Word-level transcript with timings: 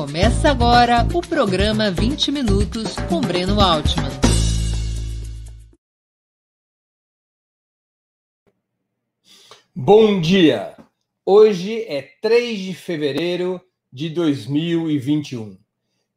Começa 0.00 0.50
agora 0.50 1.06
o 1.12 1.20
programa 1.20 1.90
20 1.90 2.32
Minutos 2.32 2.96
com 3.06 3.20
Breno 3.20 3.60
Altman. 3.60 4.08
Bom 9.74 10.18
dia! 10.18 10.74
Hoje 11.22 11.82
é 11.82 12.00
3 12.22 12.58
de 12.60 12.72
fevereiro 12.72 13.60
de 13.92 14.08
2021. 14.08 15.58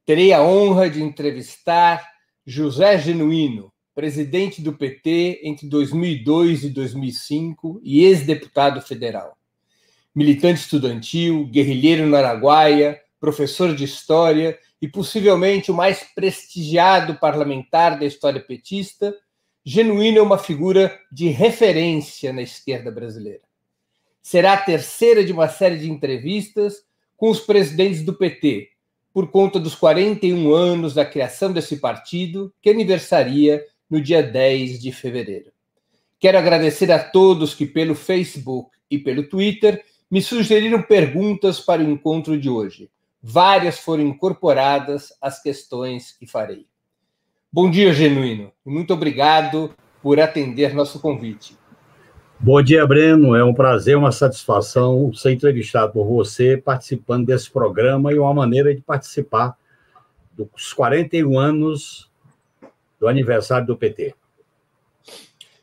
Terei 0.05 0.31
a 0.31 0.41
honra 0.41 0.89
de 0.89 1.03
entrevistar 1.03 2.07
José 2.47 2.97
Genuíno, 2.97 3.69
presidente 3.93 4.61
do 4.61 4.71
PT 4.71 5.41
entre 5.43 5.67
2002 5.67 6.63
e 6.63 6.69
2005 6.69 7.81
e 7.83 8.05
ex-deputado 8.05 8.81
federal. 8.81 9.37
Militante 10.15 10.61
estudantil, 10.61 11.45
guerrilheiro 11.47 12.07
no 12.07 12.15
Araguaia, 12.15 13.02
professor 13.23 13.73
de 13.73 13.85
história 13.85 14.59
e 14.81 14.85
possivelmente 14.85 15.71
o 15.71 15.73
mais 15.73 16.03
prestigiado 16.13 17.15
parlamentar 17.15 17.97
da 17.97 18.05
história 18.05 18.41
petista, 18.41 19.15
Genuíno 19.63 20.17
é 20.17 20.21
uma 20.21 20.37
figura 20.37 20.99
de 21.09 21.29
referência 21.29 22.33
na 22.33 22.41
esquerda 22.41 22.91
brasileira. 22.91 23.39
Será 24.21 24.51
a 24.51 24.57
terceira 24.57 25.23
de 25.23 25.31
uma 25.31 25.47
série 25.47 25.77
de 25.77 25.89
entrevistas 25.89 26.83
com 27.15 27.29
os 27.29 27.39
presidentes 27.39 28.03
do 28.03 28.13
PT, 28.13 28.71
por 29.13 29.31
conta 29.31 29.57
dos 29.57 29.73
41 29.73 30.53
anos 30.53 30.93
da 30.93 31.05
criação 31.05 31.53
desse 31.53 31.77
partido, 31.77 32.53
que 32.61 32.69
aniversaria 32.69 33.63
no 33.89 34.01
dia 34.01 34.21
10 34.21 34.81
de 34.81 34.91
fevereiro. 34.91 35.49
Quero 36.19 36.37
agradecer 36.37 36.91
a 36.91 36.99
todos 36.99 37.55
que, 37.55 37.65
pelo 37.65 37.95
Facebook 37.95 38.69
e 38.91 38.97
pelo 38.97 39.23
Twitter, 39.23 39.81
me 40.11 40.21
sugeriram 40.21 40.81
perguntas 40.81 41.61
para 41.61 41.81
o 41.81 41.89
encontro 41.89 42.37
de 42.37 42.49
hoje 42.49 42.91
várias 43.23 43.79
foram 43.79 44.03
incorporadas 44.03 45.13
às 45.21 45.41
questões 45.41 46.11
que 46.11 46.27
farei. 46.27 46.67
Bom 47.49 47.71
dia, 47.71 47.93
Genuíno, 47.93 48.51
e 48.65 48.69
muito 48.69 48.93
obrigado 48.93 49.73
por 50.01 50.19
atender 50.19 50.73
nosso 50.73 50.99
convite. 50.99 51.57
Bom 52.37 52.61
dia, 52.61 52.85
Breno. 52.85 53.35
É 53.35 53.43
um 53.43 53.53
prazer, 53.53 53.95
uma 53.95 54.11
satisfação 54.11 55.13
ser 55.13 55.31
entrevistado 55.31 55.93
por 55.93 56.05
você, 56.05 56.57
participando 56.57 57.25
desse 57.25 57.49
programa 57.49 58.11
e 58.11 58.19
uma 58.19 58.33
maneira 58.33 58.75
de 58.75 58.81
participar 58.81 59.57
dos 60.33 60.73
41 60.73 61.39
anos 61.39 62.11
do 62.99 63.07
aniversário 63.07 63.65
do 63.65 63.77
PT. 63.77 64.13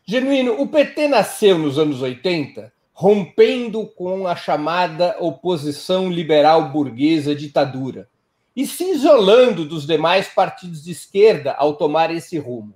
Genuíno, 0.07 0.59
o 0.59 0.69
PT 0.69 1.09
nasceu 1.09 1.59
nos 1.59 1.79
anos 1.79 2.01
80 2.01 2.73
rompendo 3.01 3.87
com 3.87 4.27
a 4.27 4.37
chamada 4.37 5.17
oposição 5.21 6.11
liberal 6.11 6.69
burguesa 6.69 7.35
ditadura 7.35 8.07
e 8.55 8.67
se 8.67 8.91
isolando 8.91 9.65
dos 9.65 9.87
demais 9.87 10.29
partidos 10.29 10.85
de 10.85 10.91
esquerda 10.91 11.53
ao 11.53 11.77
tomar 11.77 12.15
esse 12.15 12.37
rumo. 12.37 12.75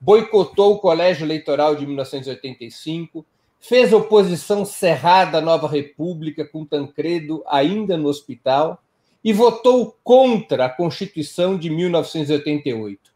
Boicotou 0.00 0.72
o 0.72 0.78
colégio 0.78 1.26
eleitoral 1.26 1.76
de 1.76 1.84
1985, 1.86 3.22
fez 3.60 3.92
oposição 3.92 4.64
cerrada 4.64 5.36
à 5.36 5.40
nova 5.42 5.68
república 5.68 6.42
com 6.42 6.64
Tancredo 6.64 7.44
ainda 7.46 7.98
no 7.98 8.08
hospital 8.08 8.82
e 9.22 9.30
votou 9.30 9.94
contra 10.02 10.64
a 10.64 10.70
Constituição 10.70 11.58
de 11.58 11.68
1988. 11.68 13.12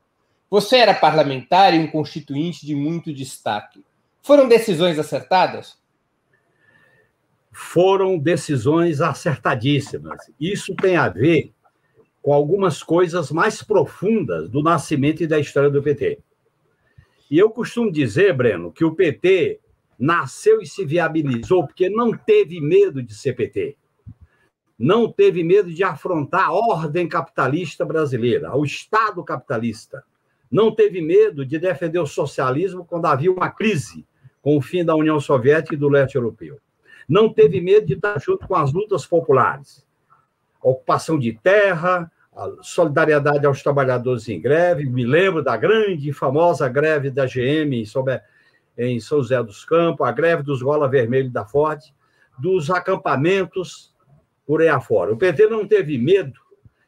Você 0.51 0.77
era 0.77 0.92
parlamentar 0.92 1.73
e 1.73 1.79
um 1.79 1.86
constituinte 1.86 2.67
de 2.67 2.75
muito 2.75 3.14
destaque. 3.14 3.83
Foram 4.20 4.47
decisões 4.47 4.98
acertadas? 4.98 5.83
Foram 7.55 8.19
decisões 8.19 9.00
acertadíssimas. 9.00 10.19
Isso 10.41 10.74
tem 10.74 10.97
a 10.97 11.08
ver 11.08 11.52
com 12.20 12.33
algumas 12.33 12.83
coisas 12.83 13.30
mais 13.30 13.62
profundas 13.62 14.50
do 14.50 14.61
nascimento 14.61 15.22
e 15.22 15.27
da 15.27 15.38
história 15.38 15.70
do 15.70 15.80
PT. 15.80 16.18
E 17.30 17.39
eu 17.39 17.48
costumo 17.51 17.92
dizer, 17.92 18.34
Breno, 18.34 18.73
que 18.73 18.84
o 18.84 18.92
PT 18.92 19.61
nasceu 19.96 20.61
e 20.61 20.67
se 20.67 20.84
viabilizou 20.84 21.64
porque 21.64 21.89
não 21.89 22.11
teve 22.11 22.61
medo 22.61 23.01
de 23.01 23.14
ser 23.14 23.34
PT. 23.34 23.77
Não 24.77 25.11
teve 25.11 25.45
medo 25.45 25.73
de 25.73 25.84
afrontar 25.84 26.48
a 26.48 26.52
ordem 26.52 27.08
capitalista 27.08 27.84
brasileira, 27.84 28.56
o 28.56 28.64
Estado 28.64 29.23
capitalista. 29.23 30.02
Não 30.50 30.74
teve 30.74 31.00
medo 31.00 31.46
de 31.46 31.56
defender 31.61 32.00
o 32.00 32.06
socialismo 32.06 32.84
quando 32.84 33.06
havia 33.06 33.30
uma 33.30 33.48
crise 33.48 34.05
com 34.42 34.56
o 34.56 34.61
fim 34.61 34.84
da 34.84 34.96
União 34.96 35.20
Soviética 35.20 35.77
e 35.77 35.79
do 35.79 35.89
leste 35.89 36.17
europeu 36.17 36.58
não 37.09 37.33
teve 37.33 37.61
medo 37.61 37.87
de 37.87 37.95
estar 37.95 38.20
junto 38.20 38.47
com 38.47 38.55
as 38.55 38.73
lutas 38.73 39.07
populares. 39.07 39.87
A 40.63 40.69
ocupação 40.69 41.19
de 41.19 41.33
terra, 41.33 42.11
a 42.35 42.51
solidariedade 42.63 43.47
aos 43.47 43.63
trabalhadores 43.63 44.29
em 44.29 44.41
greve. 44.41 44.89
Me 44.89 45.05
lembro 45.05 45.42
da 45.42 45.57
grande 45.57 46.11
e 46.11 46.13
famosa 46.13 46.69
greve 46.69 47.11
da 47.11 47.27
GM 47.27 47.85
em 48.77 49.01
São 49.01 49.23
José 49.23 49.42
dos 49.42 49.65
Campos, 49.65 50.07
a 50.07 50.13
greve 50.13 50.42
dos 50.42 50.63
Gola 50.63 50.89
Vermelho 50.89 51.31
da 51.31 51.45
Ford, 51.45 51.81
dos 52.39 52.70
acampamentos 52.70 53.95
por 54.47 54.61
aí 54.61 54.69
afora. 54.69 55.13
O 55.13 55.17
PT 55.17 55.47
não 55.47 55.67
teve 55.67 55.97
medo 55.97 56.41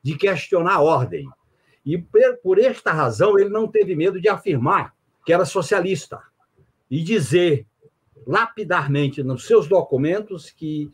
de 0.02 0.16
questionar 0.16 0.74
a 0.74 0.80
ordem. 0.80 1.28
E 1.84 1.96
por 2.42 2.58
esta 2.58 2.92
razão, 2.92 3.38
ele 3.38 3.48
não 3.48 3.68
teve 3.68 3.94
medo 3.94 4.20
de 4.20 4.28
afirmar 4.28 4.92
que 5.24 5.32
era 5.32 5.44
socialista 5.44 6.20
e 6.90 7.02
dizer 7.02 7.66
lapidarmente 8.26 9.22
nos 9.22 9.46
seus 9.46 9.68
documentos 9.68 10.50
que 10.50 10.90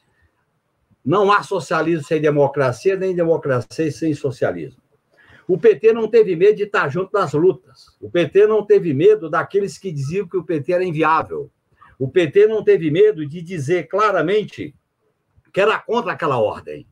não 1.05 1.33
há 1.33 1.43
socialismo 1.43 2.05
sem 2.07 2.21
democracia, 2.21 2.97
nem 2.97 3.15
democracia 3.15 3.91
sem 3.91 4.15
socialismo. 4.15 4.81
O 5.49 5.59
PT 5.59 5.93
não 5.93 6.09
teve 6.09 6.37
medo 6.37 6.57
de 6.57 6.65
estar 6.65 6.89
junto 6.89 7.13
nas 7.13 7.33
lutas. 7.33 7.87
O 8.01 8.09
PT 8.09 8.47
não 8.47 8.65
teve 8.65 8.95
medo 8.95 9.29
daqueles 9.29 9.77
que 9.77 9.91
diziam 9.91 10.29
que 10.29 10.37
o 10.37 10.45
PT 10.45 10.73
era 10.73 10.85
inviável. 10.85 11.51
O 11.99 12.09
PT 12.09 12.47
não 12.47 12.63
teve 12.63 12.91
medo 12.91 13.27
de 13.27 13.43
dizer 13.43 13.89
claramente 13.89 14.75
que 15.53 15.61
era 15.61 15.79
contra 15.79 16.13
aquela 16.13 16.39
ordem. 16.39 16.87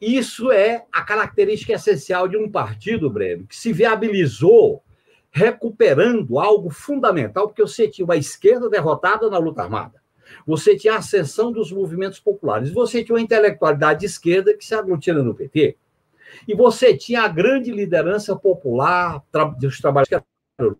Isso 0.00 0.52
é 0.52 0.84
a 0.92 1.02
característica 1.02 1.72
essencial 1.72 2.28
de 2.28 2.36
um 2.36 2.50
partido, 2.50 3.10
Breno, 3.10 3.46
que 3.46 3.56
se 3.56 3.72
viabilizou 3.72 4.82
recuperando 5.30 6.38
algo 6.38 6.70
fundamental, 6.70 7.48
porque 7.48 7.62
você 7.62 7.88
tinha 7.88 8.04
uma 8.04 8.16
esquerda 8.16 8.68
derrotada 8.68 9.28
na 9.30 9.38
luta 9.38 9.62
armada. 9.62 10.00
Você 10.46 10.76
tinha 10.76 10.94
a 10.94 10.98
ascensão 10.98 11.52
dos 11.52 11.72
movimentos 11.72 12.20
populares. 12.20 12.70
Você 12.70 13.02
tinha 13.02 13.14
uma 13.14 13.22
intelectualidade 13.22 14.00
de 14.00 14.06
esquerda 14.06 14.54
que 14.56 14.64
se 14.64 14.74
aglutina 14.74 15.22
no 15.22 15.34
PT. 15.34 15.76
E 16.46 16.54
você 16.54 16.96
tinha 16.96 17.22
a 17.22 17.28
grande 17.28 17.70
liderança 17.70 18.36
popular 18.36 19.22
dos 19.58 19.78
trabalhos 19.80 20.08
que 20.08 20.14
era 20.14 20.24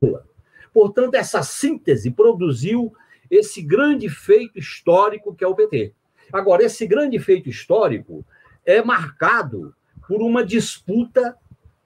Lula. 0.03 0.27
Portanto, 0.73 1.15
essa 1.15 1.43
síntese 1.43 2.11
produziu 2.11 2.93
esse 3.31 3.63
grande 3.63 4.09
feito 4.09 4.59
histórico 4.59 5.35
que 5.35 5.45
é 5.45 5.49
o 5.49 5.55
PT. 5.55 5.93
Agora, 6.33 6.63
esse 6.63 6.87
grande 6.87 7.19
feito 7.19 7.49
histórico 7.49 8.25
é 8.65 8.83
marcado 8.83 9.75
por 10.07 10.23
uma 10.23 10.45
disputa 10.45 11.37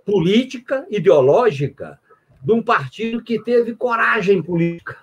política, 0.04 0.86
ideológica, 0.90 2.00
de 2.42 2.52
um 2.52 2.62
partido 2.62 3.22
que 3.22 3.40
teve 3.42 3.74
coragem 3.74 4.42
política, 4.42 4.98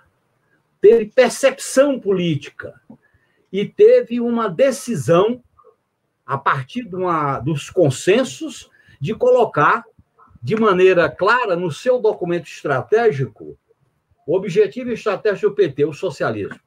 teve 0.81 1.05
percepção 1.07 1.99
política 1.99 2.79
e 3.51 3.65
teve 3.65 4.19
uma 4.19 4.49
decisão, 4.49 5.41
a 6.25 6.37
partir 6.37 6.83
de 6.83 6.95
uma, 6.95 7.39
dos 7.39 7.69
consensos, 7.69 8.69
de 8.99 9.15
colocar 9.15 9.83
de 10.41 10.55
maneira 10.55 11.09
clara 11.09 11.55
no 11.55 11.71
seu 11.71 11.99
documento 11.99 12.47
estratégico 12.47 13.57
o 14.29 14.35
objetivo 14.35 14.91
estratégico 14.91 15.49
do 15.49 15.55
PT, 15.55 15.85
o 15.85 15.93
socialismo. 15.93 16.59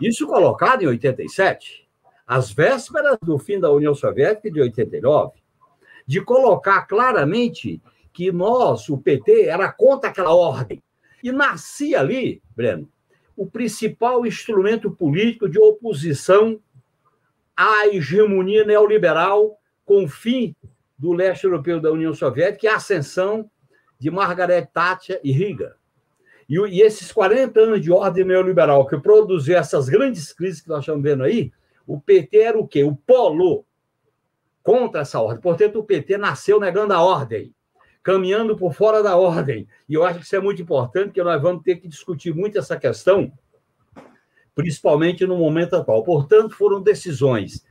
Isso 0.00 0.26
colocado 0.26 0.82
em 0.82 0.86
87, 0.86 1.86
às 2.26 2.50
vésperas 2.50 3.18
do 3.20 3.38
fim 3.38 3.60
da 3.60 3.70
União 3.70 3.94
Soviética 3.94 4.50
de 4.50 4.62
89, 4.62 5.32
de 6.06 6.22
colocar 6.22 6.86
claramente 6.86 7.82
que 8.12 8.30
nós, 8.30 8.88
o 8.88 8.98
PT, 8.98 9.46
era 9.46 9.72
contra 9.72 10.10
aquela 10.10 10.34
ordem. 10.34 10.82
E 11.22 11.32
nascia 11.32 12.00
ali, 12.00 12.42
Breno, 12.54 12.88
o 13.36 13.46
principal 13.46 14.26
instrumento 14.26 14.90
político 14.90 15.48
de 15.48 15.58
oposição 15.58 16.60
à 17.56 17.86
hegemonia 17.86 18.64
neoliberal 18.64 19.58
com 19.84 20.04
o 20.04 20.08
fim 20.08 20.54
do 20.98 21.12
leste 21.12 21.44
europeu 21.44 21.80
da 21.80 21.90
União 21.90 22.14
Soviética 22.14 22.66
e 22.66 22.68
a 22.68 22.76
ascensão 22.76 23.50
de 23.98 24.10
Margaret 24.10 24.66
Thatcher 24.72 25.20
e 25.22 25.32
Riga. 25.32 25.76
E, 26.48 26.58
e, 26.58 26.82
esses 26.82 27.10
40 27.12 27.58
anos 27.60 27.80
de 27.80 27.90
ordem 27.90 28.24
neoliberal 28.24 28.86
que 28.86 28.98
produziu 28.98 29.56
essas 29.56 29.88
grandes 29.88 30.32
crises 30.32 30.60
que 30.60 30.68
nós 30.68 30.80
estamos 30.80 31.02
vendo 31.02 31.22
aí, 31.22 31.52
o 31.86 32.00
PT 32.00 32.38
era 32.38 32.58
o 32.58 32.66
quê? 32.66 32.84
O 32.84 32.94
polo 32.94 33.64
contra 34.62 35.00
essa 35.00 35.20
ordem. 35.20 35.40
Portanto, 35.40 35.78
o 35.78 35.84
PT 35.84 36.18
nasceu 36.18 36.60
negando 36.60 36.92
a 36.94 37.02
ordem 37.02 37.54
caminhando 38.02 38.56
por 38.56 38.74
fora 38.74 39.02
da 39.02 39.16
ordem. 39.16 39.66
E 39.88 39.94
eu 39.94 40.04
acho 40.04 40.18
que 40.18 40.24
isso 40.24 40.36
é 40.36 40.40
muito 40.40 40.60
importante, 40.60 41.06
porque 41.06 41.22
nós 41.22 41.40
vamos 41.40 41.62
ter 41.62 41.76
que 41.76 41.88
discutir 41.88 42.34
muito 42.34 42.58
essa 42.58 42.76
questão, 42.76 43.32
principalmente 44.54 45.26
no 45.26 45.36
momento 45.36 45.76
atual. 45.76 46.02
Portanto, 46.02 46.54
foram 46.54 46.82
decisões 46.82 47.64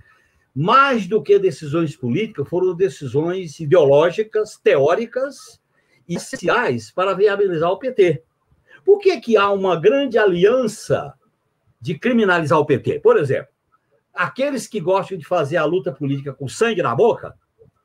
mais 0.53 1.07
do 1.07 1.21
que 1.21 1.39
decisões 1.39 1.95
políticas, 1.95 2.47
foram 2.47 2.75
decisões 2.75 3.59
ideológicas, 3.59 4.57
teóricas 4.57 5.61
e 6.07 6.15
essenciais 6.15 6.91
para 6.91 7.13
viabilizar 7.13 7.69
o 7.69 7.77
PT. 7.77 8.23
Por 8.83 8.99
que, 8.99 9.19
que 9.19 9.37
há 9.37 9.49
uma 9.51 9.79
grande 9.79 10.17
aliança 10.17 11.13
de 11.79 11.97
criminalizar 11.97 12.59
o 12.59 12.65
PT? 12.65 12.99
Por 12.99 13.17
exemplo, 13.17 13.51
aqueles 14.13 14.67
que 14.67 14.79
gostam 14.79 15.17
de 15.17 15.25
fazer 15.25 15.57
a 15.57 15.65
luta 15.65 15.91
política 15.91 16.33
com 16.33 16.47
sangue 16.47 16.81
na 16.81 16.93
boca 16.93 17.33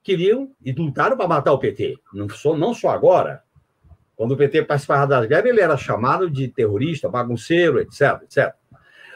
queriam 0.07 0.53
e 0.65 0.71
lutaram 0.71 1.17
para 1.17 1.27
matar 1.27 1.53
o 1.53 1.59
PT. 1.59 1.99
Não 2.15 2.29
só, 2.29 2.57
não 2.57 2.73
só 2.73 2.91
agora. 2.91 3.43
Quando 4.15 4.33
o 4.33 4.37
PT 4.37 4.63
participava 4.63 5.05
das 5.05 5.27
greves, 5.27 5.51
ele 5.51 5.61
era 5.61 5.77
chamado 5.77 6.31
de 6.31 6.47
terrorista, 6.47 7.09
bagunceiro, 7.09 7.81
etc, 7.81 8.23
etc. 8.23 8.55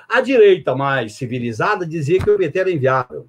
A 0.09 0.21
direita 0.21 0.75
mais 0.75 1.13
civilizada 1.13 1.87
dizia 1.87 2.19
que 2.21 2.29
o 2.29 2.37
PT 2.37 2.59
era 2.59 2.73
inviável. 2.73 3.29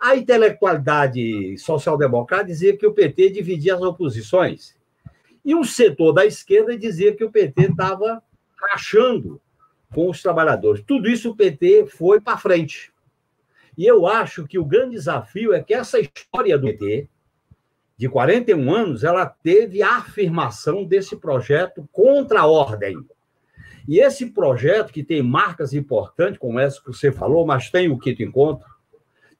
A 0.00 0.14
intelectualidade 0.14 1.58
social-democrata 1.58 2.44
dizia 2.44 2.76
que 2.76 2.86
o 2.86 2.92
PT 2.92 3.30
dividia 3.30 3.74
as 3.74 3.82
oposições. 3.82 4.76
E 5.44 5.52
um 5.52 5.64
setor 5.64 6.12
da 6.12 6.24
esquerda 6.24 6.78
dizia 6.78 7.14
que 7.14 7.24
o 7.24 7.30
PT 7.30 7.70
estava 7.70 8.22
rachando 8.70 9.40
com 9.92 10.08
os 10.08 10.22
trabalhadores. 10.22 10.84
Tudo 10.86 11.08
isso 11.08 11.30
o 11.30 11.36
PT 11.36 11.86
foi 11.86 12.20
para 12.20 12.38
frente. 12.38 12.93
E 13.76 13.86
eu 13.86 14.06
acho 14.06 14.46
que 14.46 14.58
o 14.58 14.64
grande 14.64 14.92
desafio 14.92 15.52
é 15.52 15.62
que 15.62 15.74
essa 15.74 15.98
história 15.98 16.56
do 16.56 16.66
PT, 16.66 17.08
de 17.96 18.08
41 18.08 18.74
anos, 18.74 19.04
ela 19.04 19.26
teve 19.26 19.82
a 19.82 19.96
afirmação 19.96 20.84
desse 20.84 21.16
projeto 21.16 21.88
contra 21.92 22.40
a 22.40 22.46
ordem. 22.46 22.96
E 23.86 24.00
esse 24.00 24.26
projeto, 24.26 24.92
que 24.92 25.04
tem 25.04 25.22
marcas 25.22 25.74
importantes, 25.74 26.38
como 26.38 26.58
essa 26.58 26.80
que 26.80 26.86
você 26.86 27.12
falou, 27.12 27.44
mas 27.46 27.70
tem 27.70 27.90
o 27.90 27.98
quinto 27.98 28.22
encontro, 28.22 28.66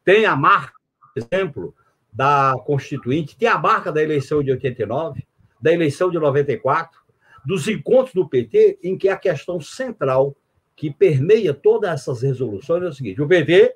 tem 0.05 0.27
a 0.27 0.37
marca, 0.37 0.75
por 1.01 1.23
exemplo, 1.23 1.75
da 2.13 2.55
Constituinte, 2.65 3.37
tem 3.37 3.49
a 3.49 3.59
marca 3.59 3.91
da 3.91 4.03
eleição 4.03 4.43
de 4.43 4.51
89, 4.51 5.27
da 5.61 5.73
eleição 5.73 6.11
de 6.11 6.19
94, 6.19 7.01
dos 7.45 7.67
encontros 7.69 8.15
do 8.15 8.29
PT, 8.29 8.79
em 8.83 8.97
que 8.97 9.09
a 9.09 9.17
questão 9.17 9.61
central 9.61 10.37
que 10.77 10.91
permeia 10.91 11.55
todas 11.55 11.91
essas 11.91 12.23
resoluções 12.23 12.83
é 12.83 12.89
o 12.89 12.93
seguinte: 12.93 13.23
o 13.23 13.29
PT 13.29 13.75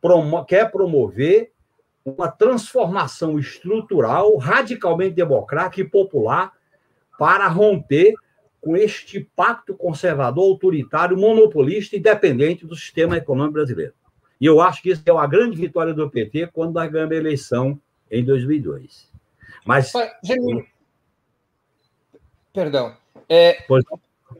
promo 0.00 0.44
quer 0.44 0.70
promover 0.70 1.52
uma 2.04 2.28
transformação 2.28 3.38
estrutural 3.38 4.36
radicalmente 4.36 5.14
democrática 5.14 5.82
e 5.82 5.88
popular 5.88 6.52
para 7.18 7.48
romper 7.48 8.14
com 8.60 8.76
este 8.76 9.20
pacto 9.36 9.74
conservador, 9.74 10.44
autoritário, 10.44 11.16
monopolista 11.16 11.96
e 11.96 12.00
dependente 12.00 12.66
do 12.66 12.74
sistema 12.74 13.16
econômico 13.16 13.54
brasileiro. 13.54 13.92
E 14.40 14.46
eu 14.46 14.60
acho 14.60 14.82
que 14.82 14.90
isso 14.90 15.02
é 15.04 15.12
uma 15.12 15.26
grande 15.26 15.56
vitória 15.56 15.92
do 15.92 16.08
PT 16.08 16.48
quando 16.48 16.74
nós 16.74 16.90
ganhamos 16.90 17.14
a 17.14 17.18
eleição 17.18 17.80
em 18.10 18.24
2002. 18.24 19.10
Mas. 19.64 19.92
Perdão. 22.52 22.96
É, 23.28 23.64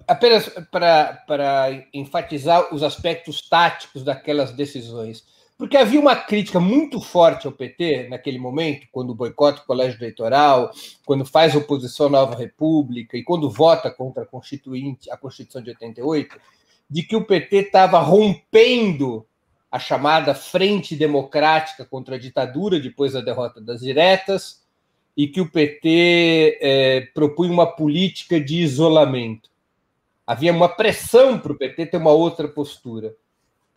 apenas 0.06 0.48
para 0.70 1.86
enfatizar 1.92 2.72
os 2.74 2.82
aspectos 2.82 3.46
táticos 3.48 4.02
daquelas 4.02 4.52
decisões. 4.52 5.26
Porque 5.58 5.76
havia 5.76 5.98
uma 5.98 6.14
crítica 6.14 6.60
muito 6.60 7.00
forte 7.00 7.48
ao 7.48 7.52
PT 7.52 8.06
naquele 8.08 8.38
momento, 8.38 8.86
quando 8.92 9.12
boicota 9.12 9.60
o 9.60 9.66
colégio 9.66 9.98
eleitoral, 9.98 10.70
quando 11.04 11.26
faz 11.26 11.56
oposição 11.56 12.06
à 12.06 12.10
nova 12.10 12.36
república 12.36 13.16
e 13.16 13.24
quando 13.24 13.50
vota 13.50 13.90
contra 13.90 14.22
a 14.22 14.26
Constituinte, 14.26 15.10
a 15.10 15.16
Constituição 15.16 15.60
de 15.60 15.70
88, 15.70 16.36
de 16.88 17.02
que 17.02 17.16
o 17.16 17.24
PT 17.24 17.56
estava 17.56 17.98
rompendo 17.98 19.26
a 19.68 19.80
chamada 19.80 20.32
Frente 20.32 20.94
Democrática 20.94 21.84
contra 21.84 22.14
a 22.14 22.18
ditadura 22.18 22.78
depois 22.78 23.14
da 23.14 23.20
derrota 23.20 23.60
das 23.60 23.80
diretas 23.80 24.64
e 25.16 25.26
que 25.26 25.40
o 25.40 25.50
PT 25.50 26.58
é, 26.62 27.00
propunha 27.12 27.52
uma 27.52 27.66
política 27.66 28.40
de 28.40 28.60
isolamento. 28.60 29.50
Havia 30.24 30.52
uma 30.52 30.68
pressão 30.68 31.36
para 31.36 31.50
o 31.50 31.58
PT 31.58 31.86
ter 31.86 31.96
uma 31.96 32.12
outra 32.12 32.46
postura. 32.46 33.12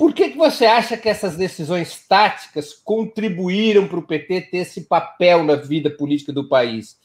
Por 0.02 0.16
que, 0.16 0.32
que 0.32 0.38
você 0.38 0.66
acha 0.66 0.98
que 0.98 1.08
essas 1.08 1.38
decisões 1.38 2.04
táticas 2.08 2.74
contribuíram 2.74 3.88
para 3.88 4.00
o 4.00 4.02
PT 4.02 4.42
ter 4.50 4.58
esse 4.58 4.86
papel 4.86 5.44
na 5.44 5.56
vida 5.56 5.92
política 5.92 6.34
do 6.34 6.50
país? 6.50 7.00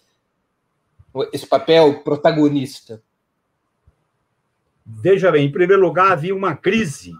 Esse 1.30 1.46
papel 1.46 2.02
protagonista? 2.02 3.02
Veja 4.86 5.30
bem, 5.30 5.46
em 5.46 5.52
primeiro 5.52 5.82
lugar, 5.82 6.10
havia 6.10 6.34
uma 6.34 6.56
crise 6.56 7.12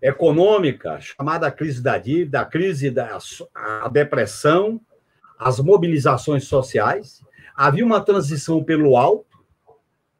econômica, 0.00 0.98
chamada 0.98 1.50
crise 1.50 1.82
da 1.82 1.98
dívida, 1.98 2.40
a 2.40 2.46
crise 2.46 2.90
da 2.90 3.18
a 3.54 3.90
depressão, 3.90 4.80
as 5.38 5.60
mobilizações 5.60 6.44
sociais. 6.44 7.22
Havia 7.54 7.84
uma 7.84 8.00
transição 8.00 8.64
pelo 8.64 8.96
alto, 8.96 9.31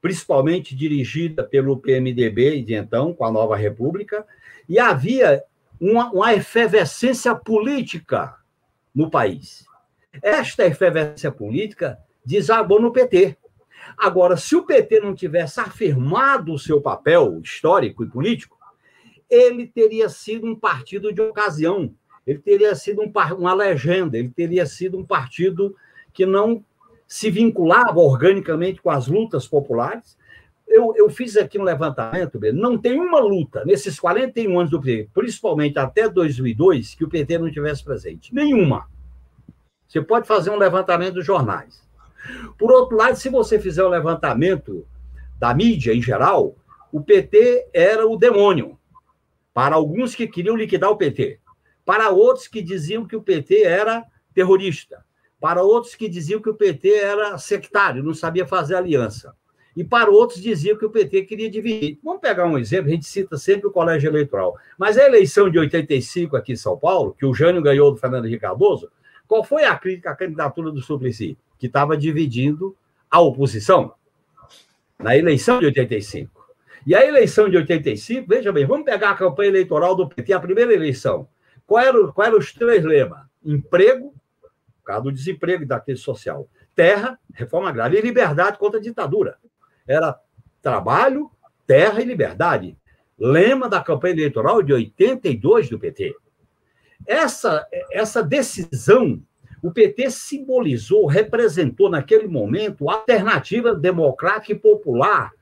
principalmente 0.03 0.75
dirigida 0.75 1.45
pelo 1.45 1.79
PMDB 1.79 2.61
de 2.63 2.75
então, 2.75 3.15
com 3.15 3.25
a 3.25 3.31
Nova 3.31 3.57
República, 3.57 4.27
e 4.69 4.77
havia 4.79 5.45
uma, 5.81 6.11
uma 6.11 6.35
efervescência 6.35 7.33
política 7.37 8.35
no 8.93 9.09
país. 9.09 9.65
Esta 10.21 10.67
efervescência 10.67 11.31
política 11.31 11.99
desabou 12.27 12.81
no 12.81 12.93
PT. 12.93 13.39
Agora, 13.97 14.37
se 14.37 14.57
o 14.57 14.65
PT 14.65 15.01
não 15.01 15.15
tivesse 15.15 15.61
afirmado 15.61 16.53
o 16.53 16.59
seu 16.59 16.81
papel 16.81 17.41
histórico 17.41 18.03
e 18.03 18.09
político, 18.09 18.59
ele 19.31 19.69
teria 19.69 20.09
sido 20.09 20.47
um 20.47 20.57
partido 20.57 21.13
de 21.13 21.21
ocasião, 21.21 21.95
ele 22.27 22.41
teria 22.41 22.75
sido 22.75 23.03
um, 23.03 23.13
uma 23.39 23.55
legenda, 23.55 24.19
ele 24.19 24.31
teria 24.31 24.67
sido 24.67 24.99
um 24.99 25.05
partido 25.05 25.77
que 26.13 26.27
não 26.27 26.65
se 27.13 27.29
vinculava 27.29 28.01
organicamente 28.01 28.81
com 28.81 28.89
as 28.89 29.07
lutas 29.07 29.47
populares, 29.47 30.17
eu, 30.67 30.95
eu 30.97 31.11
fiz 31.11 31.37
aqui 31.37 31.59
um 31.59 31.63
levantamento, 31.63 32.41
não 32.55 32.79
tem 32.79 32.99
uma 32.99 33.21
luta 33.21 33.63
nesses 33.67 34.01
41 34.01 34.59
anos 34.59 34.71
do 34.71 34.81
PT, 34.81 35.11
principalmente 35.13 35.79
até 35.79 36.09
2002, 36.09 36.95
que 36.95 37.05
o 37.05 37.11
PT 37.11 37.37
não 37.37 37.51
tivesse 37.51 37.85
presente. 37.85 38.35
Nenhuma. 38.35 38.89
Você 39.87 40.01
pode 40.01 40.27
fazer 40.27 40.49
um 40.49 40.57
levantamento 40.57 41.17
dos 41.17 41.27
jornais. 41.27 41.87
Por 42.59 42.73
outro 42.73 42.97
lado, 42.97 43.15
se 43.17 43.29
você 43.29 43.61
fizer 43.61 43.85
um 43.85 43.91
levantamento 43.91 44.87
da 45.39 45.53
mídia 45.53 45.93
em 45.93 46.01
geral, 46.01 46.57
o 46.91 47.03
PT 47.03 47.69
era 47.75 48.09
o 48.09 48.17
demônio. 48.17 48.79
Para 49.53 49.75
alguns 49.75 50.15
que 50.15 50.27
queriam 50.27 50.57
liquidar 50.57 50.89
o 50.89 50.97
PT. 50.97 51.41
Para 51.85 52.09
outros 52.09 52.49
que 52.49 52.63
diziam 52.63 53.07
que 53.07 53.17
o 53.17 53.23
PT 53.23 53.65
era 53.65 54.03
terrorista. 54.33 55.05
Para 55.43 55.63
outros 55.63 55.95
que 55.95 56.09
diziam 56.09 56.41
que 56.41 56.49
o 56.49 56.55
PT 56.55 56.89
era 56.89 57.37
sectário, 57.37 58.03
não 58.03 58.15
sabia 58.15 58.47
fazer 58.47 58.77
aliança 58.77 59.35
e 59.77 59.83
para 59.83 60.11
outros 60.11 60.41
diziam 60.41 60.77
que 60.77 60.85
o 60.85 60.91
PT 60.91 61.23
queria 61.23 61.51
dividir. 61.51 61.99
Vamos 62.03 62.21
pegar 62.21 62.47
um 62.47 62.59
exemplo, 62.59 62.89
a 62.89 62.95
gente 62.95 63.07
cita 63.07 63.37
sempre 63.39 63.67
o 63.67 63.71
colégio 63.71 64.09
eleitoral. 64.09 64.57
Mas 64.79 64.99
a 64.99 65.05
eleição 65.05 65.51
de 65.51 65.59
85 65.59 66.37
aqui 66.37 66.53
em 66.53 66.57
São 66.57 66.77
Paulo, 66.77 67.15
que 67.19 67.25
o 67.25 67.35
Jânio 67.35 67.63
ganhou 67.63 67.91
do 67.91 67.97
Fernando 67.97 68.27
Henrique 68.27 68.43
Cardoso, 68.43 68.91
qual 69.27 69.43
foi 69.43 69.65
a 69.65 69.77
crítica 69.77 70.11
à 70.11 70.15
candidatura 70.15 70.71
do 70.71 70.81
Suplicy? 70.81 71.39
Que 71.59 71.67
estava 71.67 71.97
dividindo 71.97 72.77
a 73.11 73.21
oposição 73.21 73.95
na 74.99 75.17
eleição 75.17 75.59
de 75.59 75.67
85. 75.67 76.31
E 76.87 76.95
a 76.95 77.07
eleição 77.07 77.49
de 77.49 77.57
85, 77.57 78.27
veja 78.29 78.53
bem, 78.53 78.67
vamos 78.67 78.85
pegar 78.85 79.11
a 79.11 79.15
campanha 79.15 79.51
eleitoral 79.51 79.95
do 79.95 80.09
PT, 80.09 80.33
a 80.33 80.41
primeira 80.41 80.75
eleição. 80.75 81.29
Qual 81.67 81.83
eram 81.83 82.13
qual 82.13 82.27
era 82.27 82.37
os 82.37 82.53
três 82.53 82.85
lemas? 82.85 83.21
Emprego, 83.45 84.13
por 84.83 84.87
causa 84.87 85.05
do 85.05 85.13
desemprego 85.13 85.63
e 85.63 85.67
da 85.67 85.81
crise 85.81 86.03
social. 86.03 86.49
Terra, 86.75 87.19
reforma 87.33 87.69
agrária 87.69 87.99
e 87.99 88.03
liberdade 88.03 88.59
contra 88.59 88.79
a 88.79 88.83
ditadura 88.83 89.39
era 89.87 90.19
trabalho, 90.61 91.31
terra 91.67 92.01
e 92.01 92.05
liberdade. 92.05 92.77
Lema 93.19 93.69
da 93.69 93.81
campanha 93.81 94.15
eleitoral 94.15 94.63
de 94.63 94.73
82 94.73 95.69
do 95.69 95.79
PT. 95.79 96.15
Essa, 97.07 97.67
essa 97.91 98.23
decisão, 98.23 99.23
o 99.63 99.71
PT 99.71 100.11
simbolizou, 100.11 101.07
representou 101.07 101.89
naquele 101.89 102.27
momento 102.27 102.89
a 102.89 102.95
alternativa 102.95 103.75
democrática 103.75 104.53
e 104.53 104.59
popular, 104.59 105.33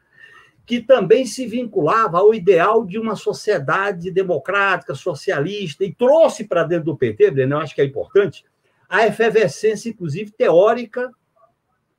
que 0.66 0.80
também 0.80 1.26
se 1.26 1.46
vinculava 1.46 2.18
ao 2.18 2.34
ideal 2.34 2.84
de 2.84 2.98
uma 2.98 3.16
sociedade 3.16 4.10
democrática, 4.10 4.94
socialista, 4.94 5.84
e 5.84 5.94
trouxe 5.94 6.44
para 6.44 6.64
dentro 6.64 6.86
do 6.86 6.96
PT, 6.96 7.30
Breno, 7.30 7.56
eu 7.56 7.60
acho 7.60 7.74
que 7.74 7.80
é 7.80 7.84
importante, 7.84 8.44
a 8.90 9.06
efervescência, 9.06 9.88
inclusive, 9.88 10.32
teórica 10.32 11.10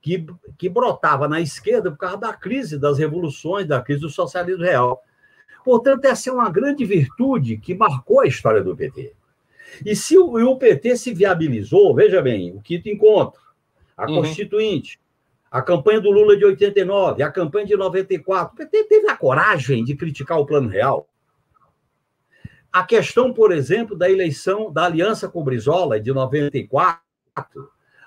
que, 0.02 0.26
que 0.58 0.68
brotava 0.68 1.26
na 1.26 1.40
esquerda 1.40 1.90
por 1.90 1.98
causa 1.98 2.18
da 2.18 2.34
crise 2.34 2.78
das 2.78 2.98
revoluções, 3.00 3.66
da 3.66 3.82
crise 3.82 4.02
do 4.02 4.10
socialismo 4.10 4.64
real. 4.64 5.02
Portanto, 5.64 6.04
essa 6.04 6.30
é 6.30 6.34
uma 6.34 6.50
grande 6.50 6.84
virtude 6.84 7.56
que 7.58 7.74
marcou 7.74 8.20
a 8.20 8.28
história 8.28 8.62
do 8.62 8.76
PT. 8.76 9.14
E 9.86 9.96
se 9.96 10.18
o, 10.18 10.36
o 10.36 10.58
PT 10.58 10.98
se 10.98 11.14
viabilizou, 11.14 11.96
veja 11.96 12.22
bem, 12.22 12.52
o 12.54 12.62
quinto 12.62 12.90
encontro, 12.90 13.40
a 13.96 14.10
uhum. 14.10 14.18
Constituinte, 14.18 15.00
a 15.50 15.62
campanha 15.62 16.02
do 16.02 16.12
Lula 16.12 16.36
de 16.36 16.44
89, 16.44 17.24
a 17.24 17.32
campanha 17.32 17.68
de 17.68 17.78
94, 17.78 18.54
o 18.54 18.58
PT 18.58 18.84
teve 18.86 19.10
a 19.10 19.16
coragem 19.16 19.84
de 19.84 19.96
criticar 19.96 20.40
o 20.40 20.46
Plano 20.46 20.68
Real. 20.68 21.08
A 22.72 22.84
questão, 22.84 23.34
por 23.34 23.52
exemplo, 23.52 23.98
da 23.98 24.10
eleição 24.10 24.72
da 24.72 24.86
aliança 24.86 25.28
com 25.28 25.44
Brizola 25.44 26.00
de 26.00 26.14
94, 26.14 27.02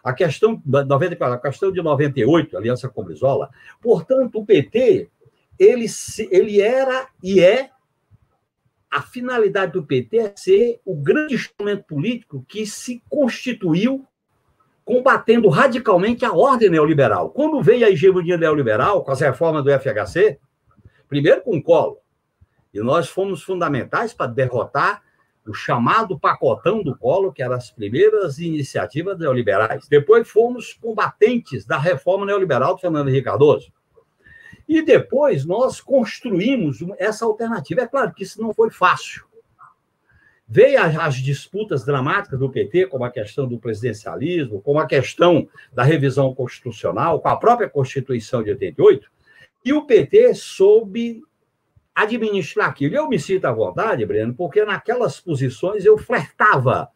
a 0.03 0.13
questão 0.13 0.61
da 0.65 0.85
94, 0.85 1.37
a 1.37 1.41
questão 1.41 1.73
de 1.73 1.83
98, 1.83 2.57
aliança 2.57 2.89
com 2.89 3.05
Brizola. 3.05 3.51
Portanto, 3.81 4.39
o 4.39 4.47
PT 4.47 5.09
ele, 5.59 5.87
ele 6.31 6.61
era 6.61 7.09
e 7.23 7.41
é 7.41 7.71
a 8.91 9.03
finalidade 9.03 9.73
do 9.73 9.85
PT 9.85 10.19
é 10.19 10.33
ser 10.37 10.81
o 10.85 10.95
grande 10.95 11.35
instrumento 11.35 11.85
político 11.85 12.45
que 12.49 12.65
se 12.65 13.03
constituiu 13.11 14.07
combatendo 14.85 15.49
radicalmente 15.49 16.25
a 16.25 16.33
ordem 16.33 16.71
neoliberal. 16.71 17.31
Quando 17.31 17.61
veio 17.61 17.85
a 17.85 17.91
hegemonia 17.91 18.37
neoliberal, 18.37 19.03
com 19.03 19.11
as 19.11 19.21
reformas 19.21 19.65
do 19.65 19.71
FHC, 19.71 20.39
primeiro 21.09 21.43
com 21.43 21.57
o 21.57 21.63
Collor, 21.63 21.99
e 22.75 22.81
nós 22.81 23.09
fomos 23.09 23.43
fundamentais 23.43 24.13
para 24.13 24.27
derrotar 24.27 25.03
o 25.47 25.55
chamado 25.55 26.19
pacotão 26.19 26.83
do 26.83 26.97
Collor, 26.97 27.33
que 27.33 27.43
eram 27.43 27.55
as 27.55 27.71
primeiras 27.71 28.39
iniciativas 28.39 29.19
neoliberais. 29.19 29.87
Depois 29.87 30.29
fomos 30.29 30.73
combatentes 30.73 31.65
da 31.65 31.79
reforma 31.79 32.27
neoliberal 32.27 32.75
do 32.75 32.81
Fernando 32.81 33.09
Henrique 33.09 33.27
Cardoso. 33.27 33.73
E 34.67 34.83
depois 34.83 35.45
nós 35.45 35.81
construímos 35.81 36.79
essa 36.99 37.25
alternativa. 37.27 37.83
É 37.83 37.87
claro 37.87 38.13
que 38.13 38.25
isso 38.25 38.41
não 38.41 38.53
foi 38.53 38.71
fácil. 38.71 39.25
Veio 40.49 40.81
as 40.81 41.17
disputas 41.17 41.85
dramáticas 41.85 42.39
do 42.39 42.51
PT, 42.51 42.87
como 42.87 43.05
a 43.05 43.11
questão 43.11 43.47
do 43.47 43.59
presidencialismo, 43.59 44.61
como 44.61 44.79
a 44.79 44.87
questão 44.87 45.49
da 45.73 45.83
revisão 45.83 46.35
constitucional, 46.35 47.21
com 47.21 47.29
a 47.29 47.37
própria 47.37 47.69
Constituição 47.69 48.43
de 48.43 48.51
88, 48.51 49.11
e 49.65 49.73
o 49.73 49.87
PT 49.87 50.35
soube 50.35 51.23
administrar 51.95 52.69
aquilo. 52.69 52.97
Eu 52.97 53.09
me 53.09 53.19
sinto 53.19 53.45
à 53.45 53.53
vontade, 53.53 54.05
Breno, 54.05 54.35
porque 54.35 54.65
naquelas 54.65 55.21
posições 55.21 55.85
eu 55.85 55.97
flertava 55.97 56.91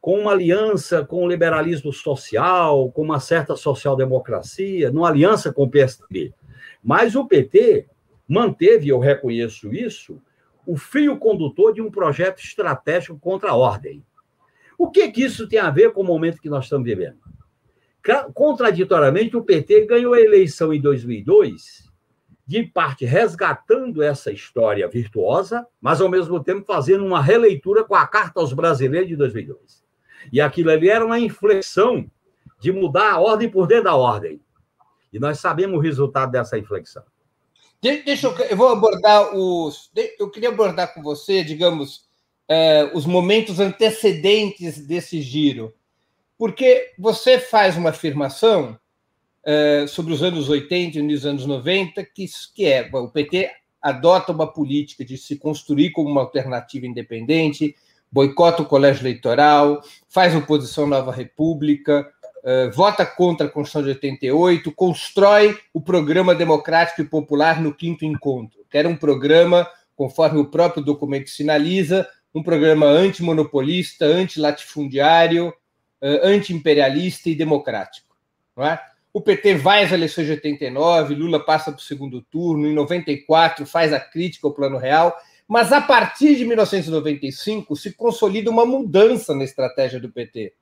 com 0.00 0.18
uma 0.18 0.32
aliança 0.32 1.04
com 1.04 1.22
o 1.22 1.28
liberalismo 1.28 1.92
social, 1.92 2.90
com 2.90 3.02
uma 3.02 3.20
certa 3.20 3.54
social-democracia, 3.54 4.90
numa 4.90 5.08
aliança 5.08 5.52
com 5.52 5.64
o 5.64 5.70
PSDB. 5.70 6.32
Mas 6.82 7.14
o 7.14 7.26
PT 7.26 7.86
manteve, 8.26 8.88
eu 8.88 8.98
reconheço 8.98 9.74
isso, 9.74 10.20
o 10.66 10.76
fio 10.76 11.18
condutor 11.18 11.74
de 11.74 11.82
um 11.82 11.90
projeto 11.90 12.38
estratégico 12.38 13.18
contra 13.18 13.50
a 13.50 13.56
ordem. 13.56 14.02
O 14.78 14.90
que, 14.90 15.10
que 15.10 15.22
isso 15.22 15.46
tem 15.46 15.58
a 15.58 15.68
ver 15.68 15.92
com 15.92 16.00
o 16.00 16.06
momento 16.06 16.40
que 16.40 16.48
nós 16.48 16.64
estamos 16.64 16.86
vivendo? 16.86 17.18
Contraditoriamente, 18.32 19.36
o 19.36 19.42
PT 19.42 19.84
ganhou 19.84 20.14
a 20.14 20.20
eleição 20.20 20.72
em 20.72 20.80
2002, 20.80 21.89
de 22.50 22.64
parte 22.64 23.04
resgatando 23.04 24.02
essa 24.02 24.32
história 24.32 24.88
virtuosa, 24.88 25.64
mas 25.80 26.00
ao 26.00 26.08
mesmo 26.08 26.42
tempo 26.42 26.66
fazendo 26.66 27.06
uma 27.06 27.22
releitura 27.22 27.84
com 27.84 27.94
a 27.94 28.04
Carta 28.04 28.40
aos 28.40 28.52
Brasileiros 28.52 29.08
de 29.08 29.14
2002. 29.14 29.84
E 30.32 30.40
aquilo 30.40 30.72
ali 30.72 30.88
era 30.88 31.06
uma 31.06 31.20
inflexão 31.20 32.10
de 32.58 32.72
mudar 32.72 33.12
a 33.12 33.20
ordem 33.20 33.48
por 33.48 33.68
dentro 33.68 33.84
da 33.84 33.94
ordem. 33.94 34.40
E 35.12 35.20
nós 35.20 35.38
sabemos 35.38 35.78
o 35.78 35.80
resultado 35.80 36.32
dessa 36.32 36.58
inflexão. 36.58 37.04
Deixa 37.80 38.26
eu, 38.26 38.36
eu 38.36 38.56
vou 38.56 38.70
abordar 38.70 39.32
os. 39.32 39.88
Eu 40.18 40.28
queria 40.28 40.48
abordar 40.48 40.92
com 40.92 41.04
você, 41.04 41.44
digamos, 41.44 42.08
é, 42.48 42.90
os 42.92 43.06
momentos 43.06 43.60
antecedentes 43.60 44.84
desse 44.84 45.22
giro. 45.22 45.72
Porque 46.36 46.94
você 46.98 47.38
faz 47.38 47.76
uma 47.76 47.90
afirmação 47.90 48.76
é, 49.44 49.86
sobre 49.86 50.12
os 50.12 50.22
anos 50.22 50.48
80 50.48 50.98
e 50.98 51.14
os 51.14 51.24
anos 51.24 51.46
90, 51.46 52.04
que, 52.04 52.26
que 52.54 52.66
é 52.66 52.88
o 52.92 53.08
PT 53.08 53.50
adota 53.80 54.32
uma 54.32 54.46
política 54.46 55.04
de 55.04 55.16
se 55.16 55.36
construir 55.36 55.90
como 55.90 56.10
uma 56.10 56.20
alternativa 56.20 56.86
independente, 56.86 57.74
boicota 58.12 58.62
o 58.62 58.66
colégio 58.66 59.02
eleitoral, 59.02 59.80
faz 60.08 60.34
oposição 60.34 60.84
à 60.84 60.88
nova 60.88 61.12
república, 61.12 62.06
uh, 62.38 62.70
vota 62.72 63.06
contra 63.06 63.46
a 63.46 63.50
Constituição 63.50 63.82
de 63.82 63.90
88, 63.90 64.72
constrói 64.72 65.56
o 65.72 65.80
programa 65.80 66.34
democrático 66.34 67.00
e 67.00 67.04
popular 67.04 67.60
no 67.60 67.74
quinto 67.74 68.04
encontro, 68.04 68.60
que 68.70 68.76
era 68.76 68.88
um 68.88 68.96
programa, 68.96 69.66
conforme 69.96 70.40
o 70.40 70.50
próprio 70.50 70.84
documento 70.84 71.30
sinaliza, 71.30 72.06
um 72.34 72.42
programa 72.42 72.86
antimonopolista, 72.86 74.04
antilatifundiário, 74.04 75.48
uh, 75.48 76.26
antiimperialista 76.26 77.30
e 77.30 77.34
democrático. 77.34 78.14
Não 78.56 78.66
é? 78.66 78.78
O 79.12 79.20
PT 79.20 79.56
vai 79.56 79.82
às 79.82 79.92
eleições 79.92 80.26
de 80.26 80.32
89, 80.32 81.14
Lula 81.14 81.44
passa 81.44 81.72
para 81.72 81.80
o 81.80 81.82
segundo 81.82 82.22
turno, 82.22 82.66
em 82.66 82.72
94 82.72 83.66
faz 83.66 83.92
a 83.92 83.98
crítica 83.98 84.46
ao 84.46 84.54
Plano 84.54 84.78
Real, 84.78 85.16
mas 85.48 85.72
a 85.72 85.80
partir 85.80 86.36
de 86.36 86.44
1995 86.44 87.74
se 87.74 87.92
consolida 87.92 88.48
uma 88.50 88.64
mudança 88.64 89.34
na 89.34 89.42
estratégia 89.42 89.98
do 89.98 90.08
PT. 90.08 90.54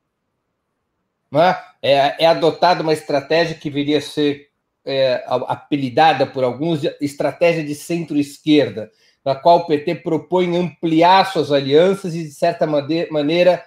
É? 1.34 1.56
é, 1.82 2.24
é 2.24 2.26
adotada 2.26 2.82
uma 2.82 2.94
estratégia 2.94 3.54
que 3.54 3.68
viria 3.68 3.98
a 3.98 4.00
ser 4.00 4.48
é, 4.82 5.22
apelidada 5.26 6.26
por 6.26 6.42
alguns 6.42 6.80
de 6.80 6.90
estratégia 7.02 7.62
de 7.62 7.74
centro-esquerda, 7.74 8.90
na 9.22 9.34
qual 9.34 9.58
o 9.58 9.66
PT 9.66 9.96
propõe 9.96 10.56
ampliar 10.56 11.30
suas 11.30 11.52
alianças 11.52 12.14
e, 12.14 12.24
de 12.24 12.30
certa 12.30 12.66
maneira, 12.66 13.62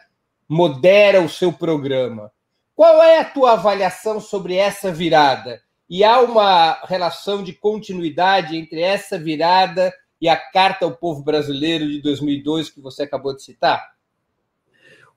modera 0.49 1.21
o 1.21 1.29
seu 1.29 1.53
programa. 1.53 2.31
Qual 2.75 3.01
é 3.03 3.19
a 3.19 3.25
tua 3.25 3.53
avaliação 3.53 4.19
sobre 4.19 4.55
essa 4.55 4.91
virada? 4.91 5.61
E 5.89 6.03
há 6.03 6.21
uma 6.21 6.81
relação 6.85 7.43
de 7.43 7.53
continuidade 7.53 8.55
entre 8.55 8.81
essa 8.81 9.17
virada 9.19 9.93
e 10.21 10.29
a 10.29 10.37
Carta 10.37 10.85
ao 10.85 10.95
Povo 10.95 11.23
Brasileiro 11.23 11.85
de 11.85 12.01
2002 12.01 12.69
que 12.69 12.79
você 12.79 13.03
acabou 13.03 13.35
de 13.35 13.43
citar? 13.43 13.91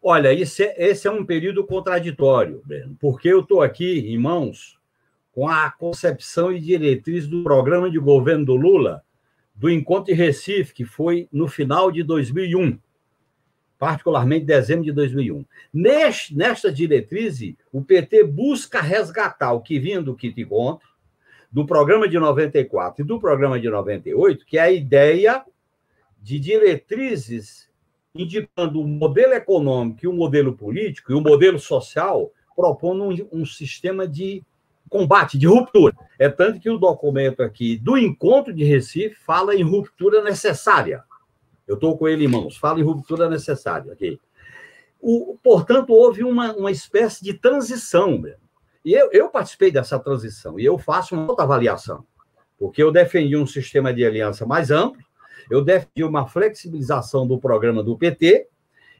Olha, 0.02 0.32
esse 0.34 0.64
é, 0.64 0.90
esse 0.90 1.06
é 1.06 1.10
um 1.10 1.24
período 1.24 1.64
contraditório, 1.64 2.62
Breno, 2.66 2.96
porque 3.00 3.28
eu 3.28 3.40
estou 3.40 3.62
aqui 3.62 4.00
em 4.00 4.18
mãos 4.18 4.78
com 5.32 5.48
a 5.48 5.70
concepção 5.70 6.52
e 6.52 6.60
diretriz 6.60 7.26
do 7.26 7.42
programa 7.42 7.90
de 7.90 7.98
governo 7.98 8.44
do 8.44 8.54
Lula, 8.54 9.02
do 9.54 9.70
Encontro 9.70 10.06
de 10.06 10.12
Recife, 10.12 10.74
que 10.74 10.84
foi 10.84 11.28
no 11.32 11.48
final 11.48 11.90
de 11.90 12.02
2001, 12.02 12.78
particularmente 13.84 14.46
dezembro 14.46 14.82
de 14.82 14.92
2001. 14.92 15.44
Neste, 15.70 16.34
nesta 16.34 16.72
diretriz, 16.72 17.38
o 17.70 17.82
PT 17.82 18.24
busca 18.24 18.80
resgatar 18.80 19.52
o 19.52 19.60
que 19.60 19.78
vinha 19.78 20.00
do 20.00 20.14
Kit 20.14 20.40
Encontro, 20.40 20.88
do 21.52 21.66
programa 21.66 22.08
de 22.08 22.18
94 22.18 23.02
e 23.02 23.06
do 23.06 23.20
programa 23.20 23.60
de 23.60 23.68
98, 23.68 24.46
que 24.46 24.56
é 24.56 24.62
a 24.62 24.70
ideia 24.70 25.44
de 26.18 26.40
diretrizes 26.40 27.68
indicando 28.14 28.80
o 28.80 28.88
modelo 28.88 29.34
econômico 29.34 30.00
e 30.02 30.08
o 30.08 30.14
modelo 30.14 30.54
político 30.54 31.12
e 31.12 31.14
o 31.14 31.20
modelo 31.20 31.58
social 31.58 32.32
propondo 32.56 33.04
um, 33.04 33.40
um 33.40 33.44
sistema 33.44 34.08
de 34.08 34.42
combate, 34.88 35.36
de 35.36 35.46
ruptura. 35.46 35.94
É 36.18 36.30
tanto 36.30 36.58
que 36.58 36.70
o 36.70 36.78
documento 36.78 37.42
aqui 37.42 37.76
do 37.76 37.98
encontro 37.98 38.50
de 38.50 38.64
Recife 38.64 39.14
fala 39.14 39.54
em 39.54 39.62
ruptura 39.62 40.22
necessária. 40.22 41.04
Eu 41.66 41.74
estou 41.74 41.96
com 41.96 42.06
ele 42.06 42.24
em 42.24 42.28
mãos, 42.28 42.56
fala 42.56 42.80
em 42.80 42.82
ruptura 42.82 43.28
necessária. 43.28 43.92
Okay? 43.92 44.18
O, 45.00 45.38
portanto, 45.42 45.90
houve 45.90 46.24
uma, 46.24 46.52
uma 46.54 46.70
espécie 46.70 47.22
de 47.22 47.34
transição. 47.34 48.22
E 48.84 48.92
eu, 48.92 49.10
eu 49.12 49.28
participei 49.28 49.70
dessa 49.70 49.98
transição, 49.98 50.58
e 50.58 50.64
eu 50.64 50.78
faço 50.78 51.14
uma 51.14 51.28
outra 51.28 51.44
avaliação, 51.44 52.04
porque 52.58 52.82
eu 52.82 52.92
defendi 52.92 53.36
um 53.36 53.46
sistema 53.46 53.92
de 53.92 54.04
aliança 54.04 54.46
mais 54.46 54.70
amplo, 54.70 55.02
eu 55.50 55.62
defendi 55.62 56.04
uma 56.04 56.26
flexibilização 56.26 57.26
do 57.26 57.38
programa 57.38 57.82
do 57.82 57.96
PT 57.96 58.48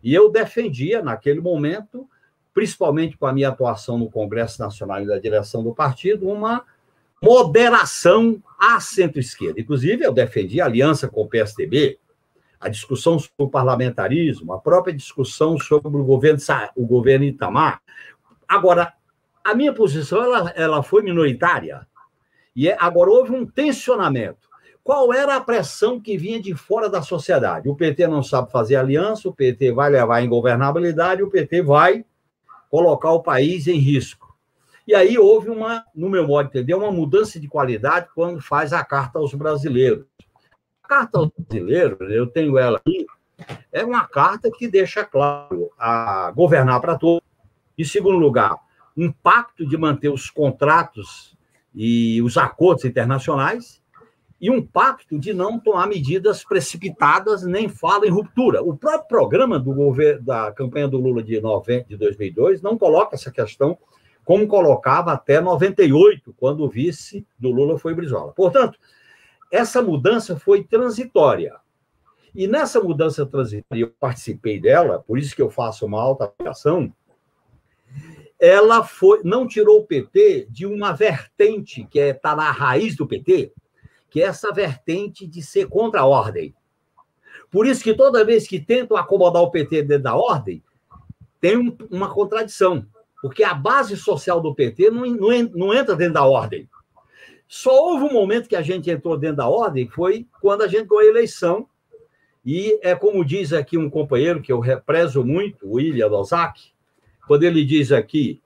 e 0.03 0.15
eu 0.15 0.31
defendia, 0.31 1.03
naquele 1.03 1.41
momento, 1.41 2.07
principalmente 2.53 3.17
com 3.17 3.27
a 3.27 3.33
minha 3.33 3.49
atuação 3.49 3.99
no 3.99 4.11
Congresso 4.11 4.61
Nacional 4.61 5.03
e 5.03 5.07
da 5.07 5.19
direção 5.19 5.63
do 5.63 5.75
partido, 5.75 6.29
uma 6.29 6.65
moderação 7.23 8.43
à 8.59 8.79
centro-esquerda. 8.81 9.59
Inclusive, 9.59 10.05
eu 10.05 10.13
defendi 10.13 10.61
a 10.61 10.67
aliança 10.67 11.09
com 11.09 11.23
o 11.23 11.29
PSDB, 11.29 11.99
a 12.61 12.69
discussão 12.69 13.19
sobre 13.19 13.35
o 13.39 13.49
parlamentarismo, 13.49 14.53
a 14.53 14.59
própria 14.59 14.95
discussão 14.95 15.59
sobre 15.59 15.89
o 15.89 16.05
governo, 16.05 16.39
o 16.77 16.87
governo 16.87 17.25
Itamar. 17.25 17.81
Agora, 18.49 18.93
a 19.45 19.55
minha 19.55 19.73
posição 19.73 20.23
ela, 20.23 20.51
ela 20.57 20.83
foi 20.83 21.03
minoritária. 21.03 21.87
E 22.57 22.69
é, 22.69 22.77
agora 22.81 23.11
houve 23.11 23.33
um 23.33 23.45
tensionamento 23.45 24.49
qual 24.85 25.15
era 25.15 25.37
a 25.37 25.41
pressão 25.41 25.99
que 25.99 26.19
vinha 26.19 26.39
de 26.39 26.55
fora 26.55 26.91
da 26.91 27.01
sociedade? 27.01 27.71
O 27.71 27.75
PT 27.75 28.07
não 28.07 28.23
sabe 28.23 28.53
fazer 28.53 28.77
aliança, 28.77 29.27
o 29.27 29.33
PT 29.33 29.73
vai 29.73 29.89
levar 29.89 30.17
a 30.17 30.23
ingovernabilidade, 30.23 31.23
o 31.23 31.31
PT 31.31 31.63
vai 31.63 32.05
colocar 32.71 33.11
o 33.13 33.23
país 33.23 33.67
em 33.67 33.79
risco. 33.79 34.37
E 34.87 34.95
aí 34.95 35.19
houve 35.19 35.49
uma, 35.49 35.83
no 35.95 36.11
meu 36.11 36.29
modo 36.29 36.51
de 36.51 36.59
entender, 36.59 36.75
uma 36.75 36.93
mudança 36.93 37.41
de 37.41 37.49
qualidade 37.49 38.09
quando 38.15 38.43
faz 38.43 38.75
a 38.75 38.85
carta 38.85 39.19
aos 39.19 39.33
brasileiros. 39.33 40.05
Carta 40.89 41.19
aos 41.19 41.31
brasileiros, 41.37 42.11
eu 42.11 42.27
tenho 42.27 42.59
ela 42.59 42.79
aqui, 42.79 43.07
é 43.73 43.85
uma 43.85 44.07
carta 44.07 44.51
que 44.51 44.69
deixa 44.69 45.05
claro 45.05 45.71
a 45.79 46.31
governar 46.35 46.81
para 46.81 46.97
todos. 46.97 47.23
Em 47.77 47.85
segundo 47.85 48.19
lugar, 48.19 48.57
um 48.97 49.11
pacto 49.11 49.67
de 49.67 49.77
manter 49.77 50.09
os 50.09 50.31
contratos 50.31 51.37
e 51.75 52.23
os 52.23 52.37
acordos 52.37 52.85
internacionais. 52.85 53.83
e 54.41 54.51
um 54.51 54.61
pacto 54.61 55.19
de 55.19 55.33
não 55.33 55.59
tomar 55.59 55.87
medidas 55.87 56.45
precipitadas 56.45 57.45
nem 57.45 57.67
fala 57.67 58.07
em 58.07 58.11
ruptura. 58.11 58.63
O 58.63 58.77
próprio 58.77 59.09
programa 59.09 59.59
do 59.59 59.73
governo 59.73 60.23
da 60.23 60.53
campanha 60.53 60.87
do 60.87 60.99
Lula 60.99 61.23
de, 61.23 61.41
90, 61.41 61.89
de 61.89 61.97
2002 61.97 62.61
não 62.61 62.77
coloca 62.77 63.15
essa 63.15 63.31
questão 63.31 63.79
como 64.23 64.47
colocava 64.47 65.13
até 65.13 65.41
98, 65.41 66.35
quando 66.39 66.65
o 66.65 66.69
vice 66.69 67.27
do 67.39 67.51
Lula 67.51 67.79
foi 67.79 67.95
Brizola. 67.95 68.33
Portanto, 68.33 68.79
essa 69.55 69.81
mudança 69.81 70.37
foi 70.37 70.65
transitória. 70.65 71.55
E 72.35 72.49
nessa 72.49 72.81
mudança 72.81 73.25
transitória, 73.25 73.83
eu 73.83 73.91
participei 74.01 74.61
dela, 74.61 74.99
por 74.99 75.17
isso 75.17 75.37
que 75.37 75.41
eu 75.41 75.49
faço 75.49 75.87
uma 75.87 76.03
alta 76.03 76.25
avaliação, 76.25 76.93
ela 78.41 78.83
foi, 78.83 79.21
não 79.23 79.47
tirou 79.47 79.79
o 79.79 79.87
PT 79.87 80.49
de 80.51 80.67
uma 80.67 80.93
vertente 80.93 81.85
que 81.85 82.01
está 82.01 82.09
é, 82.09 82.13
tá 82.13 82.35
na 82.35 82.51
raiz 82.51 82.97
do 82.97 83.07
PT, 83.07 83.53
que 84.11 84.21
é 84.21 84.27
essa 84.27 84.53
vertente 84.53 85.25
de 85.25 85.41
ser 85.41 85.69
contra 85.69 86.01
a 86.01 86.07
ordem. 86.07 86.53
Por 87.49 87.65
isso 87.65 87.85
que 87.85 87.95
toda 87.95 88.25
vez 88.25 88.49
que 88.49 88.59
tentam 88.59 88.97
acomodar 88.97 89.41
o 89.41 89.53
PT 89.53 89.85
dentro 89.85 90.03
da 90.03 90.17
ordem, 90.17 90.65
tem 91.41 91.57
um, 91.57 91.77
uma 91.89 92.13
contradição, 92.13 92.85
porque 93.23 93.45
a 93.45 93.55
base 93.55 93.97
social 93.97 94.41
do 94.41 94.53
PT 94.53 94.91
não, 94.91 95.07
não, 95.07 95.43
não 95.55 95.73
entra 95.73 95.95
dentro 95.95 96.15
da 96.15 96.25
ordem. 96.25 96.69
Só 97.47 97.71
houve 97.71 98.05
um 98.05 98.13
momento 98.13 98.49
que 98.49 98.57
a 98.57 98.63
gente 98.63 98.91
entrou 98.91 99.17
dentro 99.17 99.37
da 99.37 99.49
ordem, 99.49 99.89
foi 99.89 100.27
quando 100.41 100.63
a 100.63 100.69
gente 100.69 100.87
ganhou 100.87 101.03
a 101.03 101.07
eleição, 101.07 101.69
e 102.45 102.79
é 102.83 102.95
como 102.95 103.25
diz 103.25 103.53
aqui 103.53 103.79
um 103.79 103.89
companheiro 103.89 104.43
que 104.43 104.53
eu 104.53 104.61
reprezo 104.61 105.25
muito, 105.25 105.67
o 105.67 105.75
William 105.75 106.09
Lozak, 106.09 106.61
quando 107.27 107.45
ele 107.45 107.65
diz 107.65 107.91
aqui, 107.91 108.43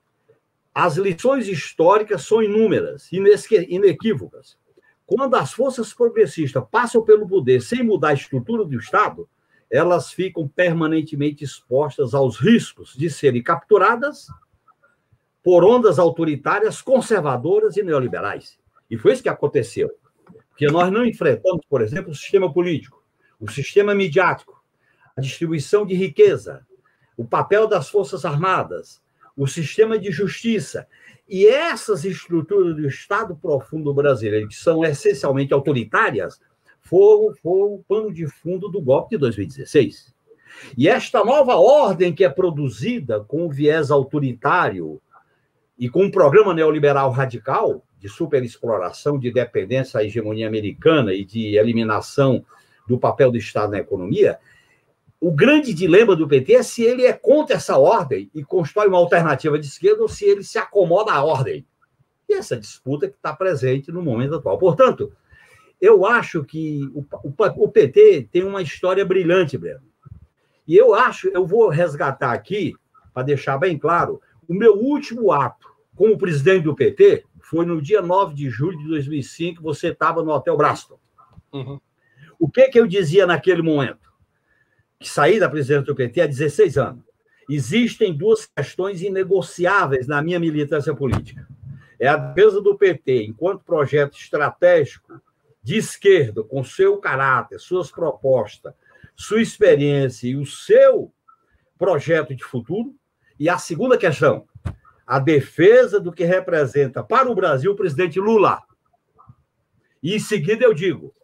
as 0.73 0.97
lições 0.97 1.49
históricas 1.49 2.23
são 2.23 2.41
inúmeras, 2.41 3.09
inequívocas. 3.11 4.57
Quando 5.05 5.35
as 5.35 5.53
forças 5.53 5.93
progressistas 5.93 6.63
passam 6.71 7.03
pelo 7.03 7.27
poder 7.27 7.61
sem 7.61 7.83
mudar 7.83 8.11
a 8.11 8.15
estrutura 8.15 8.65
do 8.65 8.79
Estado, 8.79 9.29
elas 9.71 10.13
ficam 10.13 10.47
permanentemente 10.47 11.43
expostas 11.43 12.15
aos 12.15 12.37
riscos 12.37 12.95
de 12.97 13.11
serem 13.11 13.43
capturadas 13.43 14.29
por 15.43 15.65
ondas 15.65 15.99
autoritárias, 15.99 16.81
conservadoras 16.81 17.77
e 17.77 17.83
neoliberais. 17.83 18.59
E 18.91 18.97
foi 18.97 19.13
isso 19.13 19.23
que 19.23 19.29
aconteceu. 19.29 19.91
Porque 20.49 20.67
nós 20.67 20.91
não 20.93 21.05
enfrentamos, 21.05 21.65
por 21.69 21.83
exemplo, 21.83 22.11
o 22.11 22.15
sistema 22.15 22.53
político, 22.53 23.03
o 23.39 23.51
sistema 23.51 23.95
midiático, 23.95 24.63
a 25.17 25.21
distribuição 25.21 25.87
de 25.87 25.95
riqueza, 25.95 26.67
o 27.17 27.25
papel 27.25 27.67
das 27.67 27.89
Forças 27.89 28.25
Armadas, 28.25 29.03
o 29.37 29.47
sistema 29.47 29.99
de 29.99 30.11
justiça. 30.11 30.87
E 31.29 31.47
essas 31.47 32.05
estruturas 32.05 32.75
do 32.75 32.87
Estado 32.87 33.37
profundo 33.37 33.95
brasileiro, 33.95 34.49
que 34.49 34.55
são 34.57 34.85
essencialmente 34.85 35.53
autoritárias, 35.53 36.41
foram, 36.81 37.35
foram 37.37 37.75
o 37.75 37.85
pano 37.87 38.13
de 38.13 38.27
fundo 38.27 38.69
do 38.69 38.81
golpe 38.81 39.11
de 39.11 39.19
2016. 39.19 40.15
E 40.77 40.89
esta 40.89 41.25
nova 41.25 41.57
ordem 41.57 42.13
que 42.13 42.25
é 42.25 42.29
produzida 42.29 43.21
com 43.21 43.47
o 43.47 43.51
viés 43.51 43.91
autoritário 43.91 45.01
e 45.79 45.89
com 45.89 46.05
um 46.05 46.11
programa 46.11 46.55
neoliberal 46.55 47.11
radical 47.11 47.85
de 47.99 48.09
superexploração, 48.09 49.19
de 49.19 49.31
dependência 49.31 50.01
à 50.01 50.05
hegemonia 50.05 50.47
americana 50.47 51.13
e 51.13 51.25
de 51.25 51.57
eliminação 51.57 52.45
do 52.87 52.99
papel 52.99 53.31
do 53.31 53.39
Estado 53.39 53.73
na 53.73 53.79
economia, 53.79 54.39
o 55.21 55.33
grande 55.33 55.75
dilema 55.75 56.15
do 56.15 56.29
PT 56.29 56.55
é 56.55 56.63
se 56.63 56.83
ele 56.83 57.05
é 57.05 57.13
contra 57.13 57.57
essa 57.57 57.77
ordem 57.77 58.31
e 58.35 58.45
constrói 58.45 58.87
uma 58.87 58.99
alternativa 58.99 59.59
de 59.59 59.67
esquerda 59.67 60.03
ou 60.03 60.09
se 60.09 60.25
ele 60.25 60.45
se 60.45 60.59
acomoda 60.59 61.13
à 61.13 61.25
ordem. 61.25 61.67
E 62.29 62.35
essa 62.35 62.57
disputa 62.57 63.09
que 63.09 63.17
está 63.17 63.35
presente 63.35 63.91
no 63.91 64.01
momento 64.01 64.37
atual. 64.37 64.59
Portanto, 64.59 65.13
eu 65.81 66.07
acho 66.07 66.45
que 66.45 66.89
o, 66.95 67.05
o, 67.25 67.65
o 67.65 67.69
PT 67.69 68.29
tem 68.31 68.45
uma 68.45 68.63
história 68.63 69.05
brilhante, 69.05 69.59
Breno. 69.59 69.83
E 70.67 70.77
eu 70.77 70.95
acho, 70.95 71.29
eu 71.29 71.47
vou 71.47 71.69
resgatar 71.69 72.33
aqui, 72.33 72.75
para 73.13 73.23
deixar 73.23 73.59
bem 73.59 73.79
claro, 73.79 74.21
o 74.47 74.55
meu 74.55 74.75
último 74.75 75.33
ato 75.33 75.67
como 75.97 76.19
presidente 76.19 76.65
do 76.65 76.77
PT 76.77 77.25
foi 77.49 77.65
no 77.65 77.81
dia 77.81 78.03
9 78.03 78.35
de 78.35 78.51
julho 78.51 78.79
de 78.79 78.89
2005, 78.89 79.63
você 79.63 79.89
estava 79.89 80.23
no 80.23 80.31
Hotel 80.31 80.57
Braston. 80.57 80.99
Uhum. 81.53 81.81
O 82.39 82.51
que, 82.51 82.69
que 82.69 82.79
eu 82.79 82.87
dizia 82.87 83.27
naquele 83.27 83.63
momento? 83.63 84.09
que 84.99 85.09
saí 85.09 85.39
da 85.39 85.49
presidência 85.49 85.85
do 85.85 85.95
PT 85.95 86.21
há 86.21 86.27
16 86.27 86.77
anos. 86.77 87.05
Existem 87.49 88.13
duas 88.13 88.47
questões 88.47 89.01
inegociáveis 89.01 90.07
na 90.07 90.21
minha 90.21 90.41
militância 90.41 90.95
política. 90.95 91.47
É 91.99 92.09
a 92.09 92.17
defesa 92.17 92.61
do 92.61 92.77
PT 92.77 93.25
enquanto 93.25 93.65
projeto 93.65 94.19
estratégico 94.19 95.21
de 95.63 95.77
esquerda, 95.77 96.43
com 96.43 96.63
seu 96.65 96.99
caráter, 96.99 97.59
suas 97.59 97.91
propostas, 97.91 98.73
sua 99.17 99.41
experiência 99.41 100.29
e 100.29 100.37
o 100.37 100.47
seu 100.47 101.13
projeto 101.79 102.35
de 102.35 102.45
futuro. 102.45 102.95
E 103.39 103.49
a 103.49 103.57
segunda 103.57 103.97
questão, 103.97 104.47
a 105.09 105.19
defesa 105.19 105.99
do 105.99 106.13
que 106.13 106.23
representa 106.23 107.03
para 107.03 107.31
o 107.31 107.35
Brasil 107.35 107.73
o 107.73 107.75
presidente 107.75 108.21
Lula. 108.21 108.63
E 110.03 110.15
em 110.15 110.19
seguida 110.19 110.67
eu 110.67 110.75
digo, 110.75 111.15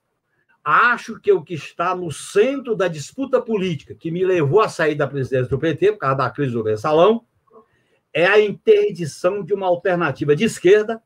acho 0.64 1.20
que 1.20 1.31
o 1.31 1.42
que 1.42 1.53
está 1.53 1.94
no 1.94 2.11
centro 2.11 2.75
da 2.75 2.88
disputa 2.88 3.42
política 3.42 3.94
que 3.94 4.11
me 4.11 4.25
levou 4.25 4.62
a 4.62 4.70
sair 4.70 4.94
da 4.94 5.07
presidência 5.07 5.51
do 5.51 5.59
PT, 5.59 5.92
por 5.92 5.99
causa 5.99 6.16
da 6.16 6.31
crise 6.31 6.55
do 6.55 6.64
mensalão, 6.64 7.27
é 8.11 8.27
a 8.27 8.40
interdição 8.40 9.44
de 9.44 9.53
uma 9.53 9.66
alternativa 9.66 10.35
de 10.35 10.44
esquerda 10.44 11.03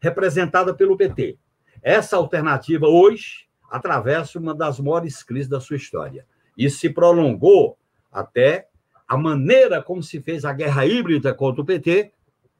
representada 0.00 0.72
pelo 0.72 0.96
PT. 0.96 1.38
Essa 1.82 2.16
alternativa, 2.16 2.88
hoje, 2.88 3.50
atravessa 3.70 4.38
uma 4.38 4.54
das 4.54 4.80
maiores 4.80 5.22
crises 5.22 5.48
da 5.48 5.60
sua 5.60 5.76
história. 5.76 6.26
Isso 6.56 6.78
se 6.78 6.88
prolongou 6.88 7.76
até 8.10 8.68
a 9.14 9.18
maneira 9.18 9.82
como 9.82 10.02
se 10.02 10.20
fez 10.20 10.44
a 10.44 10.52
guerra 10.52 10.84
híbrida 10.84 11.32
contra 11.32 11.62
o 11.62 11.64
PT 11.64 12.12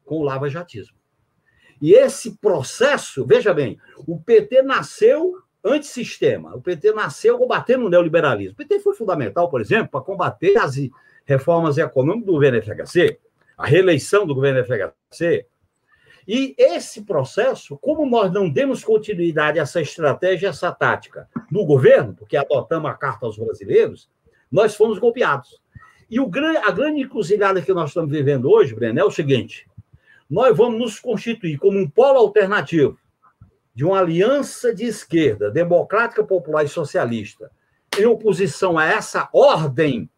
com 0.05 0.19
o 0.19 0.23
lava-jatismo. 0.23 0.97
E 1.83 1.93
esse 1.93 2.37
processo, 2.37 3.27
veja 3.27 3.53
bem, 3.53 3.79
o 4.07 4.19
PT 4.19 4.62
nasceu 4.62 5.35
antissistema. 5.64 6.55
O 6.55 6.61
PT 6.61 6.93
nasceu 6.93 7.38
combatendo 7.38 7.87
o 7.87 7.90
neoliberalismo. 7.90 8.53
O 8.53 8.57
PT 8.57 8.81
foi 8.81 8.95
fundamental, 8.95 9.51
por 9.51 9.61
exemplo, 9.61 9.88
para 9.88 10.01
combater 10.01 10.57
as 10.59 10.77
reformas 11.25 11.77
econômicas 11.77 12.27
do 12.27 12.33
governo 12.33 12.62
FHC, 12.62 13.19
a 13.57 13.67
reeleição 13.67 14.27
do 14.27 14.35
governo 14.35 14.64
FHC. 14.64 15.47
E 16.27 16.55
esse 16.57 17.03
processo, 17.03 17.77
como 17.79 18.07
nós 18.07 18.33
não 18.33 18.49
demos 18.49 18.85
continuidade 18.85 19.59
a 19.59 19.62
essa 19.62 19.81
estratégia, 19.81 20.49
essa 20.49 20.71
tática 20.71 21.29
no 21.51 21.67
governo, 21.67 22.14
porque 22.14 22.37
adotamos 22.37 22.90
a 22.90 22.95
carta 22.95 23.27
aos 23.27 23.37
brasileiros, 23.37 24.09
nós 24.51 24.75
fomos 24.75 24.99
golpeados. 24.99 25.63
E 26.14 26.20
o, 26.20 26.31
a 26.62 26.70
grande 26.70 27.00
encruzilhada 27.00 27.61
que 27.61 27.74
nós 27.74 27.90
estamos 27.90 28.09
vivendo 28.09 28.48
hoje, 28.48 28.72
Breno, 28.72 29.00
é 29.00 29.05
o 29.05 29.11
seguinte: 29.11 29.66
nós 30.31 30.57
vamos 30.57 30.79
nos 30.79 31.00
constituir 31.00 31.59
como 31.59 31.77
um 31.77 31.90
polo 31.90 32.20
alternativo 32.20 32.96
de 33.74 33.85
uma 33.85 33.98
aliança 33.98 34.72
de 34.72 34.85
esquerda, 34.85 35.50
democrática, 35.50 36.22
popular 36.22 36.62
e 36.62 36.68
socialista, 36.68 37.50
em 37.98 38.07
oposição 38.07 38.79
a 38.79 38.87
essa 38.87 39.29
ordem 39.33 40.09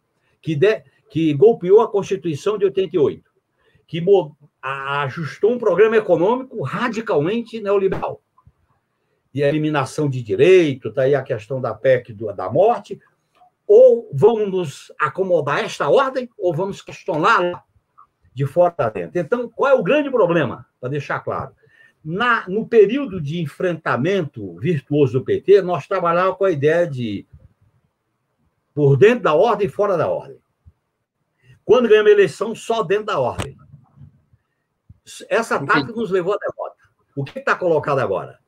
que, 0.42 0.54
de, 0.54 0.82
que 1.09 1.32
golpeou 1.32 1.80
a 1.80 1.90
Constituição 1.90 2.59
de 2.59 2.66
88, 2.66 3.24
que 3.87 4.04
ajustou 4.61 5.52
um 5.54 5.59
programa 5.59 5.96
econômico 5.96 6.62
radicalmente 6.62 7.59
neoliberal. 7.59 8.20
E 9.32 9.42
a 9.42 9.48
eliminação 9.48 10.11
de 10.11 10.22
direito, 10.22 10.88
está 10.88 11.02
aí 11.04 11.14
a 11.14 11.22
questão 11.22 11.59
da 11.59 11.72
PEC 11.72 12.12
do, 12.12 12.30
da 12.35 12.50
morte, 12.50 13.00
ou 13.66 14.09
vamos 14.12 14.50
nos 14.50 14.92
acomodar 14.98 15.59
a 15.59 15.62
esta 15.62 15.88
ordem, 15.88 16.29
ou 16.38 16.55
vamos 16.55 16.83
questioná-la 16.83 17.62
de 18.33 18.46
fora 18.46 18.70
para 18.70 18.90
dentro. 18.90 19.18
Então, 19.18 19.48
qual 19.48 19.72
é 19.72 19.74
o 19.74 19.83
grande 19.83 20.11
problema? 20.11 20.66
Para 20.81 20.90
deixar 20.90 21.20
claro 21.20 21.55
na, 22.07 22.48
no 22.48 22.68
período 22.68 23.20
de 23.20 23.40
enfrentamento 23.40 24.55
virtuoso 24.61 25.18
do 25.18 25.24
PT, 25.24 25.61
nós 25.61 25.88
trabalhávamos 25.88 26.38
com 26.38 26.44
a 26.44 26.52
ideia 26.52 26.87
de 26.87 27.26
por 28.72 28.96
dentro 28.96 29.24
da 29.24 29.35
ordem 29.35 29.66
e 29.66 29.70
fora 29.70 29.96
da 29.96 30.09
ordem. 30.09 30.38
Quando 31.64 31.88
ganhamos 31.88 32.11
a 32.11 32.14
eleição, 32.14 32.55
só 32.55 32.85
dentro 32.85 33.07
da 33.07 33.18
ordem. 33.18 33.57
Essa 35.29 35.59
tática 35.59 35.92
nos 35.92 36.12
levou 36.12 36.35
à 36.35 36.37
derrota. 36.37 36.76
O 37.16 37.24
que 37.24 37.40
está 37.40 37.57
colocado 37.57 37.98
agora? 37.98 38.38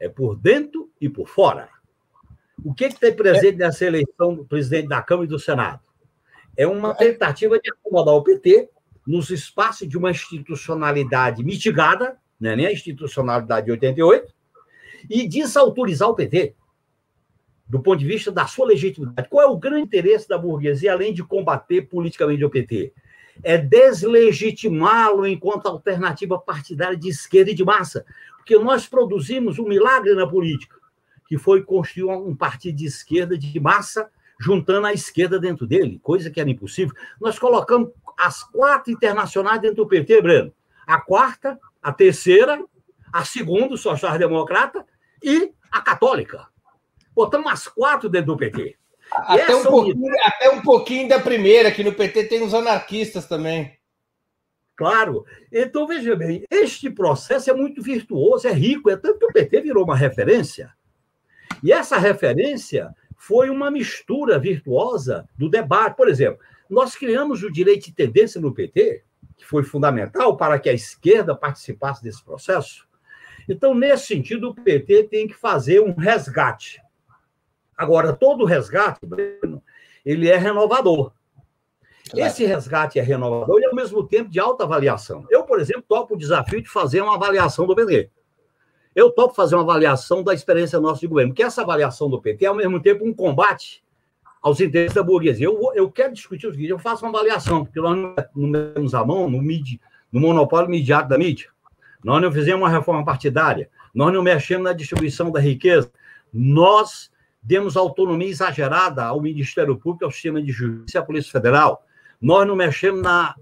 É 0.00 0.08
por 0.08 0.34
dentro 0.34 0.90
e 1.00 1.08
por 1.08 1.28
fora. 1.28 1.68
O 2.62 2.74
que 2.74 2.84
está 2.84 3.10
presente 3.12 3.56
nessa 3.56 3.84
eleição 3.84 4.34
do 4.34 4.44
presidente 4.44 4.88
da 4.88 5.02
Câmara 5.02 5.26
e 5.26 5.28
do 5.28 5.38
Senado? 5.38 5.80
É 6.56 6.66
uma 6.66 6.94
tentativa 6.94 7.58
de 7.58 7.70
acomodar 7.70 8.14
o 8.14 8.22
PT 8.22 8.68
nos 9.06 9.30
espaços 9.30 9.88
de 9.88 9.98
uma 9.98 10.10
institucionalidade 10.10 11.42
mitigada 11.42 12.18
né, 12.40 12.54
nem 12.56 12.66
a 12.66 12.72
institucionalidade 12.72 13.66
de 13.66 13.72
88, 13.72 14.32
e 15.08 15.28
desautorizar 15.28 16.08
o 16.08 16.14
PT, 16.14 16.54
do 17.66 17.80
ponto 17.80 17.98
de 17.98 18.06
vista 18.06 18.30
da 18.30 18.46
sua 18.46 18.66
legitimidade. 18.66 19.28
Qual 19.28 19.42
é 19.42 19.50
o 19.50 19.56
grande 19.56 19.82
interesse 19.82 20.28
da 20.28 20.38
burguesia, 20.38 20.92
além 20.92 21.12
de 21.12 21.22
combater 21.22 21.82
politicamente 21.82 22.44
o 22.44 22.50
PT? 22.50 22.92
É 23.42 23.58
deslegitimá-lo 23.58 25.26
enquanto 25.26 25.66
alternativa 25.66 26.38
partidária 26.38 26.96
de 26.96 27.08
esquerda 27.08 27.50
e 27.50 27.54
de 27.54 27.64
massa. 27.64 28.04
Porque 28.36 28.56
nós 28.58 28.86
produzimos 28.86 29.58
um 29.58 29.66
milagre 29.66 30.14
na 30.14 30.26
política, 30.26 30.76
que 31.26 31.38
foi 31.38 31.62
construir 31.62 32.04
um 32.04 32.34
partido 32.34 32.76
de 32.76 32.86
esquerda 32.86 33.36
de 33.36 33.58
massa, 33.58 34.10
juntando 34.38 34.86
a 34.86 34.92
esquerda 34.92 35.38
dentro 35.38 35.66
dele, 35.66 35.98
coisa 36.02 36.30
que 36.30 36.40
era 36.40 36.50
impossível. 36.50 36.94
Nós 37.20 37.38
colocamos 37.38 37.90
as 38.18 38.42
quatro 38.42 38.92
internacionais 38.92 39.60
dentro 39.60 39.76
do 39.76 39.86
PT, 39.86 40.20
Breno. 40.20 40.52
A 40.86 41.00
quarta, 41.00 41.58
a 41.82 41.92
terceira, 41.92 42.62
a 43.12 43.24
segunda, 43.24 43.74
o 43.74 43.78
social-democrata, 43.78 44.84
e 45.22 45.52
a 45.72 45.80
católica. 45.80 46.46
Botamos 47.14 47.50
as 47.50 47.66
quatro 47.66 48.08
dentro 48.08 48.32
do 48.32 48.36
PT. 48.36 48.76
Até 49.10 49.54
um, 49.54 49.62
pouquinho, 49.62 50.12
até 50.22 50.50
um 50.50 50.62
pouquinho 50.62 51.08
da 51.08 51.20
primeira, 51.20 51.70
que 51.70 51.84
no 51.84 51.94
PT 51.94 52.24
tem 52.24 52.42
os 52.42 52.52
anarquistas 52.52 53.26
também. 53.26 53.78
Claro. 54.76 55.24
Então, 55.52 55.86
veja 55.86 56.16
bem, 56.16 56.44
este 56.50 56.90
processo 56.90 57.48
é 57.48 57.54
muito 57.54 57.80
virtuoso, 57.80 58.48
é 58.48 58.52
rico, 58.52 58.90
é 58.90 58.96
tanto 58.96 59.20
que 59.20 59.26
o 59.26 59.32
PT 59.32 59.60
virou 59.60 59.84
uma 59.84 59.96
referência. 59.96 60.74
E 61.64 61.72
essa 61.72 61.96
referência 61.96 62.94
foi 63.16 63.48
uma 63.48 63.70
mistura 63.70 64.38
virtuosa 64.38 65.26
do 65.34 65.48
debate. 65.48 65.96
Por 65.96 66.10
exemplo, 66.10 66.38
nós 66.68 66.94
criamos 66.94 67.42
o 67.42 67.50
direito 67.50 67.86
de 67.86 67.94
tendência 67.94 68.38
no 68.38 68.52
PT, 68.52 69.02
que 69.34 69.46
foi 69.46 69.64
fundamental 69.64 70.36
para 70.36 70.58
que 70.58 70.68
a 70.68 70.74
esquerda 70.74 71.34
participasse 71.34 72.02
desse 72.02 72.22
processo. 72.22 72.86
Então, 73.48 73.74
nesse 73.74 74.08
sentido, 74.08 74.50
o 74.50 74.54
PT 74.54 75.04
tem 75.04 75.26
que 75.26 75.32
fazer 75.32 75.80
um 75.80 75.94
resgate. 75.94 76.82
Agora, 77.74 78.12
todo 78.12 78.44
resgate, 78.44 79.00
Breno, 79.06 79.62
ele 80.04 80.28
é 80.28 80.36
renovador. 80.36 81.12
Claro. 82.10 82.26
Esse 82.26 82.44
resgate 82.44 82.98
é 82.98 83.02
renovador 83.02 83.58
e, 83.60 83.64
ao 83.64 83.74
mesmo 83.74 84.06
tempo, 84.06 84.30
de 84.30 84.38
alta 84.38 84.64
avaliação. 84.64 85.26
Eu, 85.30 85.44
por 85.44 85.58
exemplo, 85.58 85.84
topo 85.88 86.14
o 86.14 86.18
desafio 86.18 86.60
de 86.60 86.68
fazer 86.68 87.00
uma 87.00 87.14
avaliação 87.14 87.66
do 87.66 87.74
PT. 87.74 88.10
Eu 88.94 89.10
topo 89.10 89.34
fazer 89.34 89.56
uma 89.56 89.62
avaliação 89.62 90.22
da 90.22 90.32
experiência 90.32 90.78
nossa 90.80 91.00
de 91.00 91.06
governo, 91.06 91.32
porque 91.32 91.42
essa 91.42 91.62
avaliação 91.62 92.08
do 92.08 92.20
PT 92.20 92.44
é, 92.44 92.48
ao 92.48 92.54
mesmo 92.54 92.80
tempo, 92.80 93.04
um 93.04 93.12
combate 93.12 93.82
aos 94.40 94.60
interesses 94.60 94.94
da 94.94 95.02
burguesia. 95.02 95.46
Eu, 95.46 95.72
eu 95.74 95.90
quero 95.90 96.12
discutir 96.12 96.46
o 96.46 96.52
seguinte: 96.52 96.70
eu 96.70 96.78
faço 96.78 97.04
uma 97.04 97.10
avaliação, 97.10 97.64
porque 97.64 97.80
nós 97.80 97.96
não 98.36 98.52
temos 98.74 98.94
a 98.94 99.04
mão 99.04 99.28
no, 99.28 99.40
mídia, 99.40 99.80
no 100.12 100.20
monopólio 100.20 100.68
imediato 100.68 101.08
da 101.08 101.18
mídia. 101.18 101.48
Nós 102.04 102.20
não 102.20 102.30
fizemos 102.30 102.60
uma 102.60 102.68
reforma 102.68 103.04
partidária, 103.04 103.70
nós 103.94 104.12
não 104.12 104.22
mexemos 104.22 104.64
na 104.64 104.74
distribuição 104.74 105.30
da 105.30 105.40
riqueza, 105.40 105.90
nós 106.32 107.10
demos 107.42 107.76
autonomia 107.76 108.28
exagerada 108.28 109.04
ao 109.04 109.20
Ministério 109.20 109.76
Público, 109.76 110.04
ao 110.04 110.10
sistema 110.10 110.42
de 110.42 110.52
justiça 110.52 110.98
e 110.98 111.00
à 111.00 111.02
Polícia 111.02 111.32
Federal. 111.32 111.84
Nós 112.20 112.46
não 112.46 112.54
mexemos 112.54 113.02
na, 113.02 113.34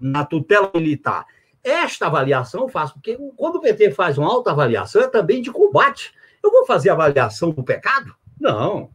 na 0.00 0.24
tutela 0.24 0.70
militar. 0.72 1.26
Esta 1.68 2.06
avaliação 2.06 2.62
eu 2.62 2.68
faço, 2.68 2.94
porque 2.94 3.18
quando 3.36 3.56
o 3.56 3.60
PT 3.60 3.90
faz 3.90 4.16
uma 4.16 4.26
autoavaliação, 4.26 5.02
é 5.02 5.08
também 5.08 5.42
de 5.42 5.50
combate. 5.50 6.14
Eu 6.42 6.50
vou 6.50 6.64
fazer 6.64 6.90
avaliação 6.90 7.50
do 7.50 7.62
pecado? 7.62 8.14
Não. 8.40 8.90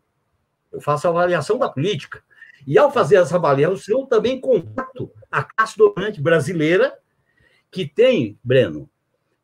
Eu 0.71 0.81
faço 0.81 1.07
avaliação 1.07 1.57
da 1.57 1.69
política. 1.69 2.23
E 2.65 2.77
ao 2.77 2.91
fazer 2.91 3.17
essa 3.17 3.35
avaliação, 3.35 4.01
eu 4.01 4.05
também 4.07 4.39
combato 4.39 5.11
a 5.29 5.43
classe 5.43 5.77
dominante 5.77 6.19
brasileira, 6.19 6.97
que 7.69 7.85
tem, 7.85 8.39
Breno, 8.43 8.89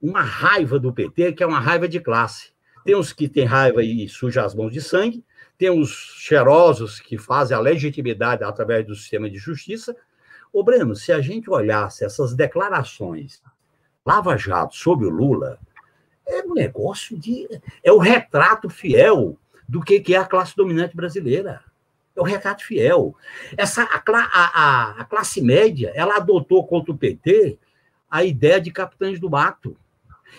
uma 0.02 0.22
raiva 0.22 0.80
do 0.80 0.94
PT, 0.94 1.34
que 1.34 1.44
é 1.44 1.46
uma 1.46 1.60
raiva 1.60 1.88
de 1.88 2.00
classe. 2.00 2.52
Tem 2.84 2.96
os 2.96 3.14
que 3.14 3.28
têm 3.28 3.46
raiva 3.46 3.84
e 3.84 4.08
sujam 4.08 4.44
as 4.44 4.56
mãos 4.56 4.72
de 4.72 4.82
sangue, 4.82 5.24
tem 5.58 5.70
os 5.70 5.92
cheirosos 6.18 7.00
que 7.00 7.18
fazem 7.18 7.56
a 7.56 7.60
legitimidade 7.60 8.44
através 8.44 8.88
do 8.88 8.96
sistema 8.96 9.30
de 9.30 9.38
justiça. 9.38 9.96
Ô, 10.52 10.64
Breno, 10.64 10.96
se 10.96 11.12
a 11.12 11.22
gente 11.22 11.50
olhasse 11.50 12.04
essas 12.04 12.34
declarações 12.34 13.42
Lava 14.06 14.36
Jato 14.38 14.76
sobre 14.76 15.06
o 15.06 15.10
Lula, 15.10 15.60
é 16.26 16.44
um 16.44 16.54
negócio 16.54 17.18
de. 17.18 17.48
É 17.84 17.92
o 17.92 17.98
retrato 17.98 18.70
fiel 18.70 19.38
do 19.68 19.82
que, 19.82 20.00
que 20.00 20.16
é 20.16 20.18
a 20.18 20.26
classe 20.26 20.56
dominante 20.56 20.96
brasileira. 20.96 21.62
É 22.16 22.22
o 22.22 22.24
retrato 22.24 22.66
fiel. 22.66 23.16
Essa, 23.56 23.84
a, 23.84 24.02
a, 24.06 25.02
a 25.02 25.06
classe 25.06 25.42
média 25.42 25.92
ela 25.96 26.18
adotou 26.18 26.66
contra 26.66 26.92
o 26.92 26.98
PT 26.98 27.58
a 28.10 28.24
ideia 28.24 28.60
de 28.60 28.72
capitães 28.72 29.20
do 29.20 29.30
mato. 29.30 29.78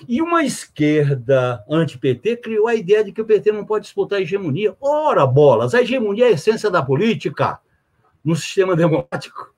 E 0.08 0.22
uma 0.22 0.44
esquerda 0.44 1.64
anti-PT 1.68 2.38
criou 2.38 2.66
a 2.66 2.74
ideia 2.74 3.04
de 3.04 3.12
que 3.12 3.20
o 3.20 3.24
PT 3.24 3.52
não 3.52 3.64
pode 3.64 3.84
disputar 3.84 4.18
a 4.18 4.22
hegemonia. 4.22 4.76
Ora, 4.80 5.26
bolas, 5.26 5.74
a 5.74 5.82
hegemonia 5.82 6.26
é 6.26 6.28
a 6.28 6.32
essência 6.32 6.70
da 6.70 6.82
política 6.82 7.58
no 8.24 8.34
sistema 8.34 8.74
democrático. 8.74 9.54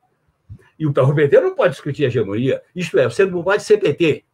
E 0.82 0.86
o 0.86 0.92
PT 0.92 1.40
não 1.40 1.54
pode 1.54 1.74
discutir 1.74 2.04
a 2.04 2.08
hegemonia. 2.08 2.60
Isto 2.74 2.98
é, 2.98 3.04
você 3.04 3.24
não 3.24 3.44
pode 3.44 3.62
ser 3.62 3.78
PT. 3.78 4.24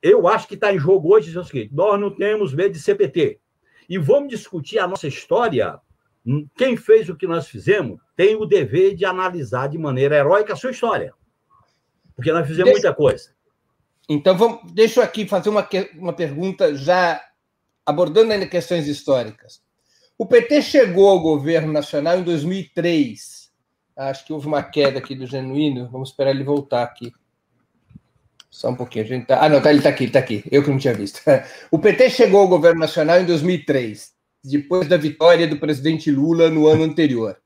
Eu 0.00 0.28
acho 0.28 0.46
que 0.46 0.54
está 0.54 0.72
em 0.72 0.78
jogo 0.78 1.12
hoje 1.12 1.36
o 1.36 1.42
seguinte: 1.42 1.74
nós 1.74 1.98
não 2.00 2.08
temos 2.08 2.54
medo 2.54 2.74
de 2.74 2.78
ser 2.78 2.94
PT. 2.94 3.40
E 3.88 3.98
vamos 3.98 4.28
discutir 4.28 4.78
a 4.78 4.86
nossa 4.86 5.08
história. 5.08 5.80
Quem 6.56 6.76
fez 6.76 7.08
o 7.08 7.16
que 7.16 7.26
nós 7.26 7.48
fizemos 7.48 8.00
tem 8.14 8.36
o 8.36 8.46
dever 8.46 8.94
de 8.94 9.04
analisar 9.04 9.68
de 9.68 9.76
maneira 9.76 10.14
heróica 10.14 10.52
a 10.52 10.56
sua 10.56 10.70
história. 10.70 11.12
Porque 12.14 12.30
nós 12.32 12.46
fizemos 12.46 12.70
muita 12.70 12.94
coisa. 12.94 13.34
Então, 14.08 14.38
vamos, 14.38 14.72
deixa 14.72 15.00
eu 15.00 15.04
aqui 15.04 15.26
fazer 15.26 15.48
uma, 15.48 15.68
uma 15.96 16.12
pergunta 16.12 16.76
já 16.76 17.20
abordando 17.84 18.32
ainda 18.32 18.46
questões 18.46 18.86
históricas. 18.86 19.60
O 20.16 20.24
PT 20.26 20.62
chegou 20.62 21.08
ao 21.08 21.18
governo 21.18 21.72
nacional 21.72 22.18
em 22.18 22.22
2003. 22.22 23.39
Acho 24.08 24.24
que 24.24 24.32
houve 24.32 24.46
uma 24.46 24.62
queda 24.62 24.98
aqui 24.98 25.14
do 25.14 25.26
Genuíno. 25.26 25.86
Vamos 25.90 26.08
esperar 26.08 26.30
ele 26.30 26.42
voltar 26.42 26.82
aqui. 26.82 27.12
Só 28.48 28.70
um 28.70 28.74
pouquinho. 28.74 29.04
A 29.04 29.08
gente 29.08 29.26
tá... 29.26 29.44
Ah, 29.44 29.48
não, 29.48 29.60
tá, 29.60 29.68
ele 29.68 29.80
está 29.80 29.90
aqui, 29.90 30.04
está 30.04 30.18
aqui. 30.18 30.42
Eu 30.50 30.64
que 30.64 30.70
não 30.70 30.78
tinha 30.78 30.94
visto. 30.94 31.20
O 31.70 31.78
PT 31.78 32.08
chegou 32.08 32.40
ao 32.40 32.48
governo 32.48 32.80
nacional 32.80 33.20
em 33.20 33.26
2003, 33.26 34.12
depois 34.42 34.88
da 34.88 34.96
vitória 34.96 35.46
do 35.46 35.58
presidente 35.58 36.10
Lula 36.10 36.48
no 36.48 36.66
ano 36.66 36.84
anterior. 36.84 37.36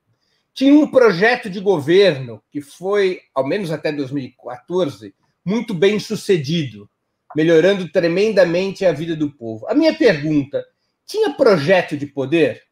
Tinha 0.52 0.72
um 0.72 0.88
projeto 0.88 1.50
de 1.50 1.58
governo 1.58 2.40
que 2.52 2.60
foi, 2.60 3.20
ao 3.34 3.44
menos 3.44 3.72
até 3.72 3.90
2014, 3.90 5.12
muito 5.44 5.74
bem 5.74 5.98
sucedido, 5.98 6.88
melhorando 7.34 7.88
tremendamente 7.88 8.86
a 8.86 8.92
vida 8.92 9.16
do 9.16 9.28
povo. 9.28 9.66
A 9.66 9.74
minha 9.74 9.92
pergunta: 9.92 10.64
tinha 11.04 11.34
projeto 11.34 11.96
de 11.96 12.06
poder? 12.06 12.62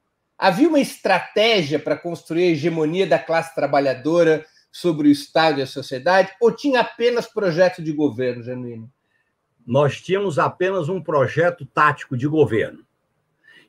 Havia 0.42 0.68
uma 0.68 0.80
estratégia 0.80 1.78
para 1.78 1.96
construir 1.96 2.42
a 2.42 2.50
hegemonia 2.50 3.06
da 3.06 3.16
classe 3.16 3.54
trabalhadora 3.54 4.44
sobre 4.72 5.06
o 5.06 5.12
Estado 5.12 5.60
e 5.60 5.62
a 5.62 5.66
sociedade? 5.68 6.32
Ou 6.40 6.50
tinha 6.50 6.80
apenas 6.80 7.28
projeto 7.28 7.80
de 7.80 7.92
governo, 7.92 8.42
Genuíno? 8.42 8.92
Nós 9.64 10.00
tínhamos 10.00 10.40
apenas 10.40 10.88
um 10.88 11.00
projeto 11.00 11.64
tático 11.64 12.16
de 12.16 12.26
governo. 12.26 12.84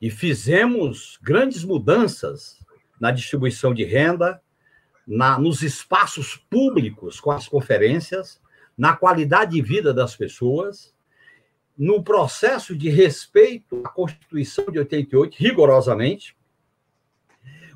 E 0.02 0.10
fizemos 0.10 1.20
grandes 1.22 1.64
mudanças 1.64 2.58
na 3.00 3.12
distribuição 3.12 3.72
de 3.72 3.84
renda, 3.84 4.42
na, 5.06 5.38
nos 5.38 5.62
espaços 5.62 6.38
públicos 6.50 7.20
com 7.20 7.30
as 7.30 7.48
conferências, 7.48 8.42
na 8.76 8.96
qualidade 8.96 9.52
de 9.52 9.62
vida 9.62 9.94
das 9.94 10.16
pessoas, 10.16 10.92
no 11.78 12.04
processo 12.04 12.76
de 12.76 12.90
respeito 12.90 13.80
à 13.86 13.90
Constituição 13.90 14.66
de 14.72 14.80
88, 14.80 15.36
rigorosamente, 15.38 16.36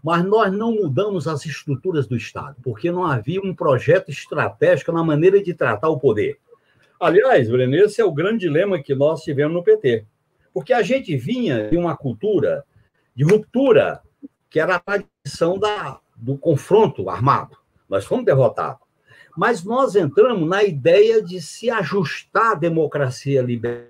mas 0.03 0.23
nós 0.23 0.51
não 0.51 0.71
mudamos 0.71 1.27
as 1.27 1.45
estruturas 1.45 2.07
do 2.07 2.15
Estado, 2.15 2.55
porque 2.63 2.91
não 2.91 3.05
havia 3.05 3.41
um 3.41 3.53
projeto 3.53 4.09
estratégico 4.09 4.91
na 4.91 5.03
maneira 5.03 5.41
de 5.41 5.53
tratar 5.53 5.89
o 5.89 5.99
poder. 5.99 6.37
Aliás, 6.99 7.49
Breno, 7.49 7.75
esse 7.75 8.01
é 8.01 8.05
o 8.05 8.11
grande 8.11 8.39
dilema 8.39 8.81
que 8.81 8.95
nós 8.95 9.21
tivemos 9.21 9.53
no 9.53 9.63
PT, 9.63 10.05
porque 10.53 10.73
a 10.73 10.81
gente 10.81 11.15
vinha 11.15 11.69
de 11.69 11.77
uma 11.77 11.95
cultura 11.95 12.63
de 13.17 13.23
ruptura, 13.23 14.01
que 14.47 14.59
era 14.59 14.75
a 14.75 14.79
tradição 14.79 15.57
da, 15.57 15.99
do 16.15 16.37
confronto 16.37 17.09
armado. 17.09 17.57
Nós 17.89 18.05
fomos 18.05 18.23
derrotados. 18.23 18.85
Mas 19.35 19.63
nós 19.63 19.95
entramos 19.95 20.47
na 20.47 20.63
ideia 20.63 21.19
de 21.21 21.41
se 21.41 21.67
ajustar 21.69 22.51
à 22.51 22.55
democracia 22.55 23.41
liberal. 23.41 23.87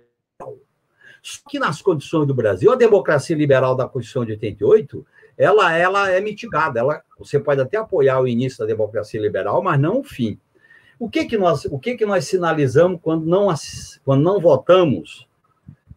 Só 1.22 1.42
que 1.50 1.60
nas 1.60 1.82
condições 1.82 2.26
do 2.26 2.34
Brasil, 2.34 2.72
a 2.72 2.76
democracia 2.76 3.36
liberal 3.36 3.76
da 3.76 3.88
Constituição 3.88 4.24
de 4.24 4.32
88, 4.32 5.06
ela, 5.38 5.74
ela 5.74 6.12
é 6.12 6.20
mitigada. 6.20 6.80
Ela, 6.80 7.02
você 7.18 7.40
pode 7.40 7.62
até 7.62 7.78
apoiar 7.78 8.20
o 8.20 8.28
início 8.28 8.60
da 8.60 8.66
democracia 8.66 9.22
liberal, 9.22 9.62
mas 9.62 9.80
não 9.80 10.00
o 10.00 10.04
fim. 10.04 10.40
O 11.00 11.10
que 11.10 11.26
que 11.26 11.38
nós, 11.38 11.66
o 11.66 11.78
que 11.78 11.96
que 11.96 12.06
nós 12.06 12.26
sinalizamos 12.26 13.00
quando 13.02 13.26
não, 13.26 13.54
quando 14.04 14.24
não 14.24 14.40
votamos, 14.40 15.28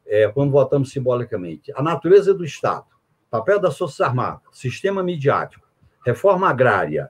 é, 0.07 0.29
quando 0.29 0.51
votamos 0.51 0.93
simbolicamente? 0.93 1.73
A 1.75 1.83
natureza 1.83 2.35
do 2.35 2.45
Estado, 2.45 2.87
papel 3.31 3.59
das 3.59 3.79
Forças 3.79 4.01
Armadas, 4.01 4.43
sistema 4.53 5.03
midiático, 5.03 5.67
reforma 6.05 6.51
agrária, 6.51 7.09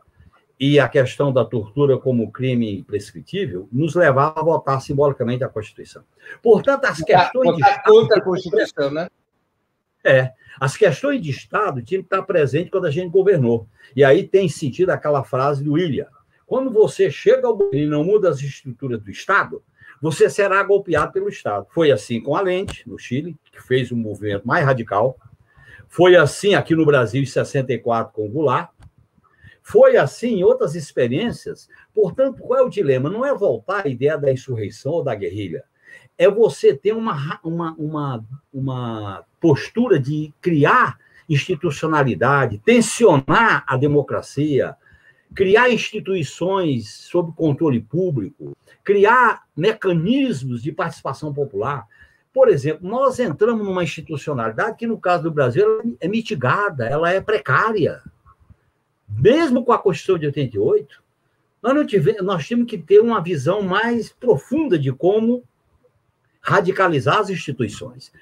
e 0.61 0.79
a 0.79 0.87
questão 0.87 1.33
da 1.33 1.43
tortura 1.43 1.97
como 1.97 2.31
crime 2.31 2.85
prescritível 2.85 3.67
nos 3.73 3.95
levava 3.95 4.41
a 4.41 4.45
votar 4.45 4.83
simbolicamente 4.83 5.43
a 5.43 5.49
Constituição. 5.49 6.05
Portanto, 6.43 6.85
as 6.85 6.99
questões 6.99 7.59
Estado, 7.59 7.83
contra 7.85 8.19
a 8.19 8.23
Constituição, 8.23 8.91
né? 8.91 9.09
É, 10.05 10.33
as 10.59 10.77
questões 10.77 11.21
de 11.21 11.31
Estado 11.31 11.83
tinham 11.83 12.03
que 12.03 12.07
estar 12.07 12.23
presentes 12.23 12.71
quando 12.71 12.87
a 12.87 12.91
gente 12.91 13.11
governou. 13.11 13.69
E 13.95 14.03
aí 14.03 14.27
tem 14.27 14.49
sentido 14.49 14.91
aquela 14.91 15.23
frase 15.23 15.63
do 15.63 15.73
William. 15.73 16.07
Quando 16.47 16.71
você 16.71 17.11
chega 17.11 17.47
ao 17.47 17.57
governo 17.57 17.87
e 17.87 17.91
não 17.91 18.05
muda 18.05 18.29
as 18.29 18.41
estruturas 18.41 19.01
do 19.01 19.11
Estado, 19.11 19.63
você 20.03 20.31
será 20.31 20.63
golpeado 20.63 21.13
pelo 21.13 21.29
Estado. 21.29 21.67
Foi 21.71 21.93
assim 21.93 22.21
com 22.21 22.35
a 22.35 22.41
lente, 22.41 22.89
no 22.89 22.99
Chile, 22.99 23.37
que 23.53 23.63
fez 23.63 23.93
um 23.93 23.97
movimento 23.97 24.47
mais 24.47 24.65
radical. 24.65 25.17
Foi 25.89 26.17
assim 26.17 26.55
aqui 26.55 26.75
no 26.75 26.87
Brasil 26.87 27.23
em 27.23 27.27
64 27.27 28.13
com 28.13 28.27
o 28.27 28.31
Goulart. 28.31 28.71
Foi 29.63 29.97
assim 29.97 30.39
em 30.39 30.45
outras 30.45 30.75
experiências. 30.75 31.69
Portanto, 31.95 32.43
qual 32.43 32.59
é 32.59 32.63
o 32.63 32.69
dilema? 32.71 33.11
Não 33.11 33.25
é 33.25 33.35
voltar 33.35 33.87
à 33.87 33.89
ideia 33.89 34.17
da 34.17 34.33
insurreição 34.33 34.93
ou 34.93 35.05
da 35.05 35.15
guerrilha. 35.15 35.63
É 36.21 36.29
você 36.29 36.75
ter 36.75 36.93
uma, 36.93 37.41
uma, 37.43 37.75
uma, 37.79 38.25
uma 38.53 39.25
postura 39.41 39.99
de 39.99 40.31
criar 40.39 40.99
institucionalidade, 41.27 42.61
tensionar 42.63 43.65
a 43.67 43.75
democracia, 43.79 44.77
criar 45.35 45.71
instituições 45.71 46.91
sob 46.91 47.33
controle 47.33 47.81
público, 47.81 48.55
criar 48.85 49.45
mecanismos 49.57 50.63
de 50.63 50.73
participação 50.73 51.33
popular. 51.33 51.87
Por 52.35 52.49
exemplo, 52.49 52.87
nós 52.87 53.19
entramos 53.19 53.65
numa 53.67 53.83
institucionalidade 53.83 54.77
que, 54.77 54.87
no 54.87 54.99
caso 54.99 55.23
do 55.23 55.31
Brasil, 55.31 55.97
é 56.01 56.07
mitigada, 56.07 56.87
ela 56.87 57.11
é 57.11 57.21
precária. 57.21 58.03
Mesmo 59.09 59.65
com 59.65 59.73
a 59.73 59.79
Constituição 59.79 60.19
de 60.19 60.27
88, 60.27 61.03
nós, 61.63 61.75
não 61.75 61.87
tivemos, 61.87 62.23
nós 62.23 62.47
tínhamos 62.47 62.69
que 62.69 62.77
ter 62.77 63.01
uma 63.01 63.23
visão 63.23 63.63
mais 63.63 64.11
profunda 64.13 64.79
de 64.79 64.93
como 64.93 65.45
radicalizar 66.41 67.19
as 67.19 67.31
instituições. 67.31 68.13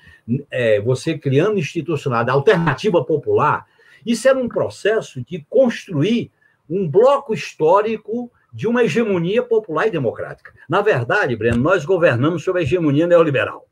É, 0.51 0.81
você 0.81 1.17
criando 1.17 1.59
institucionalidade, 1.59 2.37
alternativa 2.37 3.05
popular, 3.05 3.67
isso 4.05 4.29
era 4.29 4.39
um 4.39 4.49
processo 4.49 5.25
de 5.25 5.45
construir 5.49 6.31
um 6.69 6.89
bloco 6.89 7.33
histórico 7.33 8.31
de 8.53 8.67
uma 8.67 8.85
hegemonia 8.85 9.43
popular 9.43 9.87
e 9.87 9.91
democrática. 9.91 10.53
Na 10.69 10.81
verdade, 10.83 11.37
Breno, 11.37 11.59
nós 11.59 11.85
governamos 11.85 12.43
sob 12.43 12.59
a 12.59 12.63
hegemonia 12.63 13.07
neoliberal. 13.07 13.69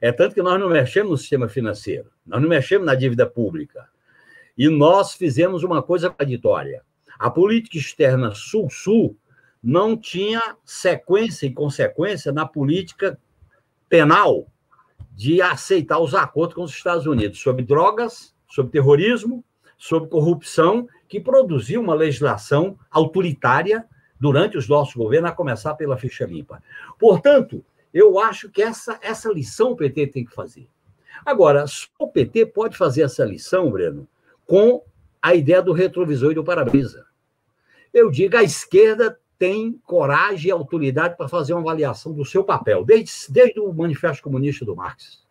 É 0.00 0.12
tanto 0.12 0.34
que 0.34 0.42
nós 0.42 0.58
não 0.60 0.68
mexemos 0.68 1.10
no 1.10 1.16
sistema 1.16 1.48
financeiro, 1.48 2.10
nós 2.26 2.40
não 2.42 2.48
mexemos 2.48 2.86
na 2.86 2.94
dívida 2.94 3.26
pública. 3.26 3.88
E 4.56 4.68
nós 4.68 5.14
fizemos 5.14 5.62
uma 5.62 5.82
coisa 5.82 6.10
contraditória. 6.10 6.82
A 7.18 7.30
política 7.30 7.78
externa 7.78 8.34
sul-sul 8.34 9.16
não 9.62 9.96
tinha 9.96 10.56
sequência 10.64 11.46
e 11.46 11.52
consequência 11.52 12.32
na 12.32 12.46
política 12.46 13.18
penal 13.88 14.46
de 15.12 15.40
aceitar 15.40 15.98
os 15.98 16.14
acordos 16.14 16.54
com 16.54 16.62
os 16.62 16.72
Estados 16.72 17.06
Unidos 17.06 17.40
sobre 17.40 17.64
drogas, 17.64 18.34
sobre 18.48 18.72
terrorismo, 18.72 19.44
sobre 19.76 20.08
corrupção, 20.08 20.88
que 21.08 21.20
produziu 21.20 21.80
uma 21.80 21.94
legislação 21.94 22.78
autoritária 22.90 23.84
durante 24.18 24.56
os 24.56 24.68
nossos 24.68 24.94
governos, 24.94 25.30
a 25.30 25.34
começar 25.34 25.74
pela 25.74 25.96
ficha 25.96 26.24
limpa. 26.24 26.62
Portanto, 26.98 27.64
eu 27.92 28.18
acho 28.18 28.50
que 28.50 28.62
essa, 28.62 28.98
essa 29.02 29.30
lição 29.30 29.72
o 29.72 29.76
PT 29.76 30.08
tem 30.08 30.24
que 30.24 30.34
fazer. 30.34 30.68
Agora, 31.24 31.66
só 31.66 31.86
o 31.98 32.08
PT 32.08 32.46
pode 32.46 32.76
fazer 32.76 33.02
essa 33.02 33.24
lição, 33.24 33.70
Breno, 33.70 34.08
com 34.46 34.82
a 35.22 35.34
ideia 35.34 35.62
do 35.62 35.72
retrovisor 35.72 36.32
e 36.32 36.34
do 36.34 36.44
para-brisa. 36.44 37.06
Eu 37.92 38.10
digo, 38.10 38.36
a 38.36 38.42
esquerda 38.42 39.18
tem 39.44 39.78
coragem 39.84 40.48
e 40.48 40.50
autoridade 40.50 41.18
para 41.18 41.28
fazer 41.28 41.52
uma 41.52 41.60
avaliação 41.60 42.14
do 42.14 42.24
seu 42.24 42.42
papel, 42.42 42.82
desde, 42.82 43.12
desde 43.28 43.60
o 43.60 43.70
Manifesto 43.74 44.22
Comunista 44.22 44.64
do 44.64 44.74
Marx. 44.74 45.22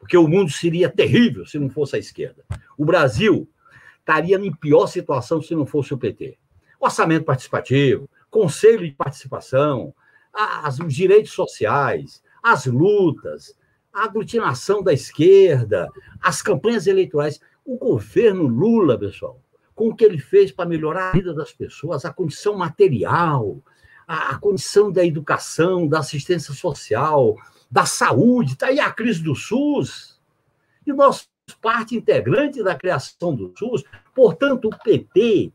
Porque 0.00 0.16
o 0.16 0.26
mundo 0.26 0.50
seria 0.50 0.90
terrível 0.90 1.46
se 1.46 1.56
não 1.56 1.70
fosse 1.70 1.94
a 1.94 1.98
esquerda. 2.00 2.44
O 2.76 2.84
Brasil 2.84 3.48
estaria 4.00 4.36
em 4.36 4.52
pior 4.52 4.88
situação 4.88 5.40
se 5.40 5.54
não 5.54 5.64
fosse 5.64 5.94
o 5.94 5.98
PT. 5.98 6.36
Orçamento 6.80 7.24
participativo, 7.24 8.10
conselho 8.28 8.84
de 8.84 8.90
participação, 8.90 9.94
as, 10.34 10.80
os 10.80 10.92
direitos 10.92 11.30
sociais, 11.30 12.20
as 12.42 12.66
lutas, 12.66 13.56
a 13.92 14.06
aglutinação 14.06 14.82
da 14.82 14.92
esquerda, 14.92 15.88
as 16.20 16.42
campanhas 16.42 16.88
eleitorais. 16.88 17.40
O 17.64 17.78
governo 17.78 18.48
Lula, 18.48 18.98
pessoal, 18.98 19.40
com 19.76 19.90
o 19.90 19.94
que 19.94 20.04
ele 20.04 20.18
fez 20.18 20.50
para 20.50 20.68
melhorar 20.68 21.10
a 21.10 21.12
vida 21.12 21.32
das 21.32 21.52
pessoas, 21.52 22.04
a 22.04 22.12
condição 22.12 22.56
material, 22.56 23.58
a, 24.08 24.30
a 24.30 24.38
condição 24.38 24.90
da 24.90 25.04
educação, 25.04 25.86
da 25.86 26.00
assistência 26.00 26.52
social, 26.52 27.36
da 27.70 27.86
saúde, 27.86 28.54
está 28.54 28.68
aí 28.68 28.80
a 28.80 28.90
crise 28.90 29.22
do 29.22 29.36
SUS. 29.36 30.18
E 30.84 30.92
nós 30.92 31.28
parte 31.60 31.94
integrante 31.94 32.62
da 32.62 32.74
criação 32.74 33.34
do 33.34 33.52
SUS. 33.56 33.84
Portanto, 34.14 34.68
o 34.68 34.78
PT 34.82 35.52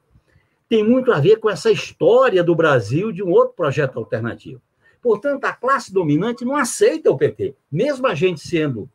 tem 0.69 0.83
muito 0.83 1.11
a 1.11 1.19
ver 1.19 1.37
com 1.37 1.49
essa 1.49 1.69
história 1.69 2.43
do 2.43 2.55
Brasil 2.55 3.11
de 3.11 3.21
um 3.21 3.29
outro 3.29 3.53
projeto 3.55 3.97
alternativo. 3.97 4.61
Portanto, 5.01 5.43
a 5.45 5.51
classe 5.51 5.91
dominante 5.91 6.45
não 6.45 6.55
aceita 6.55 7.11
o 7.11 7.17
PT. 7.17 7.55
Mesmo 7.69 8.07
a 8.07 8.15
gente 8.15 8.39
sendo 8.39 8.89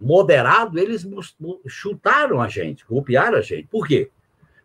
moderado, 0.00 0.78
eles 0.78 1.06
chutaram 1.68 2.40
a 2.40 2.48
gente, 2.48 2.84
golpearam 2.84 3.38
a 3.38 3.42
gente. 3.42 3.68
Por 3.68 3.86
quê? 3.86 4.10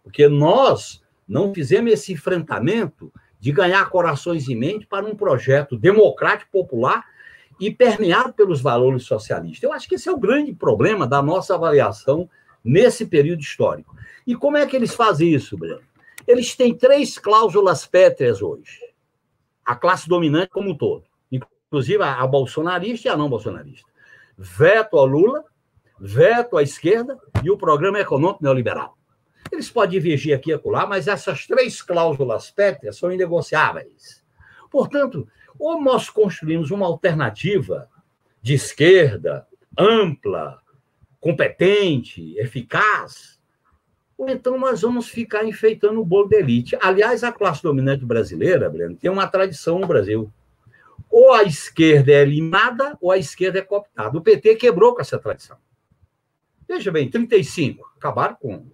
Porque 0.09 0.27
nós 0.27 1.03
não 1.27 1.53
fizemos 1.53 1.93
esse 1.93 2.13
enfrentamento 2.13 3.13
de 3.39 3.51
ganhar 3.51 3.87
corações 3.91 4.49
e 4.49 4.55
mente 4.55 4.87
para 4.87 5.05
um 5.05 5.15
projeto 5.15 5.77
democrático 5.77 6.51
popular 6.51 7.05
e 7.59 7.69
permeado 7.69 8.33
pelos 8.33 8.59
valores 8.59 9.03
socialistas. 9.03 9.61
Eu 9.61 9.71
acho 9.71 9.87
que 9.87 9.93
esse 9.93 10.09
é 10.09 10.11
o 10.11 10.17
grande 10.17 10.51
problema 10.51 11.05
da 11.05 11.21
nossa 11.21 11.53
avaliação 11.53 12.27
nesse 12.63 13.05
período 13.05 13.41
histórico. 13.41 13.95
E 14.25 14.35
como 14.35 14.57
é 14.57 14.65
que 14.65 14.75
eles 14.75 14.95
fazem 14.95 15.31
isso, 15.31 15.55
Breno? 15.55 15.83
Eles 16.27 16.55
têm 16.55 16.75
três 16.75 17.19
cláusulas 17.19 17.85
pétreas 17.85 18.41
hoje. 18.41 18.79
A 19.63 19.75
classe 19.75 20.09
dominante 20.09 20.49
como 20.49 20.71
um 20.71 20.75
todo, 20.75 21.03
inclusive 21.31 22.01
a, 22.01 22.25
bolsonarista 22.25 23.07
e 23.07 23.11
a 23.11 23.15
não 23.15 23.29
bolsonarista. 23.29 23.87
Veto 24.35 24.97
ao 24.97 25.05
Lula, 25.05 25.45
veto 25.99 26.57
à 26.57 26.63
esquerda 26.63 27.15
e 27.43 27.51
o 27.51 27.57
programa 27.57 27.99
econômico 27.99 28.41
neoliberal. 28.41 28.97
Eles 29.51 29.69
podem 29.69 29.99
divergir 29.99 30.35
aqui 30.35 30.51
e 30.51 30.53
acolá, 30.53 30.85
mas 30.85 31.07
essas 31.07 31.45
três 31.45 31.81
cláusulas 31.81 32.51
pétreas 32.51 32.97
são 32.97 33.11
inegociáveis. 33.11 34.23
Portanto, 34.69 35.27
ou 35.57 35.81
nós 35.81 36.09
construímos 36.09 36.71
uma 36.71 36.85
alternativa 36.85 37.89
de 38.41 38.53
esquerda, 38.53 39.47
ampla, 39.77 40.59
competente, 41.19 42.37
eficaz, 42.37 43.39
ou 44.17 44.29
então 44.29 44.57
nós 44.57 44.81
vamos 44.81 45.07
ficar 45.07 45.45
enfeitando 45.45 46.01
o 46.01 46.05
bolo 46.05 46.27
de 46.27 46.35
elite. 46.35 46.77
Aliás, 46.81 47.23
a 47.23 47.31
classe 47.31 47.63
dominante 47.63 48.05
brasileira, 48.05 48.69
Breno, 48.69 48.95
tem 48.95 49.09
uma 49.09 49.25
tradição 49.27 49.79
no 49.79 49.87
Brasil. 49.87 50.31
Ou 51.09 51.33
a 51.33 51.43
esquerda 51.43 52.11
é 52.11 52.21
eliminada, 52.21 52.97
ou 52.99 53.11
a 53.11 53.17
esquerda 53.17 53.59
é 53.59 53.61
cooptada. 53.61 54.17
O 54.17 54.21
PT 54.21 54.55
quebrou 54.55 54.93
com 54.93 55.01
essa 55.01 55.17
tradição. 55.17 55.57
Veja 56.67 56.91
bem, 56.91 57.09
35, 57.09 57.89
acabaram 57.97 58.35
com. 58.35 58.67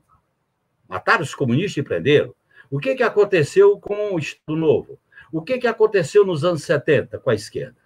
Mataram 0.88 1.24
os 1.24 1.36
comunistas 1.36 1.78
e 1.78 1.84
prenderam. 1.84 2.34
O 2.69 2.80
que, 2.80 2.95
que 2.95 3.04
aconteceu 3.04 3.80
com 3.80 4.13
o 4.13 4.19
Estado 4.19 4.56
Novo? 4.56 5.00
O 5.32 5.41
que, 5.41 5.58
que 5.58 5.67
aconteceu 5.67 6.26
nos 6.26 6.43
anos 6.43 6.63
70 6.63 7.19
com 7.19 7.30
a 7.30 7.36
esquerda? 7.36 7.78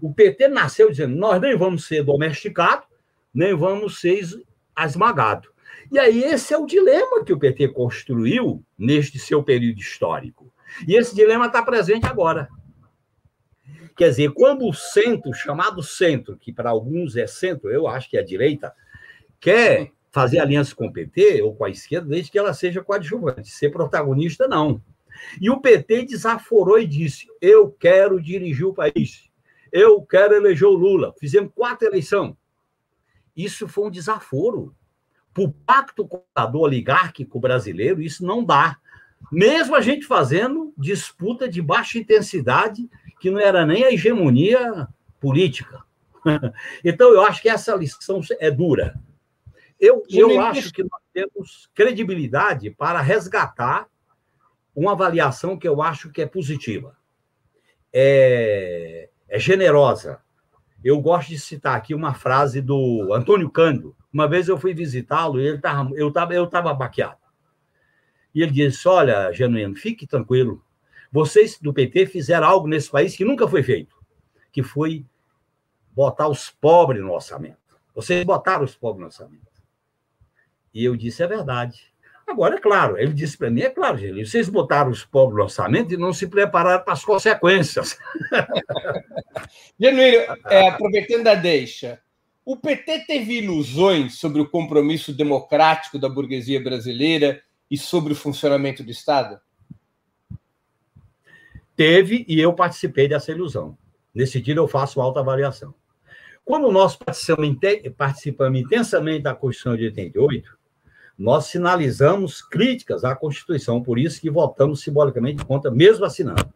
O 0.00 0.12
PT 0.12 0.48
nasceu 0.48 0.90
dizendo: 0.90 1.16
nós 1.16 1.40
nem 1.40 1.56
vamos 1.56 1.86
ser 1.86 2.02
domesticados, 2.02 2.86
nem 3.32 3.54
vamos 3.54 4.00
ser 4.00 4.22
esmagados. 4.78 5.48
E 5.90 5.98
aí, 5.98 6.22
esse 6.22 6.52
é 6.52 6.58
o 6.58 6.66
dilema 6.66 7.24
que 7.24 7.32
o 7.32 7.38
PT 7.38 7.68
construiu 7.68 8.62
neste 8.76 9.18
seu 9.18 9.42
período 9.42 9.80
histórico. 9.80 10.52
E 10.86 10.94
esse 10.94 11.14
dilema 11.14 11.46
está 11.46 11.62
presente 11.62 12.06
agora. 12.06 12.48
Quer 13.96 14.10
dizer, 14.10 14.32
quando 14.32 14.68
o 14.68 14.72
centro, 14.72 15.32
chamado 15.32 15.82
centro, 15.82 16.36
que 16.36 16.52
para 16.52 16.70
alguns 16.70 17.16
é 17.16 17.26
centro, 17.26 17.70
eu 17.70 17.88
acho 17.88 18.08
que 18.08 18.16
é 18.16 18.20
a 18.20 18.24
direita, 18.24 18.72
quer 19.40 19.90
fazer 20.10 20.40
aliança 20.40 20.74
com 20.74 20.86
o 20.86 20.92
PT 20.92 21.42
ou 21.42 21.54
com 21.54 21.64
a 21.64 21.70
esquerda, 21.70 22.08
desde 22.08 22.30
que 22.30 22.38
ela 22.38 22.54
seja 22.54 22.82
coadjuvante. 22.82 23.50
Ser 23.50 23.70
protagonista, 23.70 24.48
não. 24.48 24.82
E 25.40 25.50
o 25.50 25.60
PT 25.60 26.06
desaforou 26.06 26.78
e 26.78 26.86
disse: 26.86 27.26
Eu 27.40 27.70
quero 27.70 28.20
dirigir 28.20 28.66
o 28.66 28.74
país. 28.74 29.28
Eu 29.70 30.00
quero 30.02 30.34
eleger 30.34 30.66
o 30.66 30.72
Lula. 30.72 31.14
Fizemos 31.18 31.52
quatro 31.54 31.86
eleições. 31.86 32.34
Isso 33.36 33.68
foi 33.68 33.86
um 33.86 33.90
desaforo. 33.90 34.74
Para 35.32 35.44
o 35.44 35.52
pacto 35.52 36.08
contador 36.08 36.62
oligárquico 36.62 37.38
brasileiro, 37.38 38.02
isso 38.02 38.24
não 38.24 38.42
dá. 38.44 38.78
Mesmo 39.30 39.74
a 39.74 39.80
gente 39.80 40.06
fazendo 40.06 40.72
disputa 40.76 41.48
de 41.48 41.60
baixa 41.60 41.98
intensidade, 41.98 42.88
que 43.20 43.30
não 43.30 43.38
era 43.38 43.66
nem 43.66 43.84
a 43.84 43.92
hegemonia 43.92 44.88
política. 45.20 45.82
Então, 46.84 47.10
eu 47.10 47.22
acho 47.22 47.40
que 47.40 47.48
essa 47.48 47.74
lição 47.74 48.20
é 48.38 48.50
dura. 48.50 49.00
Eu, 49.80 50.02
eu 50.10 50.40
acho 50.40 50.72
que 50.72 50.82
nós 50.82 51.02
temos 51.12 51.70
credibilidade 51.74 52.70
para 52.70 53.00
resgatar 53.00 53.86
uma 54.74 54.92
avaliação 54.92 55.58
que 55.58 55.68
eu 55.68 55.80
acho 55.82 56.10
que 56.10 56.22
é 56.22 56.26
positiva. 56.26 56.96
É, 57.92 59.08
é 59.28 59.38
generosa. 59.38 60.20
Eu 60.84 61.00
gosto 61.00 61.28
de 61.28 61.38
citar 61.38 61.76
aqui 61.76 61.94
uma 61.94 62.14
frase 62.14 62.60
do 62.60 63.12
Antônio 63.12 63.50
Cândido. 63.50 63.96
Uma 64.12 64.28
vez 64.28 64.48
eu 64.48 64.58
fui 64.58 64.72
visitá-lo 64.72 65.40
e 65.40 65.46
ele 65.46 65.58
tava, 65.58 65.90
eu 65.94 66.08
estava 66.08 66.34
eu 66.34 66.46
tava 66.46 66.74
baqueado. 66.74 67.18
E 68.34 68.42
ele 68.42 68.52
disse: 68.52 68.86
Olha, 68.86 69.32
Genuíno, 69.32 69.74
fique 69.74 70.06
tranquilo. 70.06 70.62
Vocês 71.10 71.58
do 71.60 71.72
PT 71.72 72.06
fizeram 72.06 72.46
algo 72.46 72.68
nesse 72.68 72.90
país 72.90 73.16
que 73.16 73.24
nunca 73.24 73.48
foi 73.48 73.62
feito, 73.62 73.96
que 74.52 74.62
foi 74.62 75.04
botar 75.92 76.28
os 76.28 76.50
pobres 76.50 77.02
no 77.02 77.12
orçamento. 77.12 77.58
Vocês 77.94 78.22
botaram 78.24 78.64
os 78.64 78.76
pobres 78.76 79.00
no 79.00 79.06
orçamento. 79.06 79.47
E 80.78 80.84
eu 80.84 80.94
disse, 80.94 81.24
é 81.24 81.26
verdade. 81.26 81.76
Agora, 82.24 82.54
é 82.54 82.60
claro, 82.60 82.96
ele 82.96 83.12
disse 83.12 83.36
para 83.36 83.50
mim, 83.50 83.62
é 83.62 83.68
claro, 83.68 83.98
Geli, 83.98 84.24
vocês 84.24 84.48
botaram 84.48 84.92
os 84.92 85.04
pobres 85.04 85.38
no 85.38 85.42
orçamento 85.42 85.92
e 85.92 85.96
não 85.96 86.12
se 86.12 86.28
prepararam 86.28 86.84
para 86.84 86.92
as 86.92 87.04
consequências. 87.04 87.98
Genuíno, 89.80 90.36
é, 90.46 90.68
aproveitando 90.68 91.26
a 91.26 91.34
deixa, 91.34 92.00
o 92.44 92.56
PT 92.56 93.06
teve 93.08 93.38
ilusões 93.38 94.20
sobre 94.20 94.40
o 94.40 94.48
compromisso 94.48 95.12
democrático 95.12 95.98
da 95.98 96.08
burguesia 96.08 96.62
brasileira 96.62 97.42
e 97.68 97.76
sobre 97.76 98.12
o 98.12 98.16
funcionamento 98.16 98.84
do 98.84 98.92
Estado? 98.92 99.40
Teve, 101.74 102.24
e 102.28 102.38
eu 102.38 102.52
participei 102.52 103.08
dessa 103.08 103.32
ilusão. 103.32 103.76
Nesse 104.14 104.34
sentido, 104.34 104.58
eu 104.60 104.68
faço 104.68 105.00
alta 105.00 105.18
avaliação. 105.18 105.74
Quando 106.44 106.70
nós 106.70 106.94
participamos, 106.94 107.58
participamos 107.96 108.60
intensamente 108.60 109.22
da 109.22 109.34
Constituição 109.34 109.76
de 109.76 109.84
88, 109.86 110.57
nós 111.18 111.46
sinalizamos 111.46 112.40
críticas 112.40 113.04
à 113.04 113.14
Constituição, 113.16 113.82
por 113.82 113.98
isso 113.98 114.20
que 114.20 114.30
votamos 114.30 114.80
simbolicamente 114.80 115.44
contra, 115.44 115.70
mesmo 115.70 116.04
assinando. 116.04 116.52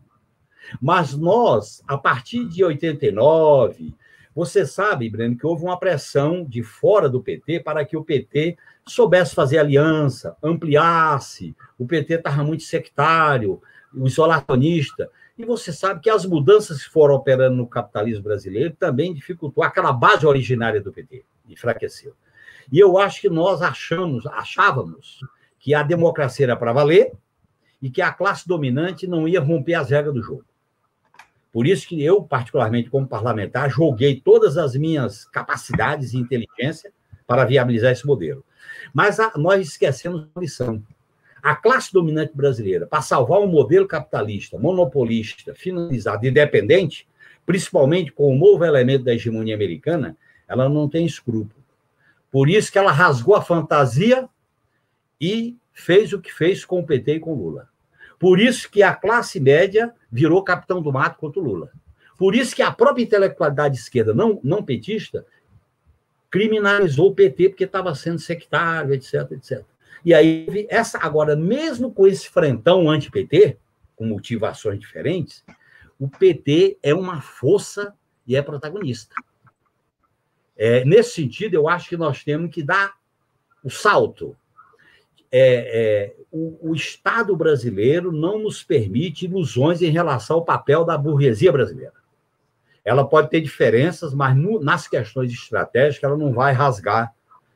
Mas 0.80 1.14
nós, 1.14 1.82
a 1.88 1.98
partir 1.98 2.46
de 2.46 2.64
89, 2.64 3.94
você 4.34 4.64
sabe, 4.64 5.10
Breno, 5.10 5.36
que 5.36 5.46
houve 5.46 5.64
uma 5.64 5.78
pressão 5.78 6.44
de 6.44 6.62
fora 6.62 7.08
do 7.08 7.20
PT 7.20 7.60
para 7.60 7.84
que 7.84 7.96
o 7.96 8.04
PT 8.04 8.56
soubesse 8.86 9.34
fazer 9.34 9.58
aliança, 9.58 10.36
ampliasse. 10.42 11.54
O 11.78 11.86
PT 11.86 12.14
estava 12.14 12.42
muito 12.42 12.62
sectário, 12.62 13.60
o 13.94 14.06
isolacionista. 14.06 15.10
E 15.36 15.44
você 15.44 15.72
sabe 15.72 16.00
que 16.00 16.08
as 16.08 16.24
mudanças 16.24 16.84
que 16.84 16.90
foram 16.90 17.14
operando 17.14 17.56
no 17.56 17.66
capitalismo 17.66 18.22
brasileiro 18.22 18.74
também 18.78 19.12
dificultou 19.12 19.64
aquela 19.64 19.92
base 19.92 20.26
originária 20.26 20.80
do 20.80 20.92
PT, 20.92 21.24
enfraqueceu. 21.48 22.14
E 22.70 22.78
eu 22.78 22.98
acho 22.98 23.20
que 23.20 23.28
nós 23.28 23.62
achamos, 23.62 24.26
achávamos 24.26 25.20
que 25.58 25.74
a 25.74 25.82
democracia 25.82 26.46
era 26.46 26.56
para 26.56 26.72
valer 26.72 27.12
e 27.80 27.90
que 27.90 28.02
a 28.02 28.12
classe 28.12 28.46
dominante 28.46 29.06
não 29.06 29.26
ia 29.26 29.40
romper 29.40 29.74
as 29.74 29.90
regras 29.90 30.14
do 30.14 30.22
jogo. 30.22 30.44
Por 31.52 31.66
isso 31.66 31.86
que 31.86 32.02
eu, 32.02 32.22
particularmente 32.22 32.88
como 32.88 33.06
parlamentar, 33.06 33.70
joguei 33.70 34.18
todas 34.18 34.56
as 34.56 34.74
minhas 34.74 35.26
capacidades 35.26 36.14
e 36.14 36.18
inteligência 36.18 36.92
para 37.26 37.44
viabilizar 37.44 37.92
esse 37.92 38.06
modelo. 38.06 38.44
Mas 38.92 39.20
a, 39.20 39.32
nós 39.36 39.68
esquecemos 39.68 40.22
uma 40.34 40.42
lição. 40.42 40.82
A 41.42 41.54
classe 41.54 41.92
dominante 41.92 42.32
brasileira, 42.34 42.86
para 42.86 43.02
salvar 43.02 43.40
um 43.40 43.48
modelo 43.48 43.86
capitalista, 43.86 44.58
monopolista, 44.58 45.54
finalizado, 45.54 46.26
independente, 46.26 47.06
principalmente 47.44 48.12
com 48.12 48.32
o 48.32 48.38
novo 48.38 48.64
elemento 48.64 49.04
da 49.04 49.12
hegemonia 49.12 49.54
americana, 49.54 50.16
ela 50.48 50.68
não 50.68 50.88
tem 50.88 51.04
escrúpulo. 51.04 51.61
Por 52.32 52.48
isso 52.48 52.72
que 52.72 52.78
ela 52.78 52.90
rasgou 52.90 53.36
a 53.36 53.42
fantasia 53.42 54.26
e 55.20 55.56
fez 55.72 56.12
o 56.14 56.20
que 56.20 56.32
fez 56.32 56.64
com 56.64 56.80
o 56.80 56.86
PT 56.86 57.16
e 57.16 57.20
com 57.20 57.34
Lula. 57.34 57.68
Por 58.18 58.40
isso 58.40 58.70
que 58.70 58.82
a 58.82 58.94
classe 58.94 59.38
média 59.38 59.92
virou 60.10 60.42
capitão 60.42 60.80
do 60.80 60.90
mato 60.90 61.18
contra 61.18 61.38
o 61.38 61.44
Lula. 61.44 61.70
Por 62.16 62.34
isso 62.34 62.56
que 62.56 62.62
a 62.62 62.72
própria 62.72 63.02
intelectualidade 63.02 63.76
esquerda 63.76 64.14
não, 64.14 64.40
não 64.42 64.64
petista 64.64 65.26
criminalizou 66.30 67.10
o 67.10 67.14
PT 67.14 67.50
porque 67.50 67.64
estava 67.64 67.94
sendo 67.94 68.18
sectário, 68.18 68.94
etc, 68.94 69.30
etc. 69.32 69.62
E 70.02 70.14
aí, 70.14 70.66
essa 70.70 70.98
agora, 70.98 71.36
mesmo 71.36 71.92
com 71.92 72.06
esse 72.06 72.28
frentão 72.30 72.88
anti-PT, 72.88 73.58
com 73.94 74.06
motivações 74.06 74.80
diferentes, 74.80 75.44
o 75.98 76.08
PT 76.08 76.78
é 76.82 76.94
uma 76.94 77.20
força 77.20 77.94
e 78.26 78.34
é 78.34 78.40
protagonista. 78.40 79.14
É, 80.56 80.84
nesse 80.84 81.14
sentido, 81.14 81.54
eu 81.54 81.68
acho 81.68 81.88
que 81.88 81.96
nós 81.96 82.22
temos 82.22 82.50
que 82.50 82.62
dar 82.62 82.94
o 83.64 83.70
salto. 83.70 84.36
É, 85.30 86.14
é, 86.14 86.16
o, 86.30 86.70
o, 86.70 86.74
Estado 86.74 87.34
brasileiro 87.34 88.12
não 88.12 88.38
nos 88.38 88.62
permite 88.62 89.24
ilusões 89.24 89.80
em 89.80 89.90
relação 89.90 90.36
ao 90.36 90.44
papel 90.44 90.84
da 90.84 90.98
burguesia 90.98 91.50
brasileira. 91.50 91.94
Ela 92.84 93.06
pode 93.06 93.30
ter 93.30 93.40
diferenças, 93.40 94.12
mas 94.12 94.36
no, 94.36 94.60
nas 94.60 94.86
questões 94.86 95.32
estratégicas 95.32 96.04
ela 96.04 96.18
não 96.18 96.32
vai 96.32 96.52
rasgar, 96.52 97.14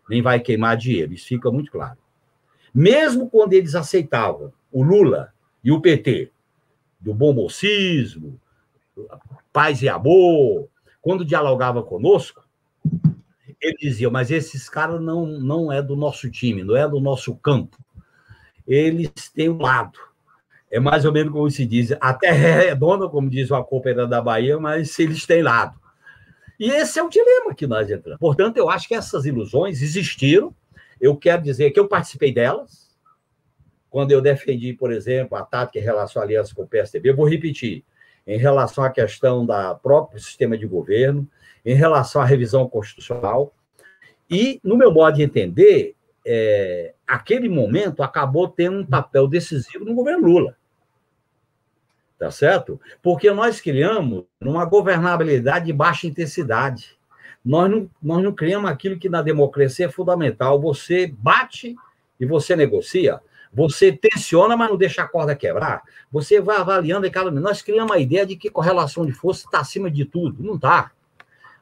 nem 0.08 0.22
vai 0.22 0.40
queimar 0.40 0.76
dinheiro. 0.76 1.12
Isso 1.12 1.26
fica 1.26 1.50
muito 1.50 1.70
claro. 1.70 1.98
Mesmo 2.72 3.28
quando 3.28 3.52
eles 3.52 3.74
aceitavam 3.74 4.52
o 4.72 4.82
Lula 4.82 5.32
e 5.62 5.72
o 5.72 5.80
PT, 5.80 6.30
do 7.00 7.12
bom 7.12 7.32
mocismo, 7.32 8.40
paz 9.52 9.82
e 9.82 9.88
amor, 9.88 10.68
quando 11.02 11.24
dialogava 11.24 11.82
conosco, 11.82 12.45
ele 13.60 13.76
dizia, 13.78 14.10
mas 14.10 14.30
esses 14.30 14.68
caras 14.68 15.00
não, 15.00 15.26
não 15.26 15.72
é 15.72 15.82
do 15.82 15.96
nosso 15.96 16.30
time, 16.30 16.62
não 16.62 16.76
é 16.76 16.88
do 16.88 17.00
nosso 17.00 17.34
campo. 17.36 17.76
Eles 18.66 19.10
têm 19.34 19.48
um 19.48 19.58
lado. 19.58 19.98
É 20.70 20.80
mais 20.80 21.04
ou 21.04 21.12
menos 21.12 21.32
como 21.32 21.50
se 21.50 21.64
diz, 21.64 21.92
a 22.00 22.12
terra 22.12 22.48
é 22.48 22.68
redonda, 22.68 23.08
como 23.08 23.30
diz 23.30 23.50
uma 23.50 23.64
coopera 23.64 24.06
da 24.06 24.20
Bahia, 24.20 24.58
mas 24.58 24.98
eles 24.98 25.24
têm 25.24 25.42
lado. 25.42 25.78
E 26.58 26.70
esse 26.70 26.98
é 26.98 27.02
o 27.02 27.08
dilema 27.08 27.54
que 27.54 27.66
nós 27.66 27.90
entramos. 27.90 28.18
Portanto, 28.18 28.56
eu 28.56 28.68
acho 28.68 28.88
que 28.88 28.94
essas 28.94 29.26
ilusões 29.26 29.82
existiram. 29.82 30.54
Eu 31.00 31.16
quero 31.16 31.42
dizer 31.42 31.70
que 31.70 31.78
eu 31.78 31.86
participei 31.86 32.32
delas. 32.32 32.86
Quando 33.90 34.10
eu 34.10 34.20
defendi, 34.20 34.72
por 34.72 34.92
exemplo, 34.92 35.36
a 35.36 35.42
tática 35.42 35.78
em 35.78 35.82
relação 35.82 36.20
à 36.20 36.24
aliança 36.24 36.54
com 36.54 36.62
o 36.62 36.66
PSDB, 36.66 37.10
eu 37.10 37.16
vou 37.16 37.28
repetir, 37.28 37.84
em 38.26 38.38
relação 38.38 38.82
à 38.82 38.90
questão 38.90 39.46
da 39.46 39.74
próprio 39.74 40.20
sistema 40.20 40.58
de 40.58 40.66
governo, 40.66 41.28
em 41.66 41.74
relação 41.74 42.22
à 42.22 42.24
revisão 42.24 42.68
constitucional. 42.68 43.52
E, 44.30 44.60
no 44.62 44.76
meu 44.76 44.92
modo 44.92 45.16
de 45.16 45.24
entender, 45.24 45.96
é, 46.24 46.94
aquele 47.04 47.48
momento 47.48 48.04
acabou 48.04 48.48
tendo 48.48 48.78
um 48.78 48.86
papel 48.86 49.26
decisivo 49.26 49.84
no 49.84 49.94
governo 49.94 50.28
Lula. 50.28 50.56
Tá 52.16 52.30
certo? 52.30 52.80
Porque 53.02 53.30
nós 53.32 53.60
criamos 53.60 54.24
uma 54.40 54.64
governabilidade 54.64 55.66
de 55.66 55.72
baixa 55.72 56.06
intensidade. 56.06 56.96
Nós 57.44 57.70
não, 57.70 57.90
nós 58.00 58.22
não 58.22 58.32
criamos 58.32 58.70
aquilo 58.70 58.98
que 58.98 59.08
na 59.08 59.20
democracia 59.20 59.86
é 59.86 59.90
fundamental. 59.90 60.60
Você 60.60 61.08
bate 61.18 61.76
e 62.18 62.24
você 62.24 62.56
negocia. 62.56 63.20
Você 63.52 63.92
tensiona, 63.92 64.56
mas 64.56 64.70
não 64.70 64.76
deixa 64.76 65.02
a 65.02 65.08
corda 65.08 65.34
quebrar. 65.34 65.82
Você 66.10 66.40
vai 66.40 66.58
avaliando 66.58 67.06
e 67.06 67.10
cada 67.10 67.30
Nós 67.30 67.60
criamos 67.60 67.94
a 67.94 67.98
ideia 67.98 68.24
de 68.24 68.36
que 68.36 68.50
correlação 68.50 69.04
de 69.04 69.12
força 69.12 69.44
está 69.46 69.60
acima 69.60 69.90
de 69.90 70.04
tudo. 70.04 70.42
Não 70.42 70.54
está. 70.54 70.92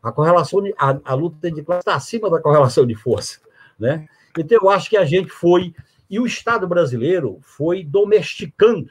A 0.04 0.12
correlação, 0.12 0.62
de, 0.62 0.74
a, 0.78 0.98
a 1.04 1.14
luta 1.14 1.50
de 1.50 1.62
classe 1.62 1.80
está 1.80 1.94
acima 1.94 2.30
da 2.30 2.40
correlação 2.40 2.86
de 2.86 2.94
força, 2.94 3.40
né? 3.78 4.06
Então 4.38 4.58
eu 4.60 4.70
acho 4.70 4.90
que 4.90 4.96
a 4.96 5.04
gente 5.04 5.30
foi 5.30 5.74
e 6.10 6.20
o 6.20 6.26
Estado 6.26 6.66
brasileiro 6.68 7.38
foi 7.42 7.82
domesticando 7.82 8.90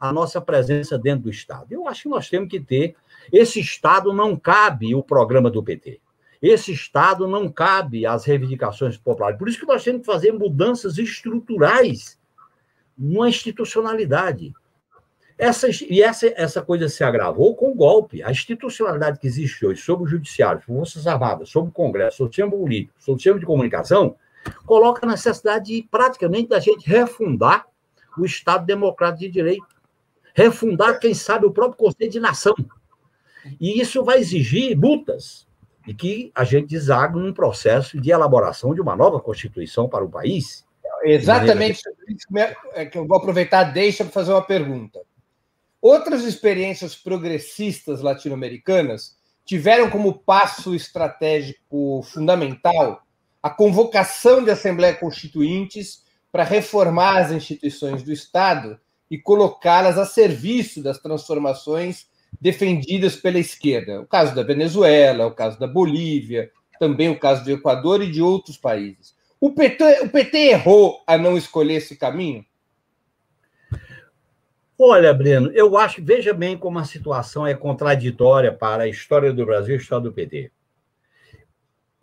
a 0.00 0.12
nossa 0.12 0.40
presença 0.40 0.98
dentro 0.98 1.24
do 1.24 1.30
Estado. 1.30 1.66
Eu 1.70 1.86
acho 1.86 2.04
que 2.04 2.08
nós 2.08 2.28
temos 2.28 2.48
que 2.48 2.60
ter 2.60 2.96
esse 3.32 3.60
Estado 3.60 4.12
não 4.12 4.36
cabe 4.36 4.94
o 4.94 5.02
programa 5.02 5.50
do 5.50 5.62
PT. 5.62 6.00
Esse 6.40 6.72
Estado 6.72 7.26
não 7.26 7.50
cabe 7.50 8.06
às 8.06 8.24
reivindicações 8.24 8.96
populares. 8.96 9.38
Por 9.38 9.48
isso 9.48 9.58
que 9.58 9.66
nós 9.66 9.82
temos 9.82 10.00
que 10.00 10.06
fazer 10.06 10.32
mudanças 10.32 10.98
estruturais 10.98 12.18
na 12.96 13.28
institucionalidade. 13.28 14.54
Essa, 15.38 15.68
e 15.88 16.02
essa, 16.02 16.32
essa 16.34 16.62
coisa 16.62 16.88
se 16.88 17.04
agravou 17.04 17.54
com 17.54 17.70
o 17.70 17.74
golpe. 17.74 18.22
A 18.22 18.30
institucionalidade 18.30 19.18
que 19.18 19.26
existe 19.26 19.66
hoje 19.66 19.82
sobre 19.82 20.04
o 20.04 20.08
Judiciário, 20.08 20.62
Forças 20.62 21.06
Armadas, 21.06 21.50
sobre 21.50 21.70
o 21.70 21.72
Congresso, 21.72 22.18
sobre 22.18 22.30
o 22.30 22.32
sistema 22.32 22.50
político, 22.50 22.94
sobre 22.98 23.16
o 23.16 23.18
sistema 23.18 23.38
de 23.38 23.46
comunicação, 23.46 24.16
coloca 24.64 25.04
a 25.04 25.10
necessidade 25.10 25.66
de, 25.66 25.82
praticamente 25.90 26.48
da 26.48 26.58
gente 26.58 26.88
refundar 26.88 27.66
o 28.16 28.24
Estado 28.24 28.64
Democrático 28.64 29.20
de 29.20 29.28
Direito. 29.28 29.66
Refundar, 30.34 30.98
quem 30.98 31.12
sabe, 31.12 31.46
o 31.46 31.50
próprio 31.50 31.78
Conselho 31.78 32.10
de 32.10 32.20
Nação. 32.20 32.54
E 33.60 33.80
isso 33.80 34.02
vai 34.02 34.18
exigir 34.18 34.78
lutas 34.78 35.46
e 35.86 35.94
que 35.94 36.32
a 36.34 36.44
gente 36.44 36.66
desague 36.66 37.18
num 37.18 37.32
processo 37.32 38.00
de 38.00 38.10
elaboração 38.10 38.74
de 38.74 38.80
uma 38.80 38.96
nova 38.96 39.20
Constituição 39.20 39.88
para 39.88 40.04
o 40.04 40.08
país. 40.08 40.66
Exatamente 41.04 41.82
é 42.74 42.86
que 42.86 42.98
eu 42.98 43.06
vou 43.06 43.18
aproveitar, 43.18 43.64
deixa 43.64 44.02
para 44.02 44.12
fazer 44.12 44.32
uma 44.32 44.42
pergunta. 44.42 45.00
Outras 45.88 46.24
experiências 46.24 46.96
progressistas 46.96 48.00
latino-americanas 48.00 49.14
tiveram 49.44 49.88
como 49.88 50.18
passo 50.18 50.74
estratégico 50.74 52.02
fundamental 52.02 53.06
a 53.40 53.48
convocação 53.48 54.42
de 54.42 54.50
Assembleia 54.50 54.96
Constituintes 54.96 56.02
para 56.32 56.42
reformar 56.42 57.18
as 57.18 57.30
instituições 57.30 58.02
do 58.02 58.12
Estado 58.12 58.80
e 59.08 59.16
colocá-las 59.16 59.96
a 59.96 60.04
serviço 60.04 60.82
das 60.82 60.98
transformações 60.98 62.08
defendidas 62.40 63.14
pela 63.14 63.38
esquerda. 63.38 64.00
O 64.00 64.06
caso 64.08 64.34
da 64.34 64.42
Venezuela, 64.42 65.24
o 65.24 65.36
caso 65.36 65.56
da 65.56 65.68
Bolívia, 65.68 66.50
também 66.80 67.10
o 67.10 67.20
caso 67.20 67.44
do 67.44 67.52
Equador 67.52 68.02
e 68.02 68.10
de 68.10 68.20
outros 68.20 68.56
países. 68.56 69.14
O 69.40 69.52
PT, 69.52 70.00
o 70.02 70.08
PT 70.08 70.36
errou 70.48 71.00
a 71.06 71.16
não 71.16 71.38
escolher 71.38 71.74
esse 71.74 71.94
caminho? 71.94 72.44
Olha, 74.78 75.14
Breno, 75.14 75.50
eu 75.52 75.78
acho, 75.78 76.04
veja 76.04 76.34
bem 76.34 76.56
como 76.58 76.78
a 76.78 76.84
situação 76.84 77.46
é 77.46 77.54
contraditória 77.54 78.52
para 78.52 78.82
a 78.82 78.88
história 78.88 79.32
do 79.32 79.46
Brasil 79.46 79.74
e 79.74 79.78
a 79.78 79.80
história 79.80 80.04
do 80.04 80.12
PT. 80.12 80.52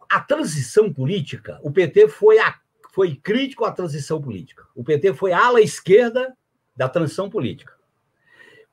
a 0.09 0.19
transição 0.19 0.93
política, 0.93 1.59
o 1.63 1.71
PT 1.71 2.07
foi, 2.07 2.37
a, 2.39 2.55
foi 2.91 3.15
crítico 3.15 3.65
à 3.65 3.71
transição 3.71 4.21
política. 4.21 4.63
O 4.75 4.83
PT 4.83 5.13
foi 5.13 5.31
ala 5.31 5.59
esquerda 5.61 6.35
da 6.75 6.87
transição 6.87 7.29
política. 7.29 7.73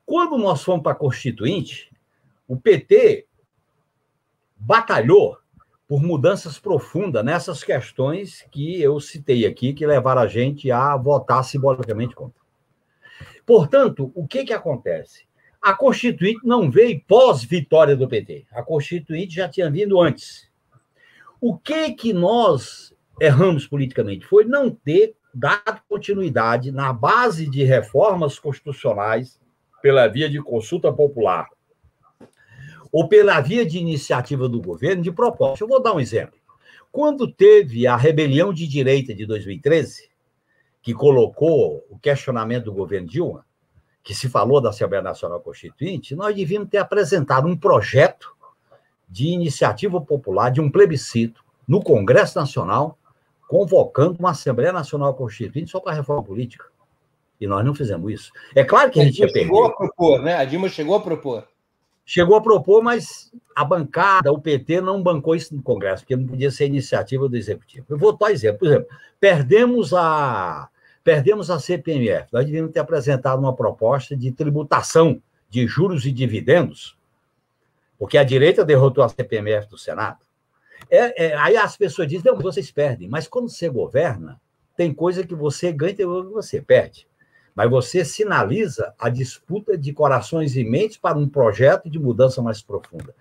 Quando 0.05 0.37
nós 0.37 0.63
fomos 0.63 0.83
para 0.83 0.91
a 0.91 0.95
Constituinte, 0.95 1.91
o 2.47 2.57
PT 2.57 3.27
batalhou 4.55 5.37
por 5.87 6.01
mudanças 6.01 6.59
profundas 6.59 7.23
nessas 7.23 7.63
questões 7.63 8.45
que 8.51 8.81
eu 8.81 8.99
citei 8.99 9.45
aqui, 9.45 9.73
que 9.73 9.85
levaram 9.85 10.21
a 10.21 10.27
gente 10.27 10.71
a 10.71 10.95
votar 10.95 11.43
simbolicamente 11.43 12.15
contra. 12.15 12.40
Portanto, 13.45 14.11
o 14.15 14.27
que, 14.27 14.45
que 14.45 14.53
acontece? 14.53 15.25
A 15.61 15.73
Constituinte 15.73 16.41
não 16.43 16.71
veio 16.71 17.01
pós-vitória 17.07 17.95
do 17.95 18.07
PT. 18.07 18.45
A 18.51 18.63
Constituinte 18.63 19.35
já 19.35 19.47
tinha 19.47 19.69
vindo 19.69 19.99
antes. 19.99 20.49
O 21.39 21.57
que 21.57 21.91
que 21.91 22.13
nós 22.13 22.95
erramos 23.19 23.67
politicamente 23.67 24.25
foi 24.25 24.45
não 24.45 24.69
ter 24.71 25.15
dado 25.33 25.81
continuidade 25.87 26.71
na 26.71 26.91
base 26.91 27.49
de 27.49 27.63
reformas 27.63 28.37
constitucionais 28.39 29.39
pela 29.81 30.07
via 30.07 30.29
de 30.29 30.41
consulta 30.41 30.91
popular 30.91 31.47
ou 32.91 33.07
pela 33.07 33.39
via 33.39 33.65
de 33.65 33.77
iniciativa 33.77 34.49
do 34.49 34.61
governo 34.61 35.01
de 35.01 35.11
propósito. 35.11 35.63
Eu 35.63 35.67
vou 35.67 35.81
dar 35.81 35.93
um 35.93 35.99
exemplo. 35.99 36.37
Quando 36.91 37.31
teve 37.31 37.87
a 37.87 37.95
rebelião 37.95 38.53
de 38.53 38.67
direita 38.67 39.13
de 39.13 39.25
2013, 39.25 40.10
que 40.81 40.93
colocou 40.93 41.85
o 41.89 41.97
questionamento 41.99 42.65
do 42.65 42.73
governo 42.73 43.07
Dilma, 43.07 43.45
que 44.03 44.15
se 44.15 44.27
falou 44.27 44.59
da 44.59 44.69
Assembleia 44.69 45.03
Nacional 45.03 45.39
Constituinte, 45.39 46.15
nós 46.15 46.35
devíamos 46.35 46.69
ter 46.69 46.79
apresentado 46.79 47.47
um 47.47 47.55
projeto 47.55 48.35
de 49.07 49.27
iniciativa 49.27 50.01
popular, 50.01 50.49
de 50.49 50.61
um 50.61 50.71
plebiscito, 50.71 51.43
no 51.67 51.81
Congresso 51.81 52.39
Nacional, 52.39 52.97
convocando 53.47 54.17
uma 54.19 54.31
Assembleia 54.31 54.71
Nacional 54.71 55.13
Constituinte 55.13 55.69
só 55.69 55.79
para 55.79 55.91
a 55.91 55.95
reforma 55.95 56.23
política. 56.23 56.65
E 57.39 57.45
nós 57.45 57.65
não 57.65 57.75
fizemos 57.75 58.11
isso. 58.11 58.31
É 58.55 58.63
claro 58.63 58.89
que 58.89 58.99
a, 58.99 59.03
a 59.03 59.05
gente 59.05 59.19
ia 59.19 59.27
perder. 59.27 59.41
chegou 59.41 59.65
a 59.65 59.75
propor, 59.75 60.21
né? 60.21 60.35
A 60.35 60.45
Dilma 60.45 60.69
chegou 60.69 60.95
a 60.95 61.01
propor. 61.01 61.47
Chegou 62.05 62.35
a 62.35 62.41
propor, 62.41 62.83
mas 62.83 63.31
a 63.55 63.63
bancada, 63.63 64.31
o 64.31 64.39
PT, 64.39 64.81
não 64.81 65.01
bancou 65.01 65.35
isso 65.35 65.55
no 65.55 65.61
Congresso, 65.61 66.03
porque 66.03 66.15
não 66.15 66.27
podia 66.27 66.51
ser 66.51 66.65
iniciativa 66.65 67.27
do 67.27 67.37
Executivo. 67.37 67.85
Eu 67.89 67.97
vou 67.97 68.15
dar 68.17 68.31
exemplo. 68.31 68.59
Por 68.59 68.67
exemplo, 68.67 68.87
perdemos 69.19 69.93
a, 69.93 70.69
perdemos 71.03 71.49
a 71.49 71.59
CPMF. 71.59 72.27
Nós 72.31 72.45
devíamos 72.45 72.71
ter 72.71 72.79
apresentado 72.79 73.39
uma 73.39 73.55
proposta 73.55 74.15
de 74.15 74.31
tributação 74.31 75.21
de 75.49 75.67
juros 75.67 76.05
e 76.05 76.11
dividendos, 76.11 76.97
porque 77.97 78.17
a 78.17 78.23
direita 78.23 78.63
derrotou 78.63 79.03
a 79.03 79.09
CPMF 79.09 79.67
do 79.67 79.77
Senado. 79.77 80.19
É, 80.89 81.25
é, 81.25 81.37
aí 81.37 81.57
as 81.57 81.77
pessoas 81.77 82.07
dizem, 82.07 82.31
não, 82.31 82.39
vocês 82.39 82.71
perdem. 82.71 83.07
Mas 83.07 83.27
quando 83.27 83.49
você 83.49 83.69
governa, 83.69 84.39
tem 84.75 84.93
coisa 84.93 85.25
que 85.25 85.35
você 85.35 85.71
ganha 85.71 85.91
e 85.91 85.95
tem 85.95 86.05
coisa 86.05 86.27
que 86.27 86.33
você 86.33 86.61
perde 86.61 87.07
mas 87.55 87.69
você 87.69 88.05
sinaliza 88.05 88.93
a 88.97 89.09
disputa 89.09 89.77
de 89.77 89.93
corações 89.93 90.55
e 90.55 90.63
mentes 90.63 90.97
para 90.97 91.17
um 91.17 91.27
projeto 91.27 91.89
de 91.89 91.99
mudança 91.99 92.41
mais 92.41 92.61
profunda. 92.61 93.13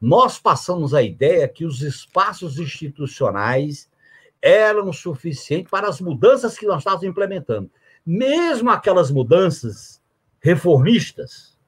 Nós 0.00 0.38
passamos 0.38 0.94
a 0.94 1.02
ideia 1.02 1.48
que 1.48 1.64
os 1.64 1.82
espaços 1.82 2.58
institucionais 2.58 3.88
eram 4.40 4.92
suficientes 4.92 5.70
para 5.70 5.88
as 5.88 6.00
mudanças 6.00 6.56
que 6.56 6.66
nós 6.66 6.78
estávamos 6.78 7.04
implementando. 7.04 7.70
Mesmo 8.04 8.70
aquelas 8.70 9.10
mudanças 9.10 10.00
reformistas, 10.40 11.58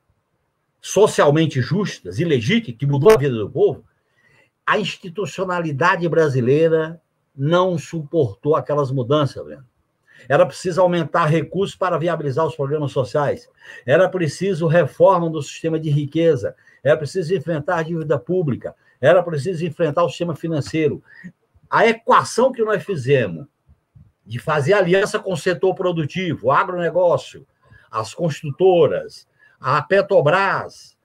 socialmente 0.80 1.60
justas 1.60 2.18
e 2.18 2.24
legítimas, 2.24 2.78
que 2.78 2.86
mudou 2.86 3.12
a 3.12 3.18
vida 3.18 3.34
do 3.34 3.50
povo, 3.50 3.84
a 4.64 4.78
institucionalidade 4.78 6.08
brasileira 6.08 7.00
não 7.36 7.76
suportou 7.76 8.54
aquelas 8.56 8.90
mudanças, 8.90 9.44
Breno. 9.44 9.66
Era 10.28 10.44
preciso 10.44 10.80
aumentar 10.80 11.26
recursos 11.26 11.74
para 11.74 11.98
viabilizar 11.98 12.46
os 12.46 12.54
programas 12.54 12.92
sociais. 12.92 13.48
Era 13.86 14.08
preciso 14.08 14.66
reforma 14.66 15.30
do 15.30 15.42
sistema 15.42 15.80
de 15.80 15.90
riqueza. 15.90 16.54
Era 16.84 16.96
preciso 16.96 17.34
enfrentar 17.34 17.78
a 17.78 17.82
dívida 17.82 18.18
pública. 18.18 18.74
Era 19.00 19.22
preciso 19.22 19.64
enfrentar 19.64 20.04
o 20.04 20.08
sistema 20.08 20.36
financeiro. 20.36 21.02
A 21.70 21.86
equação 21.86 22.50
que 22.50 22.64
nós 22.64 22.84
fizemos 22.84 23.46
de 24.26 24.38
fazer 24.38 24.72
aliança 24.72 25.18
com 25.18 25.32
o 25.32 25.36
setor 25.36 25.74
produtivo, 25.74 26.48
o 26.48 26.52
agronegócio, 26.52 27.46
as 27.90 28.12
construtoras, 28.12 29.26
a 29.60 29.80
Petrobras 29.80 30.96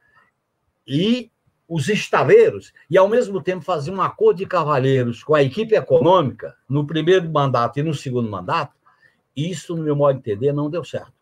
e 0.88 1.32
os 1.68 1.90
estaleiros, 1.90 2.72
e 2.90 2.98
ao 2.98 3.08
mesmo 3.08 3.42
tempo 3.42 3.64
fazer 3.64 3.92
um 3.92 4.02
acordo 4.02 4.38
de 4.38 4.46
cavalheiros 4.46 5.24
com 5.24 5.34
a 5.34 5.42
equipe 5.42 5.76
econômica 5.76 6.56
no 6.70 6.86
primeiro 6.86 7.28
mandato 7.32 7.80
e 7.80 7.84
no 7.84 7.94
segundo 7.94 8.30
mandato, 8.30 8.76
isso, 9.36 9.76
no 9.76 9.84
meu 9.84 9.96
modo 9.96 10.14
de 10.14 10.20
entender, 10.20 10.54
não 10.54 10.70
deu 10.70 10.84
certo. 10.84 11.14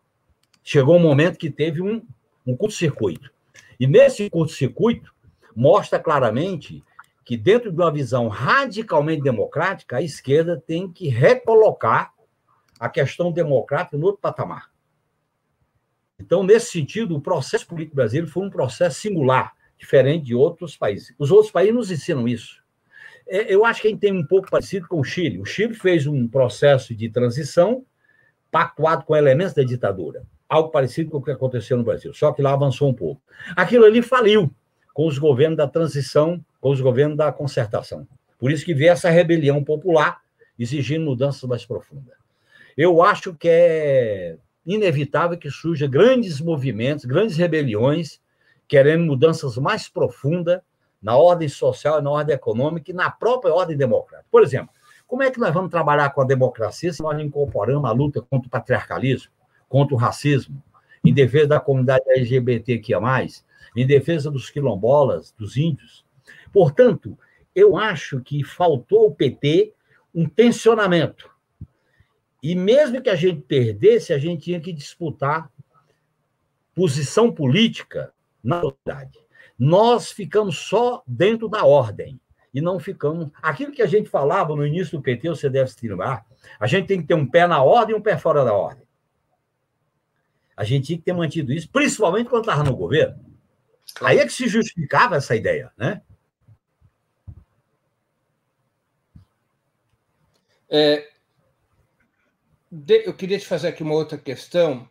Chegou 0.62 0.96
um 0.96 1.02
momento 1.02 1.38
que 1.38 1.50
teve 1.50 1.82
um, 1.82 2.06
um 2.46 2.56
curto-circuito. 2.56 3.30
E 3.80 3.86
nesse 3.86 4.30
curto-circuito, 4.30 5.12
mostra 5.56 5.98
claramente 5.98 6.84
que, 7.24 7.36
dentro 7.36 7.72
de 7.72 7.80
uma 7.80 7.90
visão 7.90 8.28
radicalmente 8.28 9.22
democrática, 9.22 9.96
a 9.96 10.02
esquerda 10.02 10.62
tem 10.64 10.90
que 10.90 11.08
recolocar 11.08 12.12
a 12.78 12.88
questão 12.88 13.32
democrática 13.32 13.96
no 13.96 14.06
outro 14.06 14.20
patamar. 14.20 14.70
Então, 16.18 16.42
nesse 16.42 16.70
sentido, 16.70 17.16
o 17.16 17.20
processo 17.20 17.66
político 17.66 17.96
brasileiro 17.96 18.30
foi 18.30 18.44
um 18.44 18.50
processo 18.50 19.00
singular, 19.00 19.52
diferente 19.78 20.26
de 20.26 20.34
outros 20.34 20.76
países. 20.76 21.14
Os 21.18 21.30
outros 21.30 21.50
países 21.50 21.74
nos 21.74 21.90
ensinam 21.90 22.28
isso. 22.28 22.62
É, 23.26 23.52
eu 23.52 23.64
acho 23.64 23.80
que 23.80 23.88
a 23.88 23.90
gente 23.90 24.00
tem 24.00 24.12
um 24.12 24.26
pouco 24.26 24.50
parecido 24.50 24.86
com 24.86 25.00
o 25.00 25.04
Chile. 25.04 25.40
O 25.40 25.44
Chile 25.44 25.74
fez 25.74 26.06
um 26.06 26.28
processo 26.28 26.94
de 26.94 27.08
transição 27.08 27.84
pactuado 28.50 29.04
com 29.04 29.16
elementos 29.16 29.54
da 29.54 29.62
ditadura. 29.62 30.24
Algo 30.48 30.70
parecido 30.70 31.10
com 31.10 31.18
o 31.18 31.22
que 31.22 31.30
aconteceu 31.30 31.76
no 31.76 31.82
Brasil, 31.82 32.12
só 32.12 32.32
que 32.32 32.42
lá 32.42 32.52
avançou 32.52 32.88
um 32.88 32.94
pouco. 32.94 33.20
Aquilo 33.56 33.84
ali 33.84 34.02
faliu 34.02 34.54
com 34.94 35.08
os 35.08 35.18
governos 35.18 35.58
da 35.58 35.66
transição, 35.66 36.42
com 36.60 36.70
os 36.70 36.80
governos 36.80 37.18
da 37.18 37.30
concertação. 37.32 38.06
Por 38.38 38.52
isso 38.52 38.64
que 38.64 38.72
veio 38.72 38.92
essa 38.92 39.10
rebelião 39.10 39.62
popular 39.62 40.20
exigindo 40.58 41.04
mudanças 41.04 41.42
mais 41.42 41.66
profundas. 41.66 42.14
Eu 42.76 43.02
acho 43.02 43.34
que 43.34 43.48
é 43.48 44.36
inevitável 44.64 45.36
que 45.36 45.50
surjam 45.50 45.90
grandes 45.90 46.40
movimentos, 46.40 47.04
grandes 47.04 47.36
rebeliões, 47.36 48.20
querendo 48.68 49.04
mudanças 49.04 49.58
mais 49.58 49.88
profundas 49.88 50.60
na 51.02 51.16
ordem 51.16 51.48
social, 51.48 52.00
na 52.00 52.10
ordem 52.10 52.34
econômica 52.34 52.90
e 52.90 52.94
na 52.94 53.10
própria 53.10 53.52
ordem 53.52 53.76
democrática. 53.76 54.26
Por 54.30 54.42
exemplo, 54.42 54.70
como 55.06 55.22
é 55.22 55.30
que 55.30 55.38
nós 55.38 55.52
vamos 55.52 55.70
trabalhar 55.70 56.10
com 56.10 56.22
a 56.22 56.24
democracia 56.24 56.92
se 56.92 57.02
nós 57.02 57.20
incorporamos 57.20 57.88
a 57.88 57.92
luta 57.92 58.22
contra 58.22 58.46
o 58.48 58.50
patriarcalismo, 58.50 59.30
contra 59.68 59.94
o 59.94 59.98
racismo, 59.98 60.62
em 61.04 61.12
defesa 61.12 61.48
da 61.48 61.60
comunidade 61.60 62.04
LGBTQIA, 62.08 62.98
em 63.74 63.86
defesa 63.86 64.30
dos 64.30 64.50
quilombolas, 64.50 65.32
dos 65.32 65.56
índios? 65.56 66.04
Portanto, 66.52 67.18
eu 67.54 67.76
acho 67.76 68.20
que 68.20 68.44
faltou 68.44 69.04
ao 69.04 69.14
PT 69.14 69.72
um 70.14 70.28
tensionamento. 70.28 71.30
E 72.42 72.54
mesmo 72.54 73.00
que 73.00 73.10
a 73.10 73.16
gente 73.16 73.40
perdesse, 73.42 74.12
a 74.12 74.18
gente 74.18 74.44
tinha 74.44 74.60
que 74.60 74.72
disputar 74.72 75.50
posição 76.74 77.32
política 77.32 78.12
na 78.42 78.60
sociedade. 78.60 79.18
Nós 79.58 80.10
ficamos 80.10 80.58
só 80.58 81.02
dentro 81.06 81.48
da 81.48 81.64
ordem 81.64 82.20
e 82.52 82.60
não 82.60 82.78
ficamos. 82.78 83.30
Aquilo 83.42 83.72
que 83.72 83.82
a 83.82 83.86
gente 83.86 84.08
falava 84.08 84.54
no 84.54 84.66
início 84.66 84.98
do 84.98 85.02
PT, 85.02 85.28
você 85.28 85.48
deve 85.48 85.70
se 85.70 85.88
lembrar, 85.88 86.26
a 86.58 86.66
gente 86.66 86.86
tem 86.86 87.00
que 87.00 87.06
ter 87.06 87.14
um 87.14 87.26
pé 87.26 87.46
na 87.46 87.62
ordem 87.62 87.94
e 87.94 87.98
um 87.98 88.02
pé 88.02 88.18
fora 88.18 88.44
da 88.44 88.52
ordem. 88.52 88.84
A 90.56 90.62
gente 90.62 90.86
tinha 90.86 90.98
que 90.98 91.04
ter 91.04 91.12
mantido 91.12 91.52
isso, 91.52 91.68
principalmente 91.68 92.28
quando 92.28 92.42
estava 92.42 92.62
no 92.62 92.76
governo. 92.76 93.33
Aí 94.00 94.18
é 94.18 94.26
que 94.26 94.32
se 94.32 94.48
justificava 94.48 95.16
essa 95.16 95.36
ideia, 95.36 95.72
né? 95.76 96.00
É, 100.68 101.08
eu 103.04 103.14
queria 103.14 103.38
te 103.38 103.46
fazer 103.46 103.68
aqui 103.68 103.82
uma 103.82 103.94
outra 103.94 104.18
questão. 104.18 104.88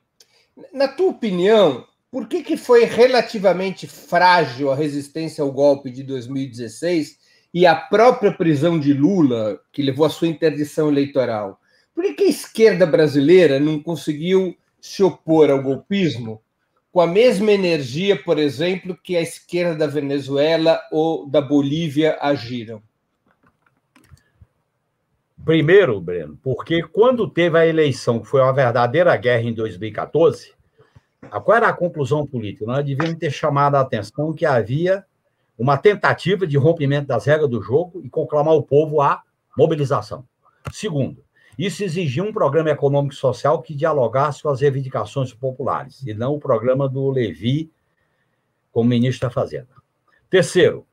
Na 0.71 0.87
tua 0.87 1.09
opinião, 1.09 1.85
por 2.09 2.27
que, 2.27 2.43
que 2.43 2.55
foi 2.55 2.85
relativamente 2.85 3.87
frágil 3.87 4.71
a 4.71 4.75
resistência 4.75 5.41
ao 5.41 5.51
golpe 5.51 5.89
de 5.89 6.03
2016 6.03 7.17
e 7.53 7.65
a 7.65 7.75
própria 7.75 8.31
prisão 8.31 8.79
de 8.79 8.93
Lula, 8.93 9.59
que 9.71 9.81
levou 9.81 10.05
à 10.05 10.09
sua 10.09 10.27
interdição 10.27 10.89
eleitoral, 10.89 11.59
por 11.93 12.03
que 12.15 12.23
a 12.23 12.29
esquerda 12.29 12.85
brasileira 12.85 13.59
não 13.59 13.81
conseguiu 13.81 14.55
se 14.79 15.03
opor 15.03 15.49
ao 15.49 15.61
golpismo 15.61 16.41
com 16.93 17.01
a 17.01 17.07
mesma 17.07 17.51
energia, 17.51 18.15
por 18.15 18.37
exemplo, 18.37 18.95
que 18.95 19.17
a 19.17 19.21
esquerda 19.21 19.75
da 19.75 19.87
Venezuela 19.87 20.79
ou 20.91 21.27
da 21.27 21.41
Bolívia 21.41 22.19
agiram? 22.21 22.83
Primeiro, 25.43 25.99
Breno, 25.99 26.37
porque 26.43 26.83
quando 26.83 27.27
teve 27.27 27.57
a 27.57 27.65
eleição, 27.65 28.19
que 28.19 28.27
foi 28.27 28.41
uma 28.41 28.53
verdadeira 28.53 29.17
guerra 29.17 29.41
em 29.41 29.53
2014, 29.53 30.53
qual 31.43 31.57
era 31.57 31.67
a 31.67 31.73
conclusão 31.73 32.27
política? 32.27 32.67
Nós 32.67 32.85
devíamos 32.85 33.17
ter 33.17 33.31
chamado 33.31 33.73
a 33.73 33.81
atenção 33.81 34.31
que 34.31 34.45
havia 34.45 35.03
uma 35.57 35.77
tentativa 35.79 36.45
de 36.45 36.57
rompimento 36.57 37.07
das 37.07 37.25
regras 37.25 37.49
do 37.49 37.59
jogo 37.59 38.01
e 38.03 38.09
conclamar 38.09 38.53
o 38.53 38.61
povo 38.61 39.01
à 39.01 39.23
mobilização. 39.57 40.23
Segundo, 40.71 41.23
isso 41.57 41.83
exigia 41.83 42.23
um 42.23 42.33
programa 42.33 42.69
econômico 42.69 43.13
e 43.13 43.17
social 43.17 43.61
que 43.61 43.75
dialogasse 43.75 44.41
com 44.41 44.49
as 44.49 44.61
reivindicações 44.61 45.33
populares, 45.33 46.01
e 46.05 46.13
não 46.13 46.33
o 46.33 46.39
programa 46.39 46.89
do 46.89 47.09
Levi 47.09 47.71
como 48.71 48.89
ministro 48.89 49.27
da 49.27 49.33
Fazenda. 49.33 49.69
Terceiro, 50.29 50.85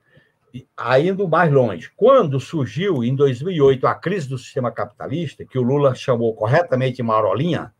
indo 1.03 1.29
mais 1.29 1.51
longe, 1.51 1.91
quando 1.97 2.39
surgiu 2.39 3.03
em 3.03 3.15
2008 3.15 3.87
a 3.87 3.95
crise 3.95 4.29
do 4.29 4.37
sistema 4.37 4.71
capitalista, 4.71 5.45
que 5.45 5.59
o 5.59 5.63
Lula 5.63 5.95
chamou 5.95 6.35
corretamente 6.35 6.97
de 6.97 7.03
Marolinha, 7.03 7.73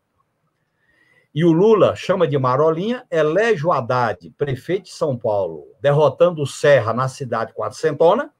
e 1.33 1.45
o 1.45 1.51
Lula 1.51 1.95
chama 1.95 2.27
de 2.27 2.37
Marolinha, 2.37 3.05
elege 3.09 3.65
o 3.65 3.71
Haddad, 3.71 4.29
prefeito 4.37 4.85
de 4.85 4.91
São 4.91 5.17
Paulo, 5.17 5.67
derrotando 5.79 6.41
o 6.41 6.47
Serra 6.47 6.93
na 6.93 7.07
cidade 7.07 7.53
quatrocentona, 7.53 8.33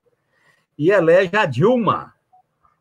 e 0.77 0.89
elege 0.89 1.35
a 1.35 1.45
Dilma 1.45 2.13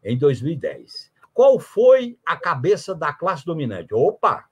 em 0.03 0.17
2010. 0.17 1.10
Qual 1.33 1.59
foi 1.59 2.19
a 2.27 2.37
cabeça 2.37 2.95
da 2.95 3.13
classe 3.13 3.45
dominante? 3.45 3.95
Opa, 3.95 4.45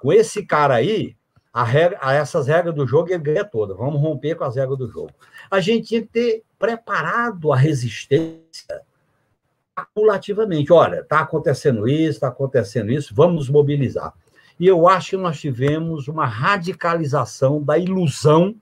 com 0.00 0.12
esse 0.12 0.44
cara 0.44 0.74
aí, 0.74 1.16
a 1.52 1.62
regra, 1.64 1.98
essas 2.12 2.46
regras 2.46 2.74
do 2.74 2.86
jogo 2.86 3.10
ele 3.10 3.18
ganha 3.18 3.44
toda. 3.44 3.74
Vamos 3.74 4.00
romper 4.00 4.34
com 4.34 4.44
as 4.44 4.56
regras 4.56 4.78
do 4.78 4.88
jogo. 4.88 5.10
A 5.50 5.60
gente 5.60 5.88
tinha 5.88 6.00
que 6.00 6.08
ter 6.08 6.44
preparado 6.58 7.52
a 7.52 7.56
resistência 7.56 8.82
acumulativamente. 9.76 10.72
Olha, 10.72 11.00
está 11.00 11.20
acontecendo 11.20 11.86
isso, 11.86 12.10
está 12.10 12.28
acontecendo 12.28 12.90
isso, 12.90 13.14
vamos 13.14 13.48
mobilizar. 13.48 14.14
E 14.58 14.66
eu 14.66 14.88
acho 14.88 15.10
que 15.10 15.16
nós 15.16 15.40
tivemos 15.40 16.08
uma 16.08 16.26
radicalização 16.26 17.62
da 17.62 17.78
ilusão 17.78 18.54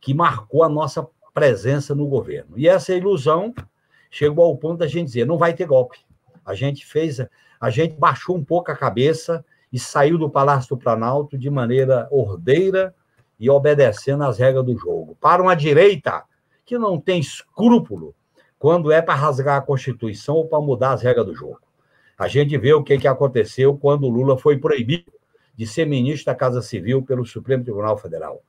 que 0.00 0.14
marcou 0.14 0.62
a 0.62 0.68
nossa 0.68 1.06
presença 1.34 1.94
no 1.94 2.06
governo. 2.06 2.58
E 2.58 2.68
essa 2.68 2.94
ilusão 2.94 3.54
chegou 4.10 4.44
ao 4.44 4.56
ponto 4.56 4.78
da 4.78 4.86
gente 4.86 5.06
dizer: 5.06 5.26
não 5.26 5.38
vai 5.38 5.54
ter 5.54 5.66
golpe. 5.66 5.98
A 6.50 6.54
gente 6.54 6.84
fez, 6.84 7.20
a 7.60 7.70
gente 7.70 7.94
baixou 7.94 8.36
um 8.36 8.44
pouco 8.44 8.70
a 8.70 8.76
cabeça 8.76 9.44
e 9.72 9.78
saiu 9.78 10.18
do 10.18 10.28
Palácio 10.28 10.70
do 10.70 10.76
Planalto 10.76 11.38
de 11.38 11.48
maneira 11.48 12.08
ordeira 12.10 12.94
e 13.38 13.48
obedecendo 13.48 14.24
às 14.24 14.38
regras 14.38 14.64
do 14.64 14.76
jogo. 14.76 15.16
Para 15.20 15.40
uma 15.40 15.54
direita 15.54 16.24
que 16.66 16.76
não 16.76 17.00
tem 17.00 17.20
escrúpulo 17.20 18.14
quando 18.58 18.92
é 18.92 19.00
para 19.00 19.14
rasgar 19.14 19.56
a 19.56 19.62
Constituição 19.62 20.34
ou 20.34 20.46
para 20.46 20.60
mudar 20.60 20.92
as 20.92 21.02
regras 21.02 21.24
do 21.24 21.34
jogo. 21.34 21.60
A 22.18 22.28
gente 22.28 22.58
vê 22.58 22.74
o 22.74 22.82
que, 22.82 22.98
que 22.98 23.08
aconteceu 23.08 23.78
quando 23.78 24.08
Lula 24.08 24.36
foi 24.36 24.58
proibido 24.58 25.10
de 25.56 25.66
ser 25.66 25.86
ministro 25.86 26.26
da 26.26 26.34
Casa 26.34 26.60
Civil 26.60 27.02
pelo 27.02 27.24
Supremo 27.24 27.64
Tribunal 27.64 27.96
Federal. 27.96 28.42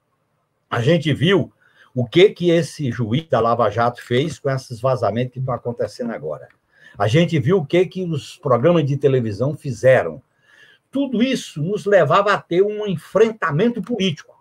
A 0.70 0.82
gente 0.82 1.14
viu 1.14 1.54
o 1.94 2.06
que, 2.06 2.30
que 2.32 2.50
esse 2.50 2.92
juiz 2.92 3.28
da 3.30 3.40
Lava 3.40 3.70
Jato 3.70 4.02
fez 4.02 4.40
com 4.40 4.50
esses 4.50 4.82
vazamentos 4.82 5.34
que 5.34 5.40
estão 5.40 5.54
acontecendo 5.54 6.12
agora. 6.12 6.50
A 7.02 7.08
gente 7.08 7.40
viu 7.40 7.58
o 7.58 7.66
que, 7.66 7.84
que 7.88 8.04
os 8.04 8.38
programas 8.38 8.86
de 8.86 8.96
televisão 8.96 9.58
fizeram. 9.58 10.22
Tudo 10.92 11.24
isso 11.24 11.60
nos 11.60 11.88
levava 11.88 12.32
a 12.32 12.40
ter 12.40 12.62
um 12.62 12.86
enfrentamento 12.86 13.82
político. 13.82 14.40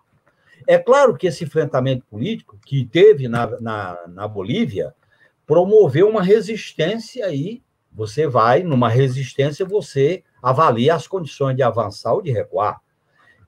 É 0.67 0.77
claro 0.77 1.17
que 1.17 1.25
esse 1.25 1.43
enfrentamento 1.43 2.05
político 2.05 2.59
que 2.63 2.85
teve 2.85 3.27
na, 3.27 3.59
na, 3.59 3.97
na 4.09 4.27
Bolívia 4.27 4.93
promoveu 5.47 6.07
uma 6.07 6.21
resistência 6.21 7.25
aí 7.25 7.63
você 7.91 8.27
vai, 8.27 8.61
numa 8.61 8.89
resistência, 8.89 9.65
você 9.65 10.23
avalia 10.39 10.93
as 10.93 11.07
condições 11.07 11.55
de 11.55 11.63
avançar 11.63 12.13
ou 12.13 12.21
de 12.21 12.29
recuar. 12.29 12.79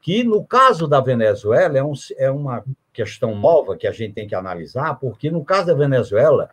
Que, 0.01 0.23
no 0.23 0.43
caso 0.43 0.87
da 0.87 0.99
Venezuela, 0.99 1.77
é, 1.77 1.83
um, 1.83 1.93
é 2.17 2.31
uma 2.31 2.65
questão 2.91 3.35
nova 3.35 3.77
que 3.77 3.85
a 3.85 3.91
gente 3.91 4.15
tem 4.15 4.27
que 4.27 4.33
analisar, 4.33 4.95
porque, 4.95 5.29
no 5.29 5.45
caso 5.45 5.67
da 5.67 5.75
Venezuela, 5.75 6.49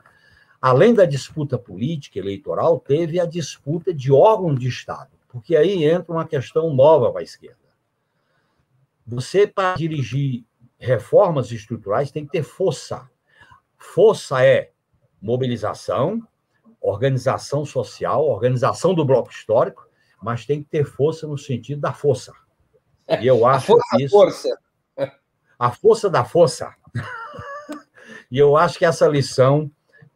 além 0.60 0.92
da 0.92 1.04
disputa 1.04 1.58
política 1.58 2.18
eleitoral, 2.18 2.78
teve 2.78 3.18
a 3.18 3.24
disputa 3.24 3.94
de 3.94 4.12
órgãos 4.12 4.58
de 4.58 4.68
Estado, 4.68 5.10
porque 5.28 5.56
aí 5.56 5.84
entra 5.84 6.12
uma 6.12 6.26
questão 6.26 6.74
nova 6.74 7.10
para 7.10 7.20
a 7.20 7.24
esquerda. 7.24 7.56
Você, 9.06 9.46
para 9.46 9.74
dirigir 9.74 10.44
reformas 10.78 11.50
estruturais, 11.50 12.10
tem 12.10 12.24
que 12.24 12.32
ter 12.32 12.42
força. 12.42 13.08
Força 13.76 14.44
é 14.44 14.70
mobilização, 15.20 16.22
organização 16.80 17.64
social, 17.64 18.24
organização 18.26 18.94
do 18.94 19.04
bloco 19.04 19.30
histórico, 19.30 19.86
mas 20.22 20.46
tem 20.46 20.62
que 20.62 20.68
ter 20.68 20.84
força 20.84 21.26
no 21.26 21.36
sentido 21.36 21.80
da 21.80 21.92
força. 21.92 22.32
E 23.20 23.26
eu 23.26 23.44
acho 23.46 23.72
a 23.72 23.76
força, 23.76 23.96
que 23.96 24.02
isso, 24.04 24.10
força. 24.16 24.58
a 25.58 25.70
força 25.70 26.10
da 26.10 26.24
força. 26.24 26.74
e 28.30 28.38
eu 28.38 28.56
acho 28.56 28.78
que 28.78 28.84
essa 28.84 29.06
lição 29.06 29.70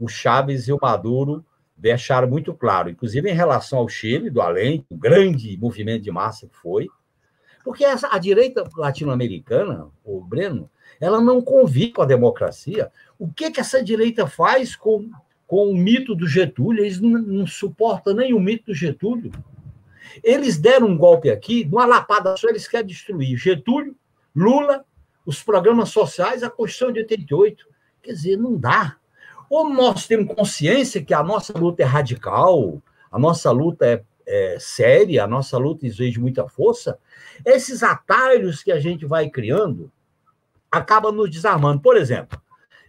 o 0.05 0.09
Chaves 0.09 0.69
e 0.69 0.73
o 0.73 0.79
Maduro 0.81 1.45
deixaram 1.77 2.29
muito 2.29 2.55
claro, 2.55 2.89
inclusive 2.89 3.29
em 3.29 3.35
relação 3.35 3.79
ao 3.81 3.89
Chile, 3.89 4.31
do 4.31 4.41
além, 4.41 4.85
o 4.89 4.97
grande 4.97 5.57
movimento 5.59 6.03
de 6.03 6.11
massa 6.11 6.47
que 6.47 6.57
foi, 6.57 6.89
porque 7.65 7.85
essa, 7.85 8.09
a 8.15 8.19
direita 8.19 8.69
latino-americana, 8.77 9.89
o 10.05 10.21
Breno, 10.21 10.71
ela 11.01 11.21
não 11.21 11.41
convive 11.41 11.93
com 11.93 12.03
a 12.03 12.07
democracia. 12.07 12.93
O 13.19 13.33
que, 13.33 13.51
que 13.51 13.59
essa 13.59 13.83
direita 13.83 14.27
faz 14.27 14.77
com 14.77 15.11
com 15.47 15.71
o 15.71 15.77
mito 15.77 16.15
do 16.15 16.27
Getúlio, 16.27 16.85
eles 16.85 17.01
não, 17.01 17.11
não 17.11 17.47
suportam 17.47 18.15
nem 18.15 18.33
o 18.33 18.41
mito 18.41 18.67
do 18.67 18.75
Getúlio. 18.75 19.31
Eles 20.23 20.59
deram 20.59 20.89
um 20.89 20.97
golpe 20.97 21.31
aqui, 21.31 21.65
numa 21.65 21.85
lapada 21.85 22.37
só, 22.37 22.49
eles 22.49 22.67
querem 22.69 22.87
destruir 22.87 23.37
Getúlio, 23.37 23.97
Lula, 24.35 24.85
os 25.25 25.43
programas 25.43 25.91
sociais, 25.91 26.43
a 26.43 26.51
Constituição 26.51 26.93
de 26.93 27.01
88. 27.01 27.67
Quer 28.03 28.13
dizer, 28.13 28.37
não 28.37 28.57
dá. 28.57 28.97
Ou 29.55 29.73
nós 29.73 30.09
temos 30.09 30.35
consciência 30.35 31.01
que 31.01 31.15
a 31.15 31.23
nossa 31.23 31.57
luta 31.57 31.81
é 31.81 31.87
radical, 31.87 32.83
a 33.09 33.17
nossa 33.21 33.53
luta 33.53 33.87
é, 33.87 34.05
é 34.27 34.59
séria, 34.59 35.23
a 35.23 35.29
nossa 35.29 35.57
luta 35.57 35.87
exige 35.87 36.19
muita 36.19 36.49
força, 36.49 36.99
esses 37.47 37.85
atalhos 37.85 38.65
que 38.65 38.73
a 38.73 38.81
gente 38.81 39.07
vai 39.07 39.31
criando 39.31 39.93
acabam 40.73 41.15
nos 41.15 41.31
desarmando. 41.31 41.81
Por 41.81 41.97
exemplo, 41.97 42.37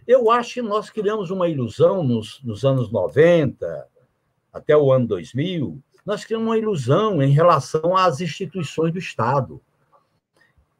eu 0.08 0.28
acho 0.28 0.54
que 0.54 0.62
nós 0.62 0.90
criamos 0.90 1.30
uma 1.30 1.48
ilusão 1.48 2.02
nos, 2.02 2.42
nos 2.42 2.64
anos 2.64 2.90
90, 2.90 3.86
até 4.52 4.76
o 4.76 4.90
ano 4.90 5.06
2000, 5.06 5.80
nós 6.04 6.24
criamos 6.24 6.48
uma 6.48 6.58
ilusão 6.58 7.22
em 7.22 7.30
relação 7.30 7.96
às 7.96 8.20
instituições 8.20 8.92
do 8.92 8.98
Estado. 8.98 9.62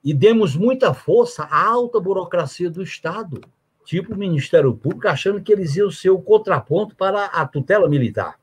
E 0.02 0.12
demos 0.12 0.56
muita 0.56 0.92
força 0.92 1.44
à 1.44 1.64
alta 1.64 2.00
burocracia 2.00 2.68
do 2.68 2.82
Estado, 2.82 3.40
tipo 3.86 4.12
o 4.12 4.18
Ministério 4.18 4.74
Público, 4.74 5.08
achando 5.08 5.40
que 5.40 5.52
eles 5.52 5.76
iam 5.76 5.90
ser 5.90 6.10
o 6.10 6.20
contraponto 6.20 6.94
para 6.96 7.26
a 7.26 7.46
tutela 7.46 7.88
militar. 7.88 8.38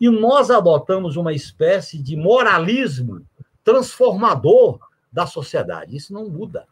E 0.00 0.08
nós 0.08 0.50
adotamos 0.50 1.16
uma 1.16 1.32
espécie 1.32 1.98
de 1.98 2.16
moralismo 2.16 3.26
transformador 3.64 4.78
da 5.12 5.26
sociedade. 5.26 5.96
Isso 5.96 6.14
não 6.14 6.28
muda. 6.28 6.66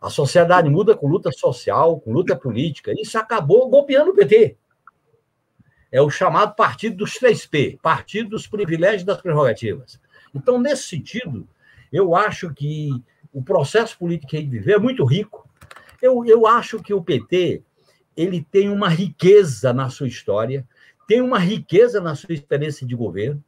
A 0.00 0.10
sociedade 0.10 0.68
muda 0.68 0.94
com 0.94 1.08
luta 1.08 1.32
social, 1.32 1.98
com 2.00 2.12
luta 2.12 2.36
política. 2.36 2.92
Isso 2.96 3.16
acabou 3.18 3.68
golpeando 3.68 4.10
o 4.10 4.14
PT. 4.14 4.56
É 5.90 6.00
o 6.00 6.10
chamado 6.10 6.54
Partido 6.54 6.96
dos 6.96 7.18
3P, 7.18 7.78
Partido 7.80 8.30
dos 8.30 8.46
Privilégios 8.46 9.02
e 9.02 9.06
das 9.06 9.20
Prerrogativas. 9.20 10.00
Então, 10.34 10.58
nesse 10.58 10.84
sentido, 10.84 11.48
eu 11.92 12.14
acho 12.14 12.52
que 12.52 12.90
o 13.32 13.42
processo 13.42 13.98
político 13.98 14.30
que 14.30 14.36
a 14.36 14.40
gente 14.40 14.50
vive 14.50 14.72
é 14.72 14.78
muito 14.78 15.04
rico. 15.04 15.41
Eu, 16.02 16.24
eu 16.26 16.46
acho 16.46 16.82
que 16.82 16.92
o 16.92 17.02
PT 17.02 17.62
ele 18.14 18.46
tem 18.50 18.68
uma 18.68 18.90
riqueza 18.90 19.72
na 19.72 19.88
sua 19.88 20.06
história, 20.06 20.68
tem 21.08 21.22
uma 21.22 21.38
riqueza 21.38 22.00
na 22.00 22.14
sua 22.14 22.34
experiência 22.34 22.86
de 22.86 22.94
governo, 22.94 23.42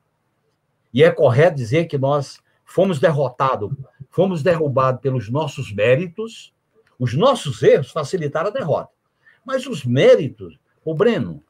e 0.92 1.02
é 1.02 1.11
correto 1.11 1.57
dizer 1.57 1.84
que 1.84 1.98
nós 1.98 2.38
fomos 2.64 2.98
derrotados 2.98 3.70
fomos 4.14 4.44
derrubados 4.44 5.00
pelos 5.00 5.28
nossos 5.28 5.72
méritos, 5.72 6.55
os 6.96 7.14
nossos 7.14 7.61
erros 7.64 7.90
facilitaram 7.90 8.48
a 8.48 8.52
derrota. 8.52 8.92
Mas 9.44 9.66
os 9.66 9.84
méritos, 9.84 10.57
o 10.84 10.94
Breno, 10.94 11.42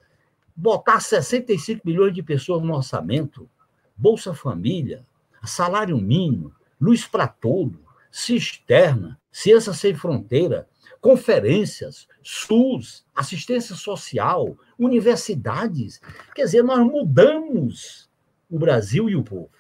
botar 0.57 0.99
65 1.01 1.83
milhões 1.85 2.15
de 2.15 2.23
pessoas 2.23 2.63
no 2.63 2.75
orçamento, 2.75 3.47
Bolsa 3.95 4.33
Família, 4.33 5.05
salário 5.45 5.99
mínimo, 5.99 6.55
luz 6.81 7.07
para 7.07 7.29
todo, 7.29 7.79
cisterna, 8.11 9.21
ciência 9.31 9.75
sem 9.75 9.95
fronteira, 9.95 10.67
conferências, 11.05 12.09
SUS, 12.23 13.05
assistência 13.15 13.77
social, 13.77 14.57
universidades. 14.79 16.01
Quer 16.35 16.45
dizer, 16.47 16.63
nós 16.63 16.79
mudamos 16.79 18.09
o 18.51 18.59
Brasil 18.59 19.11
e 19.11 19.15
o 19.15 19.23
povo. 19.23 19.51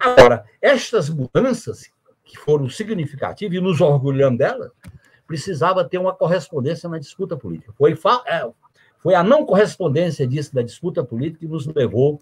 Agora, 0.00 0.44
estas 0.60 1.08
mudanças 1.08 1.88
que 2.24 2.36
foram 2.36 2.68
significativas, 2.68 3.56
e 3.56 3.60
nos 3.60 3.80
orgulhamos 3.80 4.38
delas, 4.40 4.72
precisava 5.24 5.84
ter 5.84 5.98
uma 5.98 6.16
correspondência 6.16 6.88
na 6.88 6.98
disputa 6.98 7.36
política. 7.36 7.72
Foi, 7.78 7.96
é, 8.26 8.50
foi 8.98 9.14
a 9.14 9.22
não 9.22 9.46
correspondência 9.46 10.26
disso 10.26 10.52
da 10.52 10.62
disputa 10.62 11.04
política 11.04 11.46
que 11.46 11.46
nos 11.46 11.64
levou 11.68 12.20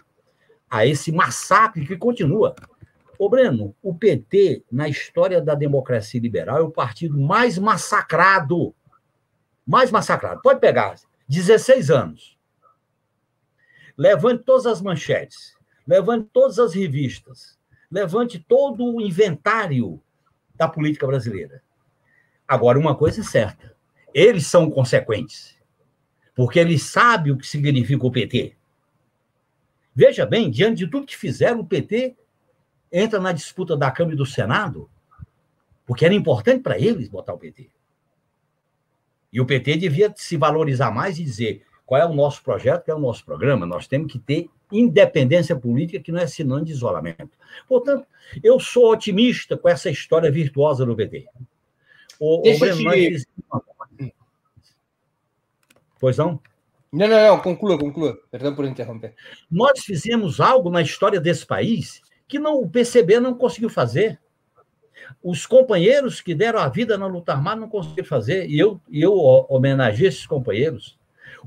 a 0.68 0.84
esse 0.84 1.10
massacre 1.10 1.86
que 1.86 1.96
continua. 1.96 2.54
Ô, 3.18 3.28
Breno, 3.28 3.74
o 3.82 3.94
PT, 3.94 4.64
na 4.70 4.88
história 4.88 5.40
da 5.42 5.54
democracia 5.54 6.20
liberal, 6.20 6.58
é 6.58 6.62
o 6.62 6.70
partido 6.70 7.18
mais 7.18 7.58
massacrado 7.58 8.74
mais 9.68 9.90
massacrado. 9.90 10.40
Pode 10.40 10.60
pegar 10.60 10.94
16 11.28 11.90
anos. 11.90 12.38
Levante 13.98 14.44
todas 14.44 14.64
as 14.64 14.80
manchetes, 14.80 15.54
levante 15.86 16.30
todas 16.32 16.58
as 16.58 16.72
revistas, 16.72 17.58
levante 17.90 18.38
todo 18.38 18.82
o 18.82 19.00
inventário 19.00 20.00
da 20.54 20.66
política 20.66 21.06
brasileira. 21.06 21.62
Agora, 22.46 22.78
uma 22.78 22.96
coisa 22.96 23.20
é 23.20 23.24
certa: 23.24 23.76
eles 24.14 24.46
são 24.46 24.70
consequentes, 24.70 25.58
porque 26.34 26.58
eles 26.58 26.84
sabem 26.84 27.32
o 27.32 27.36
que 27.36 27.46
significa 27.46 28.06
o 28.06 28.10
PT. 28.10 28.56
Veja 29.94 30.24
bem, 30.24 30.48
diante 30.48 30.78
de 30.78 30.86
tudo 30.86 31.06
que 31.06 31.16
fizeram, 31.16 31.60
o 31.60 31.66
PT 31.66 32.16
entra 32.92 33.20
na 33.20 33.32
disputa 33.32 33.76
da 33.76 33.90
Câmara 33.90 34.14
e 34.14 34.18
do 34.18 34.26
Senado, 34.26 34.88
porque 35.86 36.04
era 36.04 36.14
importante 36.14 36.62
para 36.62 36.78
eles 36.78 37.08
botar 37.08 37.34
o 37.34 37.38
PT. 37.38 37.70
E 39.32 39.40
o 39.40 39.46
PT 39.46 39.76
devia 39.76 40.12
se 40.16 40.36
valorizar 40.36 40.90
mais 40.90 41.18
e 41.18 41.24
dizer 41.24 41.64
qual 41.84 42.00
é 42.00 42.06
o 42.06 42.14
nosso 42.14 42.42
projeto, 42.42 42.84
qual 42.84 42.96
é 42.96 43.00
o 43.00 43.02
nosso 43.02 43.24
programa. 43.24 43.66
Nós 43.66 43.86
temos 43.86 44.12
que 44.12 44.18
ter 44.18 44.50
independência 44.70 45.56
política, 45.56 46.02
que 46.02 46.12
não 46.12 46.20
é 46.20 46.26
sinônimo 46.26 46.66
de 46.66 46.72
isolamento. 46.72 47.30
Portanto, 47.66 48.06
eu 48.42 48.60
sou 48.60 48.92
otimista 48.92 49.56
com 49.56 49.68
essa 49.68 49.90
história 49.90 50.30
virtuosa 50.30 50.84
do 50.84 50.94
PT. 50.94 51.26
O, 52.20 52.42
Deixa 52.42 52.74
o 52.74 52.90
te... 52.90 54.12
Pois 56.00 56.16
não? 56.16 56.40
Não, 56.92 57.06
não, 57.08 57.28
não, 57.28 57.40
conclua, 57.40 57.78
conclua. 57.78 58.18
Perdão 58.30 58.54
por 58.54 58.64
interromper. 58.64 59.14
Nós 59.50 59.80
fizemos 59.80 60.40
algo 60.40 60.70
na 60.70 60.80
história 60.80 61.20
desse 61.20 61.46
país 61.46 62.00
que 62.28 62.38
não, 62.38 62.60
o 62.60 62.68
PCB 62.68 63.18
não 63.18 63.34
conseguiu 63.34 63.70
fazer. 63.70 64.20
Os 65.22 65.46
companheiros 65.46 66.20
que 66.20 66.34
deram 66.34 66.60
a 66.60 66.68
vida 66.68 66.98
na 66.98 67.06
luta 67.06 67.32
armada 67.32 67.60
não 67.60 67.68
conseguiram 67.68 68.06
fazer, 68.06 68.48
e 68.48 68.58
eu, 68.58 68.80
eu 68.92 69.14
homenageei 69.48 70.08
esses 70.08 70.26
companheiros. 70.26 70.98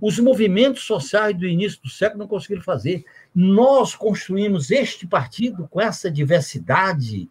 Os 0.02 0.18
movimentos 0.20 0.84
sociais 0.84 1.38
do 1.38 1.46
início 1.46 1.82
do 1.82 1.90
século 1.90 2.20
não 2.20 2.28
conseguiram 2.28 2.64
fazer. 2.64 3.06
Nós 3.36 3.94
construímos 3.94 4.72
este 4.72 5.06
partido 5.06 5.68
com 5.70 5.80
essa 5.80 6.10
diversidade, 6.10 7.30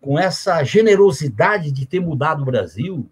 com 0.00 0.18
essa 0.18 0.62
generosidade 0.62 1.72
de 1.72 1.84
ter 1.84 2.00
mudado 2.00 2.42
o 2.42 2.46
Brasil, 2.46 3.08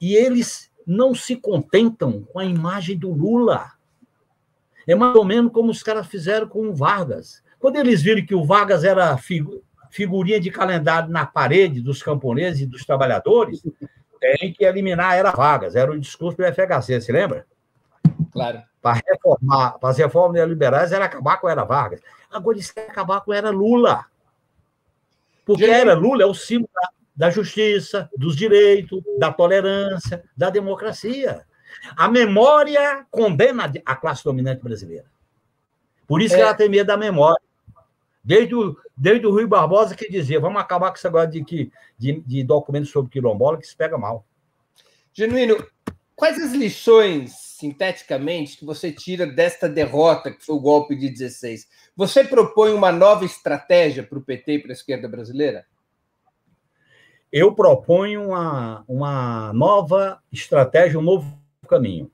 e 0.00 0.14
eles 0.14 0.70
não 0.86 1.14
se 1.14 1.36
contentam 1.36 2.22
com 2.22 2.38
a 2.38 2.44
imagem 2.44 2.96
do 2.96 3.12
Lula. 3.12 3.72
É 4.86 4.94
mais 4.94 5.16
ou 5.16 5.24
menos 5.24 5.52
como 5.52 5.70
os 5.70 5.82
caras 5.82 6.06
fizeram 6.06 6.48
com 6.48 6.68
o 6.68 6.74
Vargas. 6.74 7.42
Quando 7.58 7.76
eles 7.76 8.02
viram 8.02 8.24
que 8.24 8.34
o 8.34 8.44
Vargas 8.44 8.84
era 8.84 9.16
figurinha 9.90 10.40
de 10.40 10.50
calendário 10.50 11.10
na 11.10 11.26
parede 11.26 11.80
dos 11.80 12.02
camponeses 12.02 12.62
e 12.62 12.66
dos 12.66 12.84
trabalhadores, 12.84 13.62
tem 14.20 14.52
que 14.52 14.64
eliminar 14.64 15.16
era 15.16 15.30
Vargas. 15.30 15.76
Era 15.76 15.92
o 15.92 15.98
discurso 15.98 16.36
do 16.36 16.44
FHC, 16.44 17.00
se 17.00 17.12
lembra? 17.12 17.46
Claro. 18.32 18.62
Para 18.82 19.00
reformar, 19.06 19.78
para 19.78 19.90
as 19.90 19.98
reformas 19.98 20.34
neoliberais 20.34 20.92
era 20.92 21.06
acabar 21.06 21.38
com 21.38 21.48
era 21.48 21.64
Vargas. 21.64 22.00
Agora 22.30 22.56
eles 22.56 22.70
querem 22.70 22.90
acabar 22.90 23.20
com 23.22 23.32
era 23.32 23.50
Lula. 23.50 24.04
Porque 25.44 25.64
a 25.64 25.78
era 25.78 25.94
Lula 25.94 26.22
é 26.22 26.26
o 26.26 26.34
símbolo 26.34 26.68
da, 26.74 26.88
da 27.16 27.30
justiça, 27.30 28.10
dos 28.16 28.36
direitos, 28.36 29.02
da 29.18 29.32
tolerância, 29.32 30.22
da 30.36 30.50
democracia. 30.50 31.46
A 31.96 32.08
memória 32.08 33.06
condena 33.10 33.72
a 33.84 33.96
classe 33.96 34.24
dominante 34.24 34.62
brasileira. 34.62 35.06
Por 36.06 36.20
isso 36.20 36.34
é. 36.34 36.38
que 36.38 36.42
ela 36.42 36.54
tem 36.54 36.68
medo 36.68 36.86
da 36.86 36.96
memória. 36.96 37.40
Desde 38.26 38.56
o, 38.56 38.76
desde 38.96 39.24
o 39.24 39.30
Rui 39.30 39.46
Barbosa 39.46 39.94
que 39.94 40.10
dizia, 40.10 40.40
vamos 40.40 40.60
acabar 40.60 40.90
com 40.90 40.96
esse 40.96 41.04
negócio 41.04 41.30
de, 41.30 41.44
que, 41.44 41.70
de, 41.96 42.20
de 42.22 42.42
documentos 42.42 42.90
sobre 42.90 43.08
quilombola, 43.08 43.56
que 43.56 43.64
se 43.64 43.76
pega 43.76 43.96
mal. 43.96 44.26
Genuíno, 45.12 45.64
quais 46.16 46.36
as 46.42 46.52
lições, 46.52 47.36
sinteticamente, 47.56 48.56
que 48.56 48.64
você 48.64 48.90
tira 48.90 49.28
desta 49.28 49.68
derrota, 49.68 50.32
que 50.32 50.44
foi 50.44 50.56
o 50.56 50.60
golpe 50.60 50.96
de 50.96 51.08
16? 51.08 51.68
Você 51.94 52.24
propõe 52.24 52.72
uma 52.72 52.90
nova 52.90 53.24
estratégia 53.24 54.02
para 54.02 54.18
o 54.18 54.24
PT 54.24 54.54
e 54.54 54.58
para 54.58 54.72
a 54.72 54.74
esquerda 54.74 55.06
brasileira? 55.06 55.64
Eu 57.30 57.54
proponho 57.54 58.30
uma, 58.30 58.84
uma 58.88 59.52
nova 59.52 60.20
estratégia, 60.32 60.98
um 60.98 61.02
novo 61.02 61.40
caminho 61.68 62.10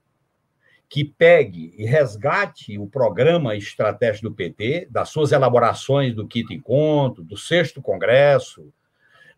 que 0.92 1.02
pegue 1.02 1.74
e 1.78 1.86
resgate 1.86 2.78
o 2.78 2.86
programa 2.86 3.56
estratégico 3.56 4.28
do 4.28 4.34
PT, 4.34 4.88
das 4.90 5.08
suas 5.08 5.32
elaborações 5.32 6.14
do 6.14 6.28
quinto 6.28 6.52
encontro, 6.52 7.24
do 7.24 7.34
sexto 7.34 7.80
congresso, 7.80 8.70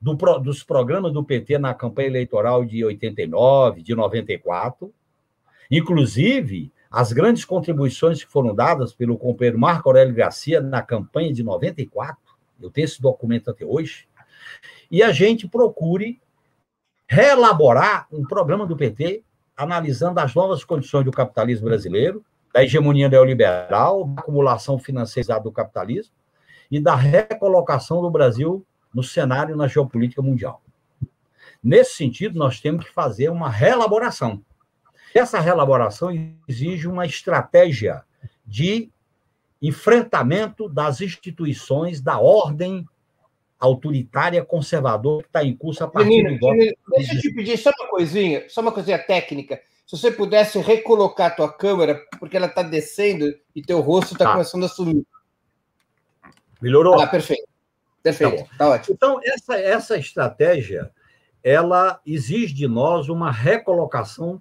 do, 0.01 0.15
dos 0.41 0.65
programas 0.65 1.13
do 1.13 1.23
PT 1.23 1.57
na 1.59 1.73
campanha 1.73 2.09
eleitoral 2.09 2.65
de 2.65 2.85
89, 2.85 3.85
de 3.85 3.95
94, 3.95 4.93
inclusive 5.71 6.73
as 6.91 7.13
grandes 7.13 7.45
contribuições 7.45 8.25
que 8.25 8.33
foram 8.33 8.53
dadas 8.53 8.93
pelo 8.93 9.17
companheiro 9.17 9.57
Marco 9.57 9.89
Aurélio 9.89 10.13
Garcia 10.13 10.61
na 10.61 10.83
campanha 10.83 11.33
de 11.33 11.45
94, 11.45 12.21
eu 12.61 12.69
tenho 12.69 12.85
esse 12.87 13.01
documento 13.01 13.49
até 13.49 13.65
hoje, 13.65 14.09
e 14.91 15.05
a 15.05 15.13
gente 15.13 15.47
procure 15.47 16.21
reelaborar 17.07 18.09
um 18.11 18.25
programa 18.25 18.67
do 18.67 18.77
PT 18.77 19.23
analisando 19.57 20.21
as 20.21 20.35
novas 20.35 20.65
condições 20.65 21.05
do 21.05 21.11
capitalismo 21.11 21.67
brasileiro, 21.67 22.25
da 22.53 22.63
hegemonia 22.63 23.09
neoliberal, 23.09 24.05
da 24.05 24.21
acumulação 24.21 24.79
financeira 24.79 25.39
do 25.41 25.51
capitalismo 25.51 26.13
e 26.71 26.81
da 26.81 26.95
recolocação 26.95 28.01
do 28.01 28.11
Brasil 28.11 28.65
no 28.95 29.03
cenário 29.03 29.57
na 29.57 29.67
geopolítica 29.67 30.23
mundial. 30.23 30.63
Nesse 31.63 31.95
sentido, 31.95 32.39
nós 32.39 32.61
temos 32.61 32.85
que 32.85 32.93
fazer 32.93 33.31
uma 33.31 33.49
relaboração. 33.49 34.43
Essa 35.15 35.41
relaboração 35.41 36.11
exige 36.47 36.87
uma 36.87 37.07
estratégia 37.07 38.05
de 38.47 38.91
enfrentamento 39.63 40.69
das 40.69 41.01
instituições 41.01 42.01
da 42.01 42.19
ordem 42.19 42.87
autoritária 43.65 44.45
conservadora 44.45 45.23
que 45.23 45.29
está 45.29 45.45
em 45.45 45.57
curso 45.57 45.85
a 45.85 45.89
partir 45.89 46.09
Menino, 46.09 46.35
do 46.35 46.39
golpe. 46.39 46.77
Deixa 46.97 47.15
eu 47.15 47.21
te 47.21 47.33
pedir 47.33 47.57
só 47.57 47.71
uma 47.79 47.89
coisinha, 47.89 48.45
só 48.49 48.61
uma 48.61 48.73
coisinha 48.73 48.99
técnica. 48.99 49.61
Se 49.87 49.99
você 49.99 50.11
pudesse 50.11 50.59
recolocar 50.59 51.33
a 51.33 51.35
tua 51.35 51.53
câmera, 51.53 52.01
porque 52.19 52.37
ela 52.37 52.47
está 52.47 52.62
descendo 52.62 53.35
e 53.55 53.62
teu 53.62 53.81
rosto 53.81 54.12
está 54.12 54.25
tá. 54.25 54.33
começando 54.33 54.65
a 54.65 54.69
sumir. 54.69 55.05
Melhorou? 56.61 56.99
Ah, 56.99 57.07
perfeito. 57.07 57.47
Perfeito, 58.03 58.45
tá, 58.51 58.57
tá 58.59 58.69
ótimo. 58.69 58.95
Então, 58.95 59.21
essa, 59.25 59.55
essa 59.55 59.97
estratégia, 59.97 60.91
ela 61.43 62.01
exige 62.07 62.53
de 62.53 62.69
nós 62.69 63.09
uma 63.09 63.31
recolocação 63.31 64.41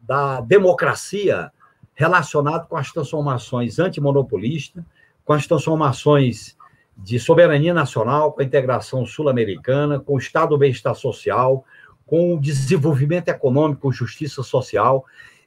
da 0.00 0.40
democracia 0.40 1.50
relacionada 1.94 2.64
com 2.66 2.76
as 2.76 2.92
transformações 2.92 3.80
antimonopolistas, 3.80 4.84
com 5.24 5.32
as 5.32 5.46
transformações 5.46 6.56
de 6.98 7.18
soberania 7.20 7.72
nacional, 7.72 8.32
com 8.32 8.40
a 8.40 8.44
integração 8.44 9.06
sul-americana, 9.06 10.00
com 10.00 10.14
o 10.14 10.18
Estado 10.18 10.50
do 10.50 10.58
bem-estar 10.58 10.96
social, 10.96 11.64
com 12.04 12.34
o 12.34 12.40
desenvolvimento 12.40 13.28
econômico, 13.28 13.92
justiça 13.92 14.42
social. 14.42 15.04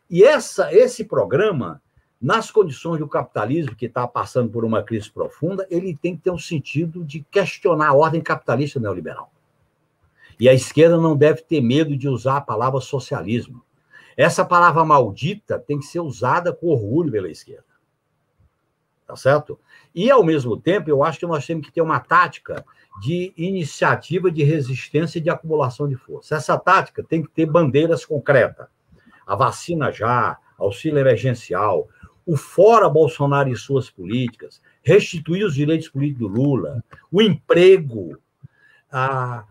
E 0.10 0.24
essa, 0.24 0.74
esse 0.74 1.04
programa, 1.04 1.82
nas 2.22 2.49
condições 2.49 2.99
do 2.99 3.08
capitalismo, 3.08 3.76
que 3.76 3.88
está 3.88 4.08
passando 4.08 4.49
por 4.49 4.64
uma 4.64 4.82
crise 4.82 5.12
profunda, 5.12 5.68
ele 5.70 5.97
tem 6.02 6.16
que 6.16 6.24
ter 6.24 6.32
um 6.32 6.38
sentido 6.38 7.04
de 7.04 7.26
questionar 7.30 7.89
a 7.89 7.93
ordem 7.93 8.22
capitalista 8.22 8.80
neoliberal. 8.80 9.32
E 10.39 10.47
a 10.47 10.54
esquerda 10.54 10.97
não 10.97 11.16
deve 11.16 11.41
ter 11.41 11.62
medo 11.62 11.97
de 11.97 12.08
usar 12.08 12.38
a 12.38 12.41
palavra 12.41 12.80
socialismo. 12.80 13.62
Essa 14.16 14.45
palavra 14.45 14.86
maldita 14.86 15.60
tem 15.60 15.80
que 15.80 15.86
ser 15.86 15.99
usada 15.99 16.54
com 16.54 16.68
orgulho 16.68 17.12
pela 17.12 17.30
esquerda. 17.30 17.66
Tá 19.06 19.16
certo? 19.16 19.60
E, 19.94 20.10
ao 20.10 20.24
mesmo 20.24 20.56
tempo, 20.58 20.89
eu 20.89 21.04
acho 21.04 21.20
que 21.20 21.26
nós 21.26 21.46
temos 21.46 21.66
que 21.66 21.74
ter 21.74 21.82
uma 21.82 22.00
tática 22.00 22.64
de 23.02 23.34
iniciativa 23.36 24.32
de 24.32 24.44
resistência 24.44 25.20
e 25.20 25.22
de 25.22 25.30
acumulação 25.30 25.88
de 25.88 25.96
força. 25.96 26.36
Essa 26.36 26.58
tática 26.58 27.04
tem 27.04 27.22
que 27.22 27.30
ter 27.30 27.46
bandeiras 27.46 28.06
concretas. 28.06 28.68
A 29.26 29.36
vacina 29.36 29.92
já, 29.92 30.38
auxílio 30.58 31.00
emergencial, 31.00 31.88
o 32.26 32.38
fora 32.38 32.89
Bolsonaro 32.89 33.50
e 33.50 33.56
suas 33.56 33.89
políticas, 33.89 34.62
restituir 34.82 35.44
os 35.44 35.54
direitos 35.54 35.89
políticos 35.89 36.28
do 36.28 36.34
Lula, 36.34 36.84
o 37.12 37.22
emprego, 37.22 38.18
a, 38.92 39.46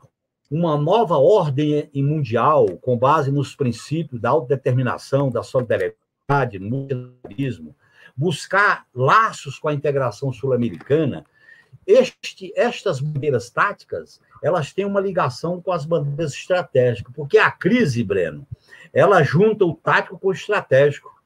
uma 0.50 0.76
nova 0.76 1.16
ordem 1.16 1.88
mundial 1.94 2.66
com 2.80 2.96
base 2.96 3.30
nos 3.30 3.54
princípios 3.54 4.20
da 4.20 4.30
autodeterminação, 4.30 5.30
da 5.30 5.42
solidariedade, 5.42 6.58
no 6.58 6.70
multilateralismo, 6.70 7.74
buscar 8.20 8.86
laços 8.94 9.58
com 9.58 9.68
a 9.68 9.72
integração 9.72 10.30
sul-americana, 10.30 11.24
este, 11.86 12.52
estas 12.54 13.00
bandeiras 13.00 13.48
táticas, 13.48 14.20
elas 14.42 14.74
têm 14.74 14.84
uma 14.84 15.00
ligação 15.00 15.58
com 15.58 15.72
as 15.72 15.86
bandeiras 15.86 16.34
estratégicas, 16.34 17.14
porque 17.14 17.38
a 17.38 17.50
crise, 17.50 18.04
Breno, 18.04 18.46
ela 18.92 19.22
junta 19.22 19.64
o 19.64 19.74
tático 19.74 20.18
com 20.18 20.28
o 20.28 20.32
estratégico. 20.32 21.18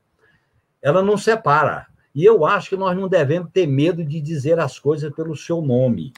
Ela 0.81 1.03
não 1.03 1.19
separa. 1.19 1.89
E 2.15 2.25
eu 2.25 2.47
acho 2.47 2.69
que 2.69 2.77
nós 2.77 2.97
não 2.97 3.09
devemos 3.09 3.51
ter 3.51 3.67
medo 3.67 4.05
de 4.05 4.21
dizer 4.21 4.61
as 4.61 4.79
coisas 4.79 5.13
pelo 5.13 5.35
seu 5.35 5.61
nome. 5.61 6.13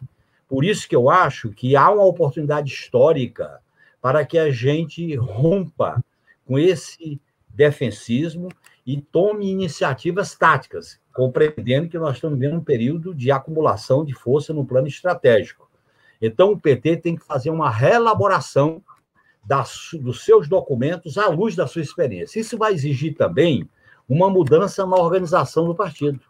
Por 0.47 0.63
isso 0.63 0.87
que 0.87 0.95
eu 0.95 1.09
acho 1.09 1.53
que 1.53 1.75
há 1.75 1.91
uma 1.91 2.05
oportunidade 2.05 2.71
histórica 2.71 3.61
para 4.03 4.27
que 4.27 4.37
a 4.37 4.51
gente 4.51 5.17
rompa 5.17 6.05
com 6.45 6.59
esse 6.59 7.19
defensismo 7.49 8.51
e 8.87 9.01
tome 9.01 9.51
iniciativas 9.51 10.37
táticas, 10.37 11.01
compreendendo 11.13 11.89
que 11.89 11.99
nós 11.99 12.15
estamos 12.15 12.39
vivendo 12.39 12.59
um 12.59 12.65
período 12.65 13.15
de 13.15 13.31
acumulação 13.33 14.05
de 14.05 14.15
força 14.15 14.55
no 14.55 14.65
plano 14.65 14.87
estratégico. 14.87 15.69
Então, 16.23 16.53
o 16.53 16.61
PT 16.61 16.99
tem 16.99 17.17
que 17.17 17.25
fazer 17.25 17.51
uma 17.51 17.69
reelaboração 17.69 18.83
das, 19.45 19.91
dos 20.01 20.25
seus 20.25 20.49
documentos 20.49 21.19
à 21.19 21.29
luz 21.29 21.57
da 21.57 21.67
sua 21.67 21.83
experiência. 21.83 22.41
Isso 22.41 22.57
vai 22.57 22.73
exigir 22.73 23.17
também 23.17 23.69
uma 24.09 24.31
mudança 24.31 24.87
na 24.87 24.97
organização 24.97 25.67
do 25.67 25.75
partido. 25.75 26.21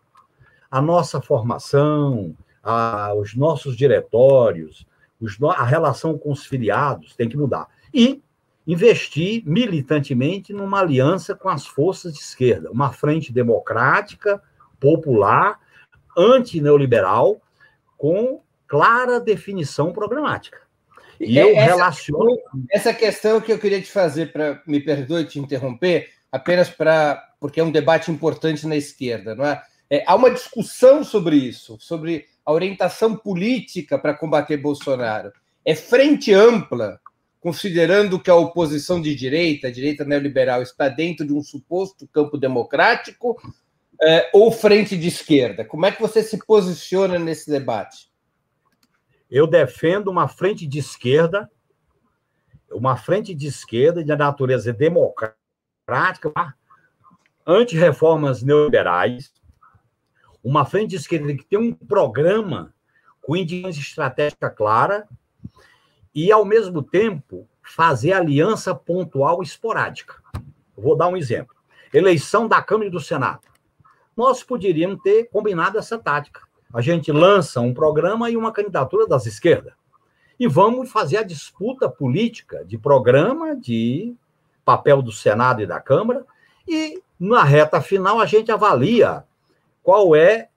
A 0.70 0.80
nossa 0.80 1.20
formação, 1.20 2.34
a, 2.62 3.14
os 3.14 3.34
nossos 3.34 3.76
diretórios, 3.76 4.86
os, 5.20 5.36
a 5.42 5.64
relação 5.64 6.18
com 6.18 6.32
os 6.32 6.46
filiados 6.46 7.14
tem 7.14 7.28
que 7.28 7.36
mudar. 7.36 7.68
E 7.92 8.22
investir 8.66 9.42
militantemente 9.46 10.52
numa 10.52 10.80
aliança 10.80 11.34
com 11.34 11.48
as 11.48 11.66
forças 11.66 12.12
de 12.12 12.20
esquerda, 12.20 12.70
uma 12.70 12.92
frente 12.92 13.32
democrática, 13.32 14.42
popular, 14.80 15.60
antineoliberal, 16.16 17.40
com 17.96 18.40
clara 18.66 19.20
definição 19.20 19.92
programática. 19.92 20.66
E 21.20 21.38
eu 21.38 21.50
essa, 21.50 21.64
relaciono. 21.64 22.38
Essa 22.70 22.92
questão 22.92 23.40
que 23.40 23.52
eu 23.52 23.58
queria 23.58 23.80
te 23.80 23.90
fazer, 23.90 24.32
para 24.32 24.62
me 24.66 24.80
perdoe 24.80 25.24
te 25.24 25.38
interromper, 25.38 26.10
apenas 26.30 26.68
para. 26.68 27.22
porque 27.40 27.60
é 27.60 27.64
um 27.64 27.70
debate 27.70 28.10
importante 28.10 28.66
na 28.66 28.76
esquerda, 28.76 29.34
não 29.34 29.44
é? 29.44 29.62
é 29.88 30.04
há 30.06 30.14
uma 30.14 30.30
discussão 30.30 31.02
sobre 31.04 31.36
isso, 31.36 31.78
sobre 31.80 32.26
a 32.44 32.52
orientação 32.52 33.16
política 33.16 33.98
para 33.98 34.14
combater 34.14 34.56
Bolsonaro. 34.56 35.32
É 35.64 35.74
frente 35.74 36.32
ampla, 36.32 37.00
considerando 37.40 38.18
que 38.18 38.30
a 38.30 38.34
oposição 38.34 39.00
de 39.00 39.14
direita, 39.14 39.68
a 39.68 39.72
direita 39.72 40.04
neoliberal, 40.04 40.62
está 40.62 40.88
dentro 40.88 41.26
de 41.26 41.32
um 41.32 41.42
suposto 41.42 42.08
campo 42.08 42.36
democrático, 42.36 43.36
é, 44.02 44.30
ou 44.32 44.50
frente 44.50 44.96
de 44.96 45.08
esquerda? 45.08 45.64
Como 45.64 45.86
é 45.86 45.92
que 45.92 46.00
você 46.00 46.22
se 46.22 46.38
posiciona 46.44 47.18
nesse 47.18 47.50
debate? 47.50 48.10
Eu 49.30 49.46
defendo 49.46 50.08
uma 50.08 50.28
frente 50.28 50.66
de 50.66 50.78
esquerda, 50.78 51.50
uma 52.70 52.96
frente 52.96 53.34
de 53.34 53.46
esquerda 53.46 54.04
de 54.04 54.14
natureza 54.14 54.72
democrática, 54.72 55.34
anti-reformas 57.46 58.42
neoliberais, 58.42 59.32
uma 60.42 60.64
frente 60.64 60.90
de 60.90 60.96
esquerda 60.96 61.34
que 61.34 61.44
tem 61.44 61.58
um 61.58 61.72
programa 61.72 62.74
com 63.20 63.36
indicações 63.36 63.78
estratégica 63.78 64.48
clara 64.48 65.08
e, 66.16 66.32
ao 66.32 66.44
mesmo 66.44 66.82
tempo, 66.82 67.46
fazer 67.62 68.12
aliança 68.12 68.74
pontual 68.74 69.40
esporádica. 69.40 70.16
Vou 70.76 70.96
dar 70.96 71.06
um 71.06 71.16
exemplo. 71.16 71.54
Eleição 71.94 72.48
da 72.48 72.60
Câmara 72.60 72.88
e 72.88 72.90
do 72.90 72.98
Senado. 72.98 73.42
Nós 74.16 74.42
poderíamos 74.42 75.00
ter 75.02 75.28
combinado 75.30 75.78
essa 75.78 75.96
tática 75.96 76.46
a 76.76 76.80
gente 76.80 77.10
lança 77.12 77.60
um 77.60 77.72
programa 77.72 78.30
e 78.30 78.36
uma 78.36 78.52
candidatura 78.52 79.06
das 79.06 79.26
esquerdas. 79.26 79.72
E 80.38 80.46
vamos 80.46 80.90
fazer 80.90 81.16
a 81.16 81.22
disputa 81.22 81.88
política 81.88 82.62
de 82.64 82.76
programa, 82.76 83.56
de 83.56 84.14
papel 84.64 85.00
do 85.00 85.10
Senado 85.10 85.62
e 85.62 85.66
da 85.66 85.80
Câmara, 85.80 86.26
e 86.68 87.00
na 87.18 87.42
reta 87.42 87.80
final 87.80 88.20
a 88.20 88.26
gente 88.26 88.52
avalia 88.52 89.24
qual 89.82 90.14
é 90.14 90.48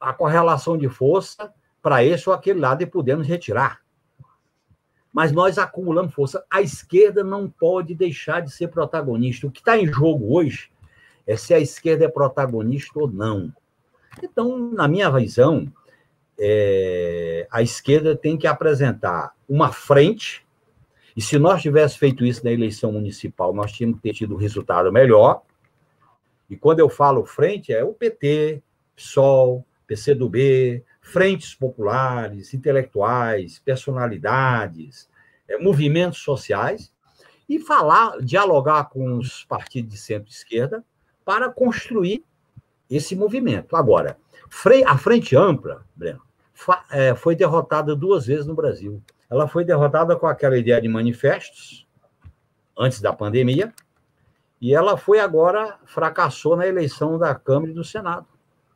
a 0.00 0.12
correlação 0.12 0.76
de 0.76 0.88
força 0.88 1.52
para 1.80 2.02
esse 2.02 2.28
ou 2.28 2.34
aquele 2.34 2.58
lado 2.58 2.82
e 2.82 2.86
podemos 2.86 3.26
retirar. 3.26 3.80
Mas 5.12 5.32
nós 5.32 5.58
acumulamos 5.58 6.14
força. 6.14 6.44
A 6.50 6.60
esquerda 6.60 7.24
não 7.24 7.48
pode 7.48 7.94
deixar 7.94 8.40
de 8.40 8.50
ser 8.50 8.68
protagonista. 8.68 9.46
O 9.46 9.50
que 9.50 9.58
está 9.60 9.76
em 9.76 9.86
jogo 9.86 10.36
hoje 10.36 10.70
é 11.26 11.36
se 11.36 11.52
a 11.52 11.58
esquerda 11.60 12.04
é 12.04 12.08
protagonista 12.08 12.98
ou 12.98 13.10
não. 13.10 13.52
Então, 14.22 14.58
na 14.72 14.88
minha 14.88 15.10
visão, 15.10 15.70
é, 16.38 17.46
a 17.50 17.62
esquerda 17.62 18.16
tem 18.16 18.36
que 18.36 18.46
apresentar 18.46 19.34
uma 19.48 19.70
frente, 19.70 20.46
e 21.16 21.20
se 21.20 21.38
nós 21.38 21.60
tivéssemos 21.60 21.96
feito 21.96 22.24
isso 22.24 22.44
na 22.44 22.50
eleição 22.50 22.92
municipal, 22.92 23.52
nós 23.52 23.72
tínhamos 23.72 24.00
que 24.00 24.02
ter 24.02 24.14
tido 24.14 24.34
um 24.34 24.38
resultado 24.38 24.90
melhor. 24.92 25.42
E 26.48 26.56
quando 26.56 26.80
eu 26.80 26.88
falo 26.88 27.26
frente, 27.26 27.72
é 27.72 27.84
o 27.84 27.92
PT, 27.92 28.62
PSOL, 28.96 29.64
PCdoB, 29.86 30.82
frentes 31.00 31.54
populares, 31.54 32.54
intelectuais, 32.54 33.58
personalidades, 33.58 35.08
é, 35.48 35.58
movimentos 35.58 36.20
sociais, 36.20 36.92
e 37.48 37.58
falar, 37.58 38.18
dialogar 38.20 38.84
com 38.84 39.18
os 39.18 39.44
partidos 39.44 39.90
de 39.92 39.98
centro-esquerda 39.98 40.84
para 41.24 41.50
construir 41.50 42.24
esse 42.88 43.16
movimento. 43.16 43.74
Agora, 43.74 44.16
a 44.86 44.98
Frente 44.98 45.36
Ampla, 45.36 45.84
Breno, 45.94 46.22
é, 46.90 47.14
foi 47.14 47.34
derrotada 47.34 47.96
duas 47.96 48.26
vezes 48.26 48.46
no 48.46 48.54
Brasil. 48.54 49.02
Ela 49.28 49.48
foi 49.48 49.64
derrotada 49.64 50.14
com 50.16 50.26
aquela 50.26 50.58
ideia 50.58 50.80
de 50.80 50.88
manifestos, 50.88 51.88
antes 52.78 53.00
da 53.00 53.12
pandemia, 53.12 53.72
e 54.60 54.74
ela 54.74 54.96
foi 54.96 55.18
agora, 55.18 55.78
fracassou 55.86 56.56
na 56.56 56.66
eleição 56.66 57.18
da 57.18 57.34
Câmara 57.34 57.70
e 57.72 57.74
do 57.74 57.82
Senado. 57.82 58.26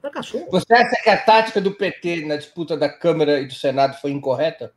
Fracassou. 0.04 0.46
Você 0.50 0.74
acha 0.74 1.02
que 1.02 1.08
a 1.08 1.16
tática 1.16 1.62
do 1.62 1.72
PT 1.72 2.26
na 2.26 2.36
disputa 2.36 2.76
da 2.76 2.90
Câmara 2.90 3.40
e 3.40 3.46
do 3.46 3.54
Senado 3.54 3.96
foi 4.02 4.10
incorreta? 4.10 4.70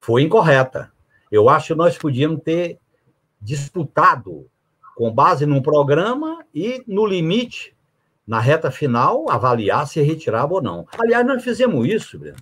Foi 0.00 0.22
incorreta. 0.22 0.90
Eu 1.30 1.50
acho 1.50 1.68
que 1.68 1.74
nós 1.74 1.98
podíamos 1.98 2.40
ter 2.42 2.78
disputado 3.38 4.48
com 4.96 5.12
base 5.12 5.44
num 5.44 5.60
programa 5.60 6.42
e, 6.54 6.82
no 6.86 7.04
limite, 7.04 7.76
na 8.26 8.40
reta 8.40 8.70
final, 8.70 9.30
avaliar 9.30 9.86
se 9.86 10.00
retirava 10.00 10.54
ou 10.54 10.62
não. 10.62 10.86
Aliás, 10.98 11.26
nós 11.26 11.44
fizemos 11.44 11.86
isso, 11.86 12.18
Breno, 12.18 12.38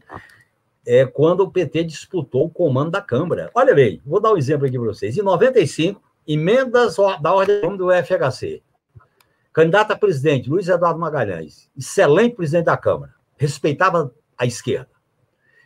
é, 0.87 1.05
quando 1.05 1.41
o 1.41 1.51
PT 1.51 1.83
disputou 1.83 2.45
o 2.45 2.51
comando 2.51 2.93
da 2.93 3.03
Câmara. 3.03 3.51
Olha 3.53 3.75
bem, 3.75 4.01
vou 4.07 4.21
dar 4.21 4.33
um 4.33 4.37
exemplo 4.37 4.69
aqui 4.69 4.79
para 4.79 4.87
vocês. 4.87 5.19
Em 5.19 5.23
95, 5.23 6.01
emendas 6.29 6.97
da 7.21 7.35
ordem 7.35 7.77
do 7.77 7.89
FHC. 7.91 8.63
Candidato 9.57 9.91
a 9.93 9.97
presidente, 9.97 10.51
Luiz 10.51 10.69
Eduardo 10.69 11.01
Magalhães, 11.01 11.71
excelente 11.75 12.37
presidente 12.37 12.67
da 12.67 12.77
Câmara, 12.77 13.15
respeitava 13.39 14.15
a 14.37 14.45
esquerda. 14.45 14.91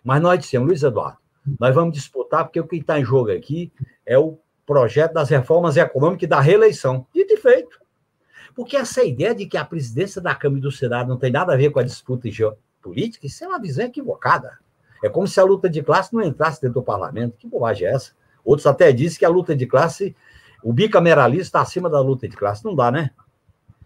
Mas 0.04 0.22
nós 0.22 0.38
dissemos, 0.38 0.68
Luiz 0.68 0.84
Eduardo, 0.84 1.18
nós 1.58 1.74
vamos 1.74 1.94
disputar, 1.94 2.44
porque 2.44 2.60
o 2.60 2.68
que 2.68 2.76
está 2.76 3.00
em 3.00 3.04
jogo 3.04 3.32
aqui 3.32 3.72
é 4.06 4.16
o 4.16 4.38
projeto 4.64 5.14
das 5.14 5.28
reformas 5.28 5.76
econômicas 5.76 6.22
e 6.22 6.28
da 6.28 6.40
reeleição. 6.40 7.04
E 7.12 7.36
feito. 7.36 7.80
Porque 8.54 8.76
essa 8.76 9.02
ideia 9.02 9.34
de 9.34 9.44
que 9.46 9.56
a 9.56 9.64
presidência 9.64 10.20
da 10.20 10.36
Câmara 10.36 10.60
e 10.60 10.62
do 10.62 10.70
Senado 10.70 11.08
não 11.08 11.16
tem 11.16 11.32
nada 11.32 11.52
a 11.52 11.56
ver 11.56 11.70
com 11.70 11.80
a 11.80 11.82
disputa 11.82 12.28
política, 12.80 13.26
isso 13.26 13.42
é 13.42 13.48
uma 13.48 13.60
visão 13.60 13.86
equivocada. 13.86 14.56
É 15.02 15.08
como 15.08 15.26
se 15.26 15.40
a 15.40 15.42
luta 15.42 15.68
de 15.68 15.82
classe 15.82 16.14
não 16.14 16.22
entrasse 16.22 16.62
dentro 16.62 16.74
do 16.74 16.84
parlamento. 16.84 17.36
Que 17.36 17.48
bobagem 17.48 17.88
é 17.88 17.90
essa? 17.90 18.12
Outros 18.44 18.68
até 18.68 18.92
dizem 18.92 19.18
que 19.18 19.24
a 19.24 19.28
luta 19.28 19.56
de 19.56 19.66
classe, 19.66 20.14
o 20.62 20.72
bicameralismo 20.72 21.42
está 21.42 21.60
acima 21.60 21.90
da 21.90 22.00
luta 22.00 22.28
de 22.28 22.36
classe. 22.36 22.64
Não 22.64 22.72
dá, 22.72 22.92
né? 22.92 23.10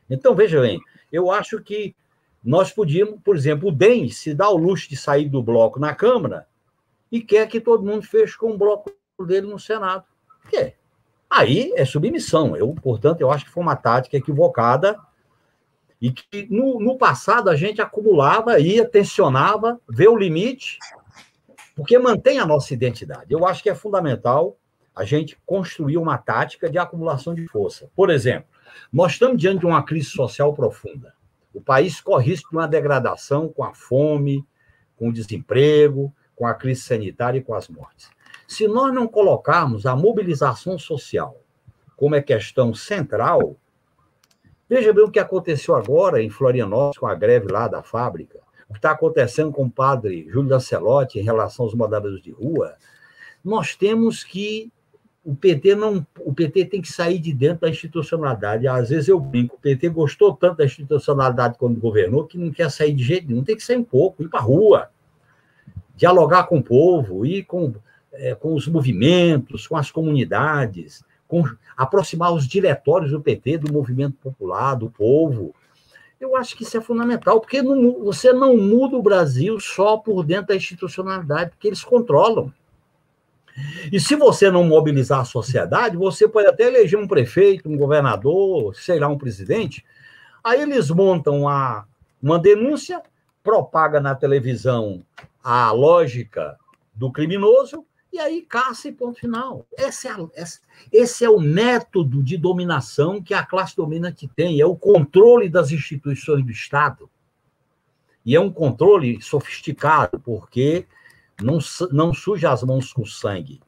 Então, 0.08 0.34
veja 0.34 0.60
bem, 0.60 0.80
eu 1.10 1.30
acho 1.30 1.60
que 1.60 1.94
nós 2.42 2.70
podíamos, 2.70 3.20
por 3.22 3.36
exemplo, 3.36 3.68
o 3.68 3.72
DEM 3.72 4.10
se 4.10 4.34
dá 4.34 4.48
o 4.50 4.56
luxo 4.56 4.88
de 4.88 4.96
sair 4.96 5.28
do 5.28 5.42
bloco 5.42 5.80
na 5.80 5.94
Câmara 5.94 6.46
e 7.10 7.22
quer 7.22 7.48
que 7.48 7.60
todo 7.60 7.84
mundo 7.84 8.02
feche 8.02 8.36
com 8.36 8.50
o 8.50 8.58
bloco 8.58 8.92
dele 9.26 9.46
no 9.46 9.58
Senado. 9.58 10.04
Por 10.42 10.50
quê? 10.50 10.74
Aí 11.30 11.72
é 11.74 11.84
submissão. 11.84 12.56
Eu, 12.56 12.74
portanto, 12.74 13.20
eu 13.20 13.30
acho 13.30 13.46
que 13.46 13.50
foi 13.50 13.62
uma 13.62 13.76
tática 13.76 14.16
equivocada 14.16 14.98
e 16.00 16.12
que 16.12 16.46
no, 16.50 16.78
no 16.78 16.98
passado 16.98 17.48
a 17.48 17.56
gente 17.56 17.80
acumulava, 17.80 18.60
ia, 18.60 18.86
tensionava, 18.86 19.80
vê 19.88 20.06
o 20.06 20.16
limite, 20.16 20.78
porque 21.74 21.98
mantém 21.98 22.38
a 22.38 22.46
nossa 22.46 22.74
identidade. 22.74 23.32
Eu 23.32 23.46
acho 23.46 23.62
que 23.62 23.70
é 23.70 23.74
fundamental 23.74 24.56
a 24.94 25.04
gente 25.04 25.36
construir 25.44 25.96
uma 25.96 26.18
tática 26.18 26.70
de 26.70 26.78
acumulação 26.78 27.34
de 27.34 27.48
força. 27.48 27.90
Por 27.96 28.10
exemplo, 28.10 28.53
nós 28.92 29.12
estamos 29.12 29.38
diante 29.38 29.60
de 29.60 29.66
uma 29.66 29.82
crise 29.82 30.08
social 30.08 30.52
profunda. 30.52 31.14
O 31.52 31.60
país 31.60 32.00
corre 32.00 32.30
risco 32.30 32.50
de 32.50 32.56
uma 32.56 32.66
degradação 32.66 33.48
com 33.48 33.62
a 33.62 33.72
fome, 33.72 34.44
com 34.96 35.08
o 35.08 35.12
desemprego, 35.12 36.12
com 36.34 36.46
a 36.46 36.54
crise 36.54 36.82
sanitária 36.82 37.38
e 37.38 37.42
com 37.42 37.54
as 37.54 37.68
mortes. 37.68 38.10
Se 38.46 38.66
nós 38.66 38.92
não 38.92 39.06
colocarmos 39.06 39.86
a 39.86 39.96
mobilização 39.96 40.78
social 40.78 41.40
como 41.96 42.14
é 42.14 42.22
questão 42.22 42.74
central, 42.74 43.56
veja 44.68 44.92
bem 44.92 45.04
o 45.04 45.10
que 45.10 45.20
aconteceu 45.20 45.74
agora 45.74 46.22
em 46.22 46.28
Florianópolis 46.28 46.98
com 46.98 47.06
a 47.06 47.14
greve 47.14 47.50
lá 47.50 47.68
da 47.68 47.82
fábrica, 47.82 48.40
o 48.68 48.72
que 48.72 48.78
está 48.78 48.90
acontecendo 48.90 49.52
com 49.52 49.64
o 49.64 49.70
padre 49.70 50.26
Júlio 50.28 50.50
Lancelotti 50.50 51.18
em 51.18 51.22
relação 51.22 51.64
aos 51.64 51.74
moradores 51.74 52.20
de 52.20 52.32
rua, 52.32 52.74
nós 53.44 53.76
temos 53.76 54.24
que 54.24 54.72
o 55.24 55.34
PT 55.34 55.74
não, 55.74 56.06
o 56.20 56.34
PT 56.34 56.66
tem 56.66 56.82
que 56.82 56.92
sair 56.92 57.18
de 57.18 57.32
dentro 57.32 57.62
da 57.62 57.70
institucionalidade. 57.70 58.68
Às 58.68 58.90
vezes 58.90 59.08
eu 59.08 59.18
brinco, 59.18 59.56
o 59.56 59.58
PT 59.58 59.88
gostou 59.88 60.34
tanto 60.34 60.58
da 60.58 60.64
institucionalidade 60.64 61.56
quando 61.58 61.80
governou 61.80 62.26
que 62.26 62.36
não 62.36 62.50
quer 62.50 62.70
sair 62.70 62.92
de 62.92 63.02
jeito 63.02 63.28
nenhum, 63.28 63.42
tem 63.42 63.56
que 63.56 63.62
sair 63.62 63.78
um 63.78 63.84
pouco, 63.84 64.22
ir 64.22 64.28
para 64.28 64.40
a 64.40 64.42
rua, 64.42 64.90
dialogar 65.96 66.44
com 66.44 66.58
o 66.58 66.62
povo, 66.62 67.24
ir 67.24 67.44
com 67.44 67.74
é, 68.14 68.34
com 68.34 68.54
os 68.54 68.66
movimentos, 68.68 69.66
com 69.66 69.76
as 69.76 69.90
comunidades, 69.90 71.04
aproximar 71.76 72.32
os 72.32 72.46
diretórios 72.46 73.10
do 73.10 73.20
PT, 73.20 73.58
do 73.58 73.72
movimento 73.72 74.16
popular, 74.22 74.76
do 74.76 74.88
povo. 74.88 75.54
Eu 76.20 76.36
acho 76.36 76.56
que 76.56 76.62
isso 76.62 76.76
é 76.76 76.80
fundamental, 76.80 77.40
porque 77.40 77.60
não, 77.60 78.04
você 78.04 78.32
não 78.32 78.56
muda 78.56 78.96
o 78.96 79.02
Brasil 79.02 79.58
só 79.58 79.96
por 79.96 80.22
dentro 80.24 80.48
da 80.48 80.56
institucionalidade, 80.56 81.50
porque 81.50 81.66
eles 81.66 81.82
controlam. 81.82 82.52
E 83.92 84.00
se 84.00 84.16
você 84.16 84.50
não 84.50 84.64
mobilizar 84.64 85.20
a 85.20 85.24
sociedade, 85.24 85.96
você 85.96 86.26
pode 86.28 86.48
até 86.48 86.66
eleger 86.66 86.98
um 86.98 87.06
prefeito, 87.06 87.68
um 87.68 87.76
governador, 87.76 88.74
sei 88.74 88.98
lá, 88.98 89.08
um 89.08 89.18
presidente. 89.18 89.84
Aí 90.42 90.62
eles 90.62 90.90
montam 90.90 91.42
uma, 91.42 91.86
uma 92.22 92.38
denúncia, 92.38 93.00
propaga 93.42 94.00
na 94.00 94.14
televisão 94.14 95.04
a 95.42 95.70
lógica 95.70 96.58
do 96.94 97.12
criminoso, 97.12 97.84
e 98.12 98.18
aí 98.18 98.42
caça 98.42 98.88
e 98.88 98.92
ponto 98.92 99.18
final. 99.18 99.66
Esse 99.76 100.08
é, 100.08 100.14
esse 100.92 101.24
é 101.24 101.30
o 101.30 101.40
método 101.40 102.22
de 102.22 102.36
dominação 102.36 103.20
que 103.20 103.34
a 103.34 103.44
classe 103.44 103.76
dominante 103.76 104.28
tem, 104.34 104.60
é 104.60 104.66
o 104.66 104.76
controle 104.76 105.48
das 105.48 105.72
instituições 105.72 106.44
do 106.44 106.50
Estado. 106.50 107.10
E 108.24 108.34
é 108.34 108.40
um 108.40 108.50
controle 108.50 109.20
sofisticado, 109.20 110.18
porque 110.20 110.86
não, 111.42 111.58
não 111.90 112.14
suja 112.14 112.52
as 112.52 112.62
mãos 112.62 112.92
com 112.92 113.04
sangue, 113.04 113.60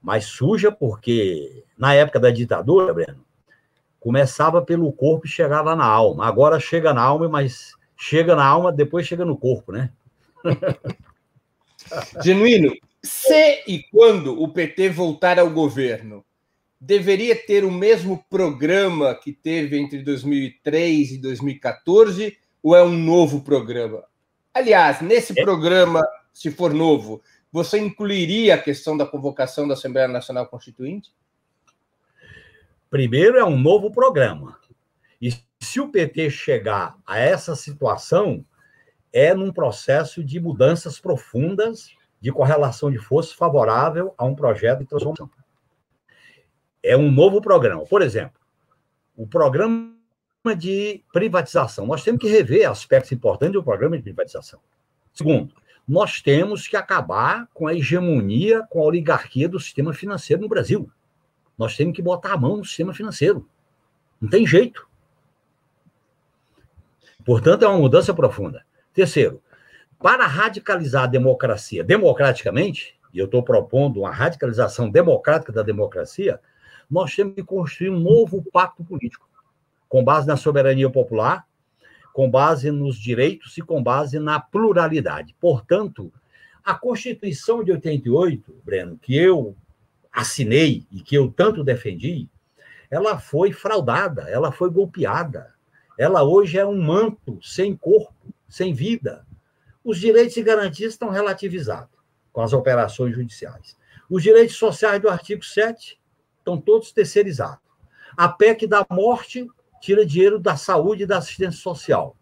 mas 0.00 0.26
suja 0.26 0.70
porque, 0.70 1.64
na 1.76 1.94
época 1.94 2.20
da 2.20 2.30
ditadura, 2.30 2.92
Breno, 2.94 3.24
começava 3.98 4.62
pelo 4.62 4.92
corpo 4.92 5.26
e 5.26 5.30
chegava 5.30 5.74
na 5.74 5.84
alma. 5.84 6.26
Agora 6.26 6.60
chega 6.60 6.94
na 6.94 7.02
alma, 7.02 7.28
mas 7.28 7.72
chega 7.96 8.36
na 8.36 8.44
alma, 8.44 8.72
depois 8.72 9.06
chega 9.06 9.24
no 9.24 9.36
corpo, 9.36 9.72
né? 9.72 9.90
Genuíno, 12.22 12.72
se 13.02 13.62
e 13.66 13.82
quando 13.90 14.40
o 14.40 14.48
PT 14.48 14.90
voltar 14.90 15.38
ao 15.38 15.50
governo, 15.50 16.24
deveria 16.80 17.34
ter 17.34 17.64
o 17.64 17.70
mesmo 17.70 18.24
programa 18.30 19.14
que 19.14 19.32
teve 19.32 19.78
entre 19.78 20.02
2003 20.02 21.12
e 21.12 21.18
2014 21.18 22.36
ou 22.62 22.76
é 22.76 22.82
um 22.82 22.92
novo 22.92 23.40
programa? 23.40 24.04
Aliás, 24.54 25.00
nesse 25.00 25.38
é. 25.38 25.42
programa, 25.42 26.02
se 26.38 26.52
for 26.52 26.72
novo, 26.72 27.20
você 27.50 27.80
incluiria 27.80 28.54
a 28.54 28.62
questão 28.62 28.96
da 28.96 29.04
convocação 29.04 29.66
da 29.66 29.74
Assembleia 29.74 30.06
Nacional 30.06 30.46
Constituinte? 30.46 31.12
Primeiro, 32.88 33.36
é 33.36 33.44
um 33.44 33.58
novo 33.58 33.90
programa. 33.90 34.56
E 35.20 35.32
se 35.58 35.80
o 35.80 35.88
PT 35.88 36.30
chegar 36.30 36.96
a 37.04 37.18
essa 37.18 37.56
situação, 37.56 38.44
é 39.12 39.34
num 39.34 39.52
processo 39.52 40.22
de 40.22 40.38
mudanças 40.38 41.00
profundas 41.00 41.90
de 42.20 42.30
correlação 42.30 42.88
de 42.88 42.98
forças 42.98 43.32
favorável 43.32 44.14
a 44.16 44.24
um 44.24 44.36
projeto 44.36 44.78
de 44.78 44.86
transformação. 44.86 45.28
É 46.80 46.96
um 46.96 47.10
novo 47.10 47.40
programa. 47.40 47.84
Por 47.84 48.00
exemplo, 48.00 48.40
o 49.16 49.26
programa 49.26 49.92
de 50.56 51.02
privatização. 51.12 51.84
Nós 51.84 52.04
temos 52.04 52.20
que 52.20 52.28
rever 52.28 52.70
aspectos 52.70 53.10
importantes 53.10 53.54
do 53.54 53.64
programa 53.64 53.96
de 53.96 54.04
privatização. 54.04 54.60
Segundo, 55.12 55.52
nós 55.88 56.20
temos 56.20 56.68
que 56.68 56.76
acabar 56.76 57.48
com 57.54 57.66
a 57.66 57.74
hegemonia, 57.74 58.62
com 58.68 58.80
a 58.80 58.84
oligarquia 58.84 59.48
do 59.48 59.58
sistema 59.58 59.94
financeiro 59.94 60.42
no 60.42 60.48
Brasil. 60.48 60.90
Nós 61.56 61.74
temos 61.76 61.96
que 61.96 62.02
botar 62.02 62.34
a 62.34 62.36
mão 62.36 62.58
no 62.58 62.64
sistema 62.64 62.92
financeiro. 62.92 63.48
Não 64.20 64.28
tem 64.28 64.46
jeito. 64.46 64.86
Portanto, 67.24 67.64
é 67.64 67.68
uma 67.68 67.78
mudança 67.78 68.12
profunda. 68.12 68.66
Terceiro, 68.92 69.42
para 69.98 70.26
radicalizar 70.26 71.04
a 71.04 71.08
democracia 71.08 71.82
democraticamente, 71.82 72.94
e 73.12 73.18
eu 73.18 73.24
estou 73.24 73.42
propondo 73.42 74.00
uma 74.00 74.10
radicalização 74.10 74.90
democrática 74.90 75.52
da 75.52 75.62
democracia, 75.62 76.38
nós 76.90 77.14
temos 77.16 77.34
que 77.34 77.42
construir 77.42 77.90
um 77.90 77.98
novo 77.98 78.44
pacto 78.52 78.84
político, 78.84 79.28
com 79.88 80.04
base 80.04 80.26
na 80.26 80.36
soberania 80.36 80.90
popular, 80.90 81.47
com 82.18 82.28
base 82.28 82.72
nos 82.72 82.98
direitos 82.98 83.56
e 83.58 83.62
com 83.62 83.80
base 83.80 84.18
na 84.18 84.40
pluralidade. 84.40 85.36
Portanto, 85.40 86.12
a 86.64 86.74
Constituição 86.74 87.62
de 87.62 87.70
88, 87.70 88.60
Breno, 88.64 88.98
que 88.98 89.16
eu 89.16 89.56
assinei 90.10 90.84
e 90.90 91.00
que 91.00 91.14
eu 91.14 91.30
tanto 91.30 91.62
defendi, 91.62 92.28
ela 92.90 93.20
foi 93.20 93.52
fraudada, 93.52 94.22
ela 94.22 94.50
foi 94.50 94.68
golpeada. 94.68 95.54
Ela 95.96 96.24
hoje 96.24 96.58
é 96.58 96.66
um 96.66 96.82
manto 96.82 97.38
sem 97.40 97.76
corpo, 97.76 98.34
sem 98.48 98.74
vida. 98.74 99.24
Os 99.84 100.00
direitos 100.00 100.36
e 100.36 100.42
garantias 100.42 100.94
estão 100.94 101.10
relativizados 101.10 101.96
com 102.32 102.40
as 102.40 102.52
operações 102.52 103.14
judiciais. 103.14 103.76
Os 104.10 104.24
direitos 104.24 104.56
sociais 104.56 105.00
do 105.00 105.08
artigo 105.08 105.44
7 105.44 106.00
estão 106.36 106.60
todos 106.60 106.90
terceirizados. 106.90 107.62
A 108.16 108.28
PEC 108.28 108.66
da 108.66 108.84
morte 108.90 109.46
tira 109.80 110.04
dinheiro 110.04 110.38
da 110.38 110.56
saúde 110.56 111.02
e 111.02 111.06
da 111.06 111.18
assistência 111.18 111.60
social. 111.60 112.16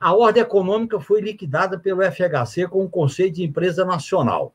A 0.00 0.14
ordem 0.14 0.42
econômica 0.42 0.98
foi 0.98 1.20
liquidada 1.20 1.78
pelo 1.78 2.02
FHC 2.02 2.66
com 2.68 2.84
o 2.84 2.90
conceito 2.90 3.36
de 3.36 3.44
empresa 3.44 3.84
nacional. 3.84 4.52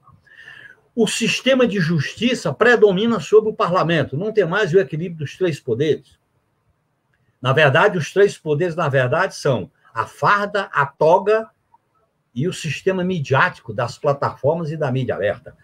O 0.94 1.08
sistema 1.08 1.68
de 1.68 1.80
justiça 1.80 2.52
predomina 2.54 3.20
sobre 3.20 3.52
o 3.52 3.54
parlamento, 3.54 4.18
não 4.18 4.34
tem 4.34 4.46
mais 4.46 4.74
o 4.74 4.80
equilíbrio 4.80 5.20
dos 5.20 5.38
três 5.38 5.60
poderes. 5.60 6.20
Na 7.42 7.54
verdade, 7.54 7.98
os 7.98 8.12
três 8.12 8.38
poderes, 8.38 8.76
na 8.76 8.90
verdade, 8.90 9.36
são 9.36 9.72
a 9.94 10.06
farda, 10.06 10.70
a 10.74 10.86
toga 10.86 11.50
e 12.34 12.48
o 12.48 12.54
sistema 12.54 13.04
midiático 13.04 13.74
das 13.74 13.98
plataformas 13.98 14.72
e 14.72 14.78
da 14.78 14.92
mídia 14.92 15.16
aberta. 15.16 15.56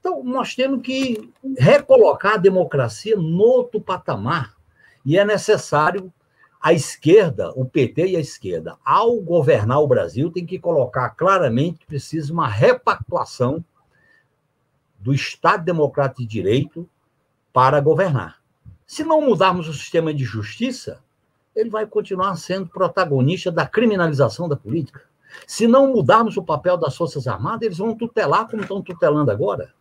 Então, 0.00 0.22
nós 0.22 0.54
temos 0.54 0.82
que 0.82 1.32
recolocar 1.58 2.34
a 2.34 2.38
democracia 2.38 3.16
no 3.16 3.40
outro 3.40 3.80
patamar. 3.80 4.54
E 5.04 5.18
é 5.18 5.24
necessário 5.24 6.12
a 6.66 6.72
esquerda, 6.72 7.52
o 7.54 7.64
PT 7.64 8.08
e 8.08 8.16
a 8.16 8.20
esquerda, 8.20 8.76
ao 8.84 9.20
governar 9.20 9.80
o 9.80 9.86
Brasil, 9.86 10.32
tem 10.32 10.44
que 10.44 10.58
colocar 10.58 11.10
claramente 11.10 11.78
que 11.78 11.86
precisa 11.86 12.32
uma 12.32 12.48
repactuação 12.48 13.64
do 14.98 15.14
Estado 15.14 15.64
Democrático 15.64 16.22
de 16.22 16.26
Direito 16.26 16.88
para 17.52 17.80
governar. 17.80 18.42
Se 18.84 19.04
não 19.04 19.20
mudarmos 19.20 19.68
o 19.68 19.72
sistema 19.72 20.12
de 20.12 20.24
justiça, 20.24 21.04
ele 21.54 21.70
vai 21.70 21.86
continuar 21.86 22.34
sendo 22.34 22.66
protagonista 22.66 23.52
da 23.52 23.64
criminalização 23.64 24.48
da 24.48 24.56
política. 24.56 25.02
Se 25.46 25.68
não 25.68 25.92
mudarmos 25.92 26.36
o 26.36 26.42
papel 26.42 26.76
das 26.76 26.96
Forças 26.96 27.28
Armadas, 27.28 27.62
eles 27.62 27.78
vão 27.78 27.94
tutelar 27.94 28.50
como 28.50 28.62
estão 28.62 28.82
tutelando 28.82 29.30
agora. 29.30 29.72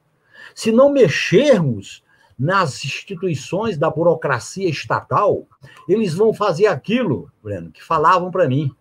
Se 0.54 0.72
não 0.72 0.92
mexermos 0.92 2.04
nas 2.38 2.84
instituições 2.84 3.78
da 3.78 3.90
burocracia 3.90 4.70
estatal, 4.70 5.48
eles 5.88 6.14
vão 6.14 6.34
fazer 6.34 6.68
aquilo, 6.68 7.32
Breno, 7.42 7.72
que 7.72 7.84
falavam 7.84 8.30
para 8.30 8.48
mim. 8.48 8.76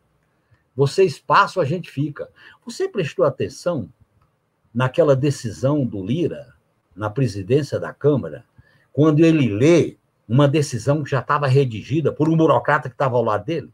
Vocês 0.75 1.19
passam, 1.19 1.63
a 1.63 1.67
gente 1.67 1.91
fica. 1.91 2.29
Você 2.65 2.89
prestou 2.89 3.25
atenção 3.25 3.89
naquela 4.75 5.15
decisão 5.15 5.87
do 5.87 6.05
Lira, 6.05 6.55
na 6.97 7.09
presidência 7.09 7.79
da 7.79 7.93
Câmara, 7.93 8.45
quando 8.93 9.21
ele 9.21 9.49
lê 9.49 9.97
uma 10.29 10.49
decisão 10.49 11.03
que 11.03 11.11
já 11.11 11.21
estava 11.21 11.47
redigida 11.47 12.13
por 12.13 12.29
um 12.29 12.37
burocrata 12.37 12.89
que 12.89 12.95
estava 12.95 13.17
ao 13.17 13.23
lado 13.23 13.45
dele? 13.45 13.73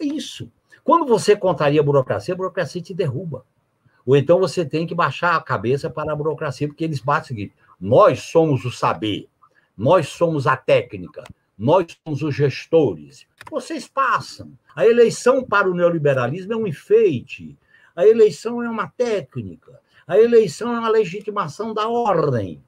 É 0.00 0.04
isso. 0.04 0.50
Quando 0.82 1.06
você 1.06 1.36
contraria 1.36 1.80
a 1.80 1.84
burocracia, 1.84 2.34
a 2.34 2.36
burocracia 2.36 2.80
te 2.80 2.94
derruba. 2.94 3.44
Ou 4.06 4.16
então 4.16 4.40
você 4.40 4.64
tem 4.64 4.86
que 4.86 4.94
baixar 4.94 5.36
a 5.36 5.40
cabeça 5.42 5.90
para 5.90 6.12
a 6.12 6.16
burocracia, 6.16 6.66
porque 6.66 6.82
eles 6.82 7.00
batem 7.00 7.24
o 7.24 7.26
seguinte: 7.28 7.54
nós 7.80 8.22
somos 8.22 8.64
o 8.64 8.70
saber, 8.70 9.28
nós 9.76 10.08
somos 10.08 10.46
a 10.46 10.56
técnica, 10.56 11.24
nós 11.56 11.98
somos 12.04 12.22
os 12.22 12.34
gestores. 12.34 13.26
Vocês 13.50 13.86
passam. 13.88 14.52
A 14.74 14.86
eleição 14.86 15.44
para 15.44 15.68
o 15.68 15.74
neoliberalismo 15.74 16.52
é 16.52 16.56
um 16.56 16.66
enfeite. 16.66 17.56
A 17.94 18.06
eleição 18.06 18.62
é 18.62 18.68
uma 18.68 18.88
técnica. 18.88 19.80
A 20.06 20.18
eleição 20.18 20.74
é 20.74 20.78
uma 20.78 20.88
legitimação 20.88 21.74
da 21.74 21.88
ordem. 21.88 22.62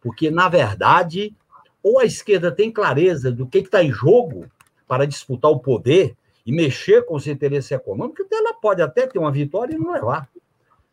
Porque, 0.00 0.30
na 0.30 0.48
verdade, 0.48 1.34
ou 1.82 1.98
a 1.98 2.04
esquerda 2.04 2.50
tem 2.50 2.70
clareza 2.70 3.30
do 3.30 3.46
que 3.46 3.58
está 3.58 3.82
em 3.82 3.92
jogo 3.92 4.50
para 4.86 5.06
disputar 5.06 5.50
o 5.50 5.58
poder, 5.58 6.16
e 6.46 6.52
mexer 6.52 7.04
com 7.04 7.16
os 7.16 7.26
interesses 7.26 7.72
econômicos, 7.72 8.24
ela 8.30 8.54
pode 8.54 8.80
até 8.80 9.04
ter 9.04 9.18
uma 9.18 9.32
vitória 9.32 9.74
e 9.74 9.78
não 9.78 9.92
levar. 9.92 10.28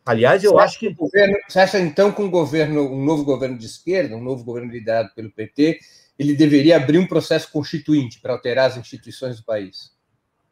Aliás, 0.06 0.43
eu 0.43 0.54
você 0.54 0.64
acho 0.64 0.80
que. 0.80 0.93
Governo, 0.93 1.38
você 1.47 1.60
acha, 1.60 1.80
então, 1.80 2.12
que 2.12 2.22
um 2.22 2.30
governo, 2.30 2.82
um 2.91 3.04
novo 3.04 3.24
governo 3.24 3.58
de 3.58 3.66
esquerda, 3.66 4.16
um 4.16 4.24
novo 4.24 4.43
governo 4.43 4.72
liderado 4.72 5.10
pelo 5.16 5.32
PT, 5.32 5.80
ele 6.20 6.36
deveria 6.36 6.78
abrir 6.78 6.97
um 6.97 7.08
processo 7.08 7.51
constituinte 7.51 8.20
para 8.20 8.34
alterar 8.34 8.68
as 8.68 8.78
instituições 8.78 9.38
do 9.38 9.43
país? 9.43 9.93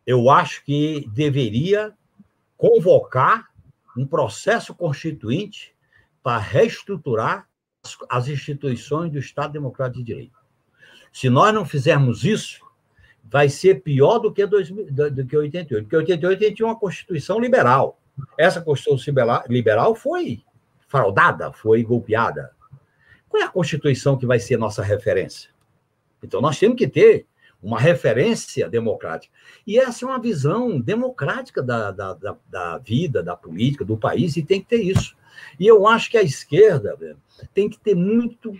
Eu 0.07 0.29
acho 0.29 0.63
que 0.63 1.07
deveria 1.13 1.93
convocar 2.57 3.49
um 3.97 4.05
processo 4.05 4.73
constituinte 4.73 5.75
para 6.23 6.37
reestruturar 6.37 7.47
as 8.09 8.27
instituições 8.27 9.11
do 9.11 9.19
Estado 9.19 9.53
Democrático 9.53 9.99
de 9.99 10.05
Direito. 10.05 10.39
Se 11.11 11.29
nós 11.29 11.53
não 11.53 11.65
fizermos 11.65 12.23
isso, 12.23 12.61
vai 13.23 13.49
ser 13.49 13.81
pior 13.81 14.19
do 14.19 14.31
que, 14.31 14.45
2000, 14.45 15.11
do 15.11 15.25
que 15.25 15.35
88. 15.35 15.83
Porque 15.83 15.95
88 15.95 16.39
a 16.39 16.47
gente 16.47 16.55
tinha 16.55 16.67
uma 16.67 16.79
Constituição 16.79 17.39
liberal. 17.39 18.00
Essa 18.37 18.61
Constituição 18.61 19.13
liberal 19.47 19.95
foi 19.95 20.43
fraudada, 20.87 21.51
foi 21.51 21.83
golpeada. 21.83 22.51
Qual 23.29 23.41
é 23.41 23.45
a 23.45 23.49
Constituição 23.49 24.17
que 24.17 24.25
vai 24.25 24.39
ser 24.39 24.57
nossa 24.57 24.83
referência? 24.83 25.49
Então, 26.21 26.41
nós 26.41 26.59
temos 26.59 26.77
que 26.77 26.87
ter 26.87 27.25
uma 27.61 27.79
referência 27.79 28.67
democrática. 28.67 29.33
E 29.65 29.79
essa 29.79 30.03
é 30.03 30.07
uma 30.07 30.19
visão 30.19 30.79
democrática 30.79 31.61
da, 31.61 31.91
da, 31.91 32.13
da, 32.13 32.37
da, 32.49 32.77
vida, 32.79 33.21
da 33.21 33.35
política, 33.35 33.85
do 33.85 33.95
país, 33.95 34.35
e 34.35 34.43
tem 34.43 34.59
que 34.59 34.67
ter 34.67 34.81
isso. 34.81 35.15
E 35.59 35.67
eu 35.67 35.87
acho 35.87 36.09
que 36.09 36.17
a 36.17 36.23
esquerda 36.23 36.97
tem 37.53 37.69
que 37.69 37.79
ter 37.79 37.95
muito, 37.95 38.53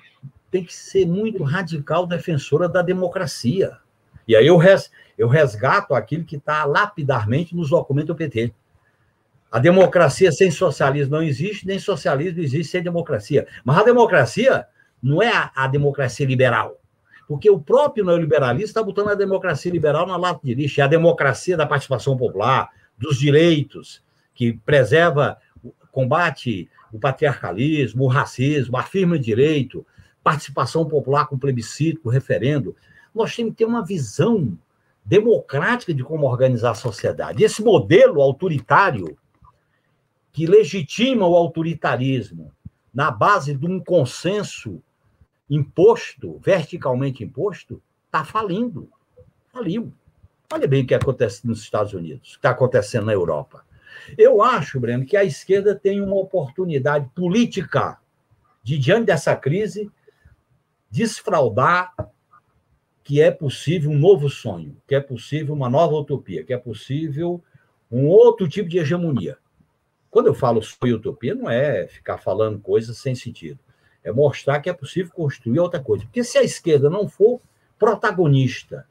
tem 0.49 0.63
que 0.63 0.73
ser 0.73 1.05
muito 1.05 1.43
radical 1.43 2.05
defensora 2.05 2.69
da 2.69 2.81
democracia. 2.81 3.77
E 4.27 4.35
aí 4.35 4.45
eu, 4.45 4.57
res, 4.57 4.91
eu 5.17 5.27
resgato 5.27 5.93
aquilo 5.93 6.23
que 6.23 6.35
está 6.35 6.63
lapidarmente 6.63 7.55
nos 7.55 7.69
documentos 7.71 8.07
do 8.07 8.15
PT. 8.15 8.53
A 9.51 9.59
democracia 9.59 10.31
sem 10.31 10.49
socialismo 10.49 11.17
não 11.17 11.21
existe, 11.21 11.67
nem 11.67 11.77
socialismo 11.77 12.41
existe 12.41 12.71
sem 12.71 12.81
democracia. 12.81 13.45
Mas 13.65 13.77
a 13.77 13.83
democracia 13.83 14.65
não 15.03 15.21
é 15.21 15.29
a, 15.29 15.51
a 15.53 15.67
democracia 15.67 16.25
liberal. 16.25 16.79
Porque 17.27 17.49
o 17.49 17.59
próprio 17.59 18.05
neoliberalismo 18.05 18.65
está 18.65 18.81
botando 18.81 19.09
a 19.09 19.15
democracia 19.15 19.71
liberal 19.71 20.07
na 20.07 20.15
lata 20.15 20.39
de 20.41 20.53
lixo. 20.53 20.79
É 20.79 20.83
a 20.85 20.87
democracia 20.87 21.57
da 21.57 21.65
participação 21.65 22.15
popular, 22.15 22.69
dos 22.97 23.17
direitos, 23.17 24.01
que 24.33 24.53
preserva, 24.65 25.37
combate 25.91 26.69
o 26.91 26.99
patriarcalismo, 26.99 28.05
o 28.05 28.07
racismo, 28.07 28.77
afirma 28.77 29.19
direito, 29.19 29.85
participação 30.23 30.85
popular 30.85 31.27
com 31.27 31.37
plebiscito, 31.37 32.01
com 32.01 32.09
referendo. 32.09 32.75
Nós 33.13 33.35
temos 33.35 33.51
que 33.51 33.57
ter 33.57 33.65
uma 33.65 33.83
visão 33.83 34.57
democrática 35.03 35.93
de 35.93 36.03
como 36.03 36.27
organizar 36.27 36.71
a 36.71 36.75
sociedade. 36.75 37.43
Esse 37.43 37.61
modelo 37.61 38.21
autoritário 38.21 39.17
que 40.31 40.45
legitima 40.45 41.27
o 41.27 41.35
autoritarismo 41.35 42.51
na 42.93 43.11
base 43.11 43.55
de 43.55 43.65
um 43.65 43.79
consenso 43.79 44.81
imposto, 45.49 46.39
verticalmente 46.39 47.23
imposto, 47.23 47.81
está 48.05 48.23
falindo. 48.23 48.89
Faliu. 49.51 49.93
Olha 50.51 50.67
bem 50.67 50.83
o 50.83 50.87
que 50.87 50.95
acontece 50.95 51.47
nos 51.47 51.61
Estados 51.61 51.93
Unidos, 51.93 52.29
o 52.29 52.31
que 52.31 52.37
está 52.37 52.49
acontecendo 52.51 53.05
na 53.05 53.13
Europa. 53.13 53.65
Eu 54.17 54.41
acho, 54.41 54.79
Breno, 54.79 55.05
que 55.05 55.15
a 55.15 55.23
esquerda 55.23 55.75
tem 55.75 56.01
uma 56.01 56.15
oportunidade 56.15 57.09
política 57.15 57.97
de, 58.63 58.77
diante 58.77 59.05
dessa 59.05 59.35
crise, 59.35 59.89
desfraudar 60.89 61.93
que 63.03 63.21
é 63.21 63.31
possível 63.31 63.91
um 63.91 63.97
novo 63.97 64.29
sonho, 64.29 64.77
que 64.87 64.95
é 64.95 64.99
possível 64.99 65.53
uma 65.53 65.69
nova 65.69 65.95
utopia, 65.95 66.43
que 66.43 66.53
é 66.53 66.57
possível 66.57 67.43
um 67.91 68.07
outro 68.07 68.47
tipo 68.47 68.69
de 68.69 68.77
hegemonia. 68.77 69.37
Quando 70.11 70.27
eu 70.27 70.33
falo 70.33 70.61
sonho 70.61 70.91
e 70.91 70.93
utopia, 70.93 71.33
não 71.33 71.49
é 71.49 71.87
ficar 71.87 72.17
falando 72.17 72.59
coisas 72.59 72.97
sem 72.97 73.15
sentido. 73.15 73.57
É 74.03 74.11
mostrar 74.11 74.59
que 74.59 74.69
é 74.69 74.73
possível 74.73 75.13
construir 75.13 75.59
outra 75.59 75.79
coisa. 75.79 76.03
Porque 76.03 76.23
se 76.23 76.37
a 76.37 76.43
esquerda 76.43 76.89
não 76.89 77.07
for 77.07 77.39
protagonista 77.79 78.85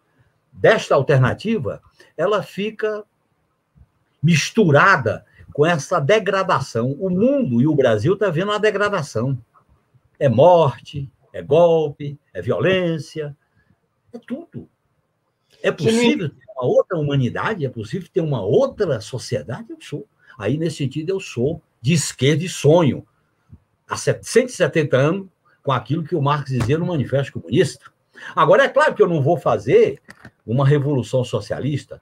desta 0.50 0.94
alternativa, 0.94 1.82
ela 2.16 2.42
fica 2.42 3.04
misturada 4.22 5.24
com 5.52 5.66
essa 5.66 6.00
degradação. 6.00 6.92
O 6.92 7.10
mundo 7.10 7.60
e 7.60 7.66
o 7.66 7.74
Brasil 7.74 8.14
estão 8.14 8.28
tá 8.28 8.32
vendo 8.32 8.48
uma 8.48 8.58
degradação. 8.58 9.38
É 10.18 10.28
morte, 10.28 11.10
é 11.32 11.42
golpe, 11.42 12.18
é 12.32 12.40
violência, 12.40 13.36
é 14.12 14.18
tudo. 14.18 14.68
É 15.62 15.70
possível 15.70 16.30
ter 16.30 16.44
uma 16.56 16.64
outra 16.64 16.98
humanidade? 16.98 17.66
É 17.66 17.68
possível 17.68 18.08
ter 18.12 18.20
uma 18.20 18.42
outra 18.42 19.00
sociedade? 19.00 19.70
Eu 19.70 19.78
sou. 19.80 20.06
Aí, 20.40 20.56
nesse 20.56 20.78
sentido, 20.78 21.10
eu 21.10 21.20
sou 21.20 21.60
de 21.82 21.92
esquerda 21.92 22.42
e 22.42 22.48
sonho 22.48 23.06
há 23.86 23.94
170 23.94 24.96
anos 24.96 25.28
com 25.62 25.70
aquilo 25.70 26.02
que 26.02 26.16
o 26.16 26.22
Marx 26.22 26.50
dizia 26.50 26.78
no 26.78 26.86
Manifesto 26.86 27.34
Comunista. 27.34 27.90
Agora, 28.34 28.64
é 28.64 28.68
claro 28.70 28.94
que 28.94 29.02
eu 29.02 29.08
não 29.08 29.20
vou 29.20 29.36
fazer 29.36 30.00
uma 30.46 30.66
revolução 30.66 31.22
socialista, 31.22 32.00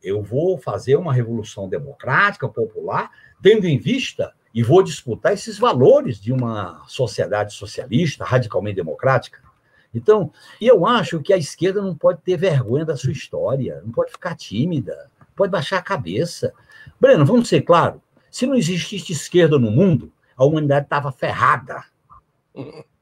eu 0.00 0.22
vou 0.22 0.56
fazer 0.56 0.94
uma 0.94 1.12
revolução 1.12 1.68
democrática, 1.68 2.48
popular, 2.48 3.10
tendo 3.42 3.66
em 3.66 3.76
vista 3.76 4.32
e 4.54 4.62
vou 4.62 4.84
disputar 4.84 5.32
esses 5.32 5.58
valores 5.58 6.20
de 6.20 6.32
uma 6.32 6.84
sociedade 6.86 7.52
socialista, 7.54 8.24
radicalmente 8.24 8.76
democrática. 8.76 9.40
Então, 9.92 10.32
eu 10.60 10.86
acho 10.86 11.20
que 11.20 11.32
a 11.32 11.36
esquerda 11.36 11.82
não 11.82 11.96
pode 11.96 12.20
ter 12.22 12.36
vergonha 12.36 12.84
da 12.84 12.96
sua 12.96 13.10
história, 13.10 13.82
não 13.84 13.90
pode 13.90 14.12
ficar 14.12 14.36
tímida, 14.36 15.10
pode 15.34 15.50
baixar 15.50 15.78
a 15.78 15.82
cabeça. 15.82 16.54
Breno, 17.00 17.24
vamos 17.24 17.48
ser 17.48 17.62
claros: 17.62 18.00
se 18.30 18.46
não 18.46 18.54
existisse 18.54 19.12
esquerda 19.12 19.58
no 19.58 19.70
mundo, 19.70 20.12
a 20.36 20.44
humanidade 20.44 20.86
estava 20.86 21.12
ferrada. 21.12 21.84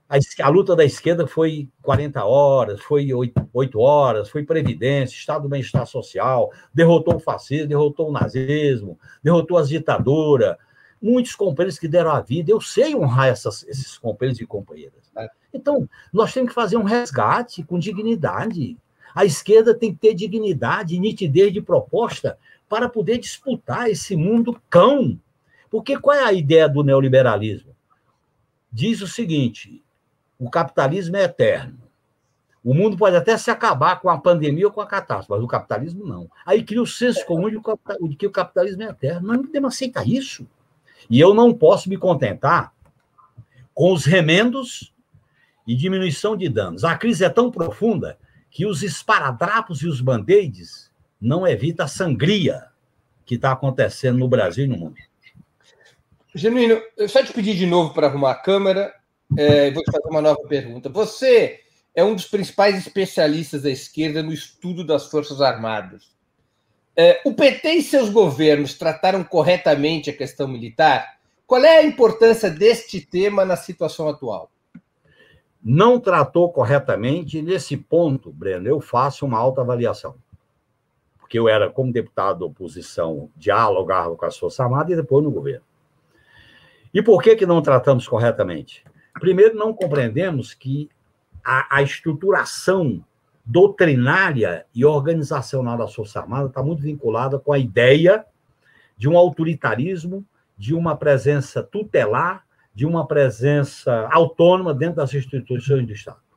A, 0.08 0.16
a, 0.42 0.48
luta 0.48 0.74
da 0.74 0.84
esquerda 0.84 1.26
foi 1.26 1.68
40 1.82 2.24
horas, 2.24 2.80
foi 2.80 3.12
8, 3.12 3.50
8 3.52 3.80
horas, 3.80 4.30
foi 4.30 4.42
Previdência, 4.42 5.14
Estado 5.14 5.42
do 5.42 5.48
Bem-Estar 5.50 5.86
Social, 5.86 6.50
derrotou 6.72 7.16
o 7.16 7.20
fascismo, 7.20 7.68
derrotou 7.68 8.08
o 8.08 8.12
nazismo, 8.12 8.98
derrotou 9.22 9.58
as 9.58 9.68
ditaduras. 9.68 10.56
Muitos 11.00 11.36
companheiros 11.36 11.78
que 11.78 11.86
deram 11.86 12.10
a 12.10 12.20
vida, 12.20 12.50
eu 12.50 12.60
sei 12.60 12.96
honrar 12.96 13.28
essas, 13.28 13.62
esses 13.68 13.98
companheiros 13.98 14.40
e 14.40 14.46
companheiras. 14.46 15.12
É. 15.16 15.28
Então, 15.52 15.88
nós 16.12 16.32
temos 16.32 16.48
que 16.48 16.54
fazer 16.54 16.76
um 16.76 16.82
resgate 16.82 17.62
com 17.62 17.78
dignidade. 17.78 18.76
A 19.14 19.24
esquerda 19.24 19.74
tem 19.74 19.92
que 19.92 20.00
ter 20.00 20.14
dignidade, 20.14 20.98
nitidez 20.98 21.52
de 21.52 21.60
proposta 21.60 22.36
para 22.68 22.88
poder 22.88 23.18
disputar 23.18 23.88
esse 23.88 24.14
mundo 24.14 24.60
cão 24.68 25.18
porque 25.70 25.98
qual 25.98 26.16
é 26.16 26.24
a 26.24 26.32
ideia 26.32 26.68
do 26.68 26.82
neoliberalismo? 26.82 27.74
Diz 28.72 29.00
o 29.02 29.06
seguinte: 29.06 29.82
o 30.38 30.50
capitalismo 30.50 31.16
é 31.16 31.24
eterno. 31.24 31.78
O 32.64 32.74
mundo 32.74 32.96
pode 32.96 33.16
até 33.16 33.36
se 33.38 33.50
acabar 33.50 34.00
com 34.00 34.10
a 34.10 34.18
pandemia 34.18 34.66
ou 34.66 34.72
com 34.72 34.80
a 34.80 34.86
catástrofe, 34.86 35.30
mas 35.30 35.42
o 35.42 35.48
capitalismo 35.48 36.06
não. 36.06 36.28
Aí 36.44 36.62
cria 36.62 36.82
o 36.82 36.86
senso 36.86 37.24
comum 37.24 37.48
de 37.48 38.16
que 38.16 38.26
o 38.26 38.30
capitalismo 38.30 38.82
é 38.82 38.86
eterno. 38.86 39.28
Nós 39.28 39.36
não 39.36 39.44
podemos 39.44 39.74
aceitar 39.74 40.06
isso. 40.06 40.46
E 41.08 41.18
eu 41.18 41.32
não 41.32 41.54
posso 41.54 41.88
me 41.88 41.96
contentar 41.96 42.74
com 43.72 43.92
os 43.92 44.04
remendos 44.04 44.92
e 45.66 45.74
diminuição 45.74 46.36
de 46.36 46.48
danos. 46.48 46.84
A 46.84 46.96
crise 46.96 47.24
é 47.24 47.30
tão 47.30 47.50
profunda 47.50 48.18
que 48.50 48.66
os 48.66 48.82
esparadrapos 48.82 49.80
e 49.82 49.86
os 49.86 50.00
band-aids 50.00 50.87
não 51.20 51.46
evitam 51.46 51.86
a 51.86 51.88
sangria 51.88 52.64
que 53.24 53.34
está 53.34 53.52
acontecendo 53.52 54.18
no 54.18 54.28
Brasil 54.28 54.64
e 54.64 54.68
no 54.68 54.76
mundo. 54.76 54.96
Genuíno, 56.34 56.80
eu 56.96 57.08
só 57.08 57.22
te 57.22 57.32
pedir 57.32 57.56
de 57.56 57.66
novo 57.66 57.92
para 57.92 58.06
arrumar 58.06 58.32
a 58.32 58.34
câmera 58.34 58.94
é, 59.36 59.70
vou 59.70 59.82
te 59.82 59.90
fazer 59.90 60.08
uma 60.08 60.22
nova 60.22 60.40
pergunta. 60.48 60.88
Você 60.88 61.60
é 61.94 62.02
um 62.02 62.14
dos 62.14 62.26
principais 62.26 62.78
especialistas 62.78 63.62
da 63.62 63.70
esquerda 63.70 64.22
no 64.22 64.32
estudo 64.32 64.84
das 64.84 65.06
Forças 65.06 65.40
Armadas. 65.40 66.16
É, 66.96 67.20
o 67.24 67.34
PT 67.34 67.72
e 67.74 67.82
seus 67.82 68.08
governos 68.08 68.74
trataram 68.74 69.22
corretamente 69.22 70.10
a 70.10 70.16
questão 70.16 70.48
militar? 70.48 71.18
Qual 71.46 71.62
é 71.62 71.78
a 71.78 71.84
importância 71.84 72.50
deste 72.50 73.00
tema 73.00 73.44
na 73.44 73.56
situação 73.56 74.08
atual? 74.08 74.50
Não 75.62 76.00
tratou 76.00 76.50
corretamente. 76.50 77.42
Nesse 77.42 77.76
ponto, 77.76 78.32
Breno, 78.32 78.66
eu 78.68 78.80
faço 78.80 79.26
uma 79.26 79.38
alta 79.38 79.60
avaliação. 79.60 80.16
Porque 81.28 81.38
eu 81.38 81.46
era, 81.46 81.68
como 81.68 81.92
deputado 81.92 82.38
da 82.38 82.46
oposição, 82.46 83.28
dialogava 83.36 84.16
com 84.16 84.24
as 84.24 84.38
Forças 84.38 84.60
Armadas 84.60 84.92
e 84.92 84.96
depois 84.96 85.22
no 85.22 85.30
governo. 85.30 85.62
E 86.92 87.02
por 87.02 87.22
que, 87.22 87.36
que 87.36 87.44
não 87.44 87.60
tratamos 87.60 88.08
corretamente? 88.08 88.82
Primeiro, 89.20 89.54
não 89.54 89.74
compreendemos 89.74 90.54
que 90.54 90.88
a, 91.44 91.76
a 91.76 91.82
estruturação 91.82 93.04
doutrinária 93.44 94.64
e 94.74 94.86
organizacional 94.86 95.76
da 95.76 95.86
Força 95.86 96.18
Armada 96.18 96.46
está 96.46 96.62
muito 96.62 96.80
vinculada 96.80 97.38
com 97.38 97.52
a 97.52 97.58
ideia 97.58 98.24
de 98.96 99.06
um 99.06 99.14
autoritarismo, 99.14 100.24
de 100.56 100.74
uma 100.74 100.96
presença 100.96 101.62
tutelar, 101.62 102.46
de 102.74 102.86
uma 102.86 103.06
presença 103.06 104.08
autônoma 104.10 104.72
dentro 104.72 104.96
das 104.96 105.12
instituições 105.12 105.86
do 105.86 105.92
Estado. 105.92 106.27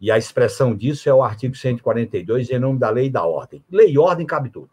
E 0.00 0.10
a 0.10 0.16
expressão 0.16 0.74
disso 0.74 1.08
é 1.08 1.14
o 1.14 1.22
artigo 1.22 1.54
142, 1.54 2.50
em 2.50 2.58
nome 2.58 2.78
da 2.78 2.90
lei 2.90 3.06
e 3.06 3.10
da 3.10 3.24
ordem. 3.24 3.62
Lei 3.70 3.92
e 3.92 3.98
ordem 3.98 4.26
cabe 4.26 4.48
tudo 4.48 4.70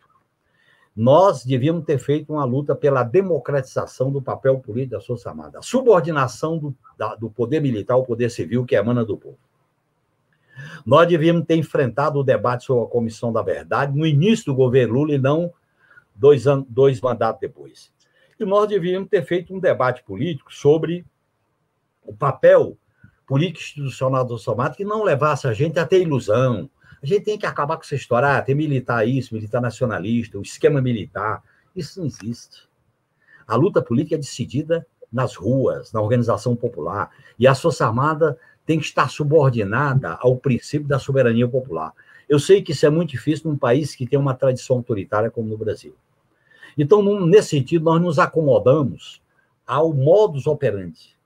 nós 0.98 1.46
devíamos 1.46 1.86
ter 1.86 2.00
feito 2.00 2.34
uma 2.34 2.44
luta 2.44 2.76
pela 2.76 3.04
democratização 3.04 4.12
do 4.12 4.20
papel 4.20 4.58
político 4.58 4.96
das 4.96 5.06
Forças 5.06 5.28
Armadas, 5.28 5.56
a 5.58 5.62
subordinação 5.62 6.58
do, 6.58 6.76
da, 6.98 7.14
do 7.14 7.30
poder 7.30 7.62
militar 7.62 7.94
ao 7.94 8.04
poder 8.04 8.32
civil, 8.32 8.66
que 8.66 8.76
emana 8.76 9.06
do 9.06 9.16
povo. 9.16 9.38
Nós 10.84 11.08
devíamos 11.08 11.46
ter 11.46 11.56
enfrentado 11.56 12.18
o 12.18 12.24
debate 12.24 12.66
sobre 12.66 12.84
a 12.84 12.88
Comissão 12.88 13.32
da 13.32 13.44
Verdade 13.44 13.96
no 13.96 14.08
início 14.08 14.46
do 14.48 14.56
governo 14.56 14.96
Lula 14.96 15.14
e 15.14 15.20
não 15.20 15.54
dois, 16.16 16.48
anos, 16.48 16.66
dois 16.68 17.00
mandatos 17.00 17.42
depois. 17.42 17.94
E 18.40 18.44
nós 18.44 18.68
devíamos 18.68 19.08
ter 19.08 19.24
feito 19.24 19.54
um 19.54 19.60
debate 19.60 20.02
político 20.02 20.52
sobre 20.52 21.06
o 22.04 22.12
papel 22.12 22.76
político 23.28 23.60
institucional 23.60 24.26
do 24.26 24.40
Somado 24.40 24.78
que 24.78 24.86
não 24.86 25.04
levasse 25.04 25.48
a 25.48 25.54
gente 25.54 25.78
a 25.78 25.86
ter 25.86 26.02
ilusão, 26.02 26.70
a 27.04 27.06
gente 27.06 27.26
tem 27.26 27.38
que 27.38 27.46
acabar 27.46 27.76
com 27.76 27.84
essa 27.84 27.94
história, 27.94 28.38
ah, 28.38 28.42
tem 28.42 28.56
militar 28.56 29.08
isso, 29.08 29.36
militar 29.36 29.62
nacionalista, 29.62 30.40
o 30.40 30.42
esquema 30.42 30.82
militar. 30.82 31.44
Isso 31.76 32.00
não 32.00 32.08
existe. 32.08 32.68
A 33.46 33.56
luta 33.56 33.82
política 33.82 34.16
é 34.16 34.18
decidida 34.18 34.88
nas 35.12 35.36
ruas, 35.36 35.92
na 35.94 36.02
organização 36.02 36.56
popular. 36.56 37.12
E 37.38 37.46
a 37.46 37.54
Força 37.54 37.86
Armada 37.86 38.38
tem 38.66 38.80
que 38.80 38.86
estar 38.86 39.10
subordinada 39.10 40.18
ao 40.20 40.36
princípio 40.38 40.88
da 40.88 40.98
soberania 40.98 41.48
popular. 41.48 41.94
Eu 42.28 42.40
sei 42.40 42.62
que 42.62 42.72
isso 42.72 42.86
é 42.86 42.90
muito 42.90 43.12
difícil 43.12 43.50
num 43.50 43.58
país 43.58 43.96
que 43.96 44.08
tem 44.08 44.18
uma 44.18 44.34
tradição 44.34 44.78
autoritária 44.78 45.30
como 45.30 45.48
no 45.48 45.58
Brasil. 45.58 45.96
Então, 46.78 47.02
nesse 47.26 47.50
sentido, 47.50 47.86
nós 47.86 48.02
nos 48.02 48.20
acomodamos 48.20 49.22
ao 49.66 49.94
modus 49.94 50.48
operandi. 50.48 51.17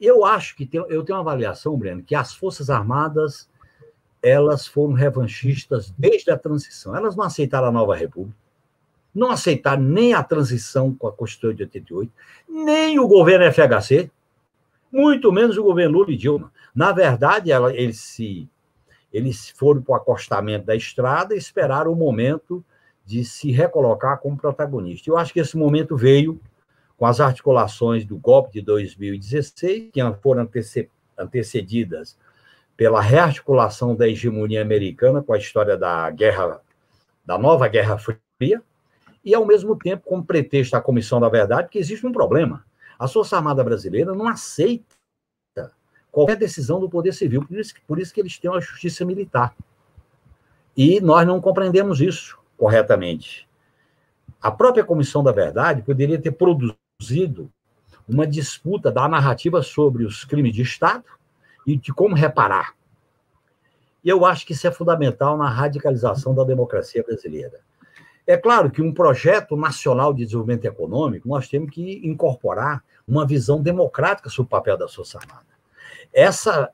Eu 0.00 0.24
acho 0.24 0.56
que 0.56 0.66
tem, 0.66 0.80
eu 0.88 1.04
tenho 1.04 1.18
uma 1.18 1.22
avaliação, 1.22 1.76
Breno, 1.76 2.02
que 2.02 2.14
as 2.14 2.34
Forças 2.34 2.70
Armadas 2.70 3.48
elas 4.22 4.66
foram 4.66 4.94
revanchistas 4.94 5.92
desde 5.98 6.30
a 6.30 6.38
transição. 6.38 6.96
Elas 6.96 7.14
não 7.14 7.24
aceitaram 7.24 7.68
a 7.68 7.72
nova 7.72 7.94
república, 7.94 8.36
não 9.14 9.30
aceitaram 9.30 9.82
nem 9.82 10.14
a 10.14 10.22
transição 10.22 10.94
com 10.94 11.06
a 11.06 11.12
Constituição 11.12 11.54
de 11.54 11.62
88, 11.64 12.12
nem 12.48 12.98
o 12.98 13.06
governo 13.06 13.44
FHC, 13.52 14.10
muito 14.90 15.30
menos 15.30 15.58
o 15.58 15.62
governo 15.62 15.98
Lula 15.98 16.12
e 16.12 16.16
Dilma. 16.16 16.50
Na 16.74 16.90
verdade, 16.90 17.52
ela, 17.52 17.74
eles 17.74 18.00
se 18.00 18.48
eles 19.12 19.50
foram 19.50 19.80
para 19.80 19.92
o 19.92 19.96
acostamento 19.96 20.66
da 20.66 20.74
estrada 20.74 21.34
e 21.34 21.38
esperaram 21.38 21.92
o 21.92 21.96
momento 21.96 22.64
de 23.04 23.24
se 23.24 23.52
recolocar 23.52 24.18
como 24.18 24.36
protagonista. 24.36 25.08
Eu 25.08 25.16
acho 25.16 25.32
que 25.32 25.38
esse 25.38 25.56
momento 25.56 25.96
veio 25.96 26.40
com 27.04 27.08
as 27.08 27.20
articulações 27.20 28.02
do 28.06 28.16
golpe 28.16 28.50
de 28.50 28.62
2016, 28.62 29.90
que 29.92 30.00
foram 30.22 30.48
antecedidas 31.18 32.16
pela 32.78 32.98
rearticulação 32.98 33.94
da 33.94 34.08
hegemonia 34.08 34.62
americana 34.62 35.22
com 35.22 35.34
a 35.34 35.36
história 35.36 35.76
da 35.76 36.08
guerra, 36.08 36.62
da 37.22 37.36
nova 37.36 37.68
Guerra 37.68 37.98
Fria, 37.98 38.62
e, 39.22 39.34
ao 39.34 39.44
mesmo 39.44 39.76
tempo, 39.76 40.02
como 40.06 40.24
pretexto 40.24 40.78
à 40.78 40.80
Comissão 40.80 41.20
da 41.20 41.28
Verdade, 41.28 41.68
que 41.68 41.78
existe 41.78 42.06
um 42.06 42.12
problema. 42.12 42.64
A 42.98 43.06
Força 43.06 43.36
Armada 43.36 43.62
Brasileira 43.62 44.14
não 44.14 44.26
aceita 44.26 44.86
qualquer 46.10 46.36
decisão 46.36 46.80
do 46.80 46.88
Poder 46.88 47.12
Civil. 47.12 47.44
Por 47.46 47.58
isso, 47.58 47.74
por 47.86 47.98
isso 47.98 48.14
que 48.14 48.20
eles 48.22 48.38
têm 48.38 48.50
uma 48.50 48.62
justiça 48.62 49.04
militar. 49.04 49.54
E 50.74 51.02
nós 51.02 51.26
não 51.26 51.38
compreendemos 51.38 52.00
isso 52.00 52.38
corretamente. 52.56 53.46
A 54.40 54.50
própria 54.50 54.82
Comissão 54.82 55.22
da 55.22 55.32
Verdade 55.32 55.82
poderia 55.82 56.18
ter 56.18 56.32
produzido 56.32 56.82
uma 58.08 58.26
disputa 58.26 58.90
da 58.90 59.08
narrativa 59.08 59.62
sobre 59.62 60.04
os 60.04 60.24
crimes 60.24 60.54
de 60.54 60.62
Estado 60.62 61.04
e 61.66 61.76
de 61.76 61.92
como 61.92 62.14
reparar. 62.14 62.74
Eu 64.04 64.26
acho 64.26 64.46
que 64.46 64.52
isso 64.52 64.66
é 64.66 64.70
fundamental 64.70 65.38
na 65.38 65.48
radicalização 65.48 66.34
da 66.34 66.44
democracia 66.44 67.02
brasileira. 67.02 67.60
É 68.26 68.36
claro 68.36 68.70
que 68.70 68.82
um 68.82 68.92
projeto 68.92 69.56
nacional 69.56 70.12
de 70.12 70.24
desenvolvimento 70.24 70.64
econômico, 70.66 71.28
nós 71.28 71.48
temos 71.48 71.70
que 71.70 72.06
incorporar 72.06 72.82
uma 73.06 73.26
visão 73.26 73.62
democrática 73.62 74.28
sobre 74.28 74.46
o 74.46 74.50
papel 74.50 74.76
da 74.76 74.88
Força 74.88 75.18
Armada 75.18 75.54
essa, 76.14 76.70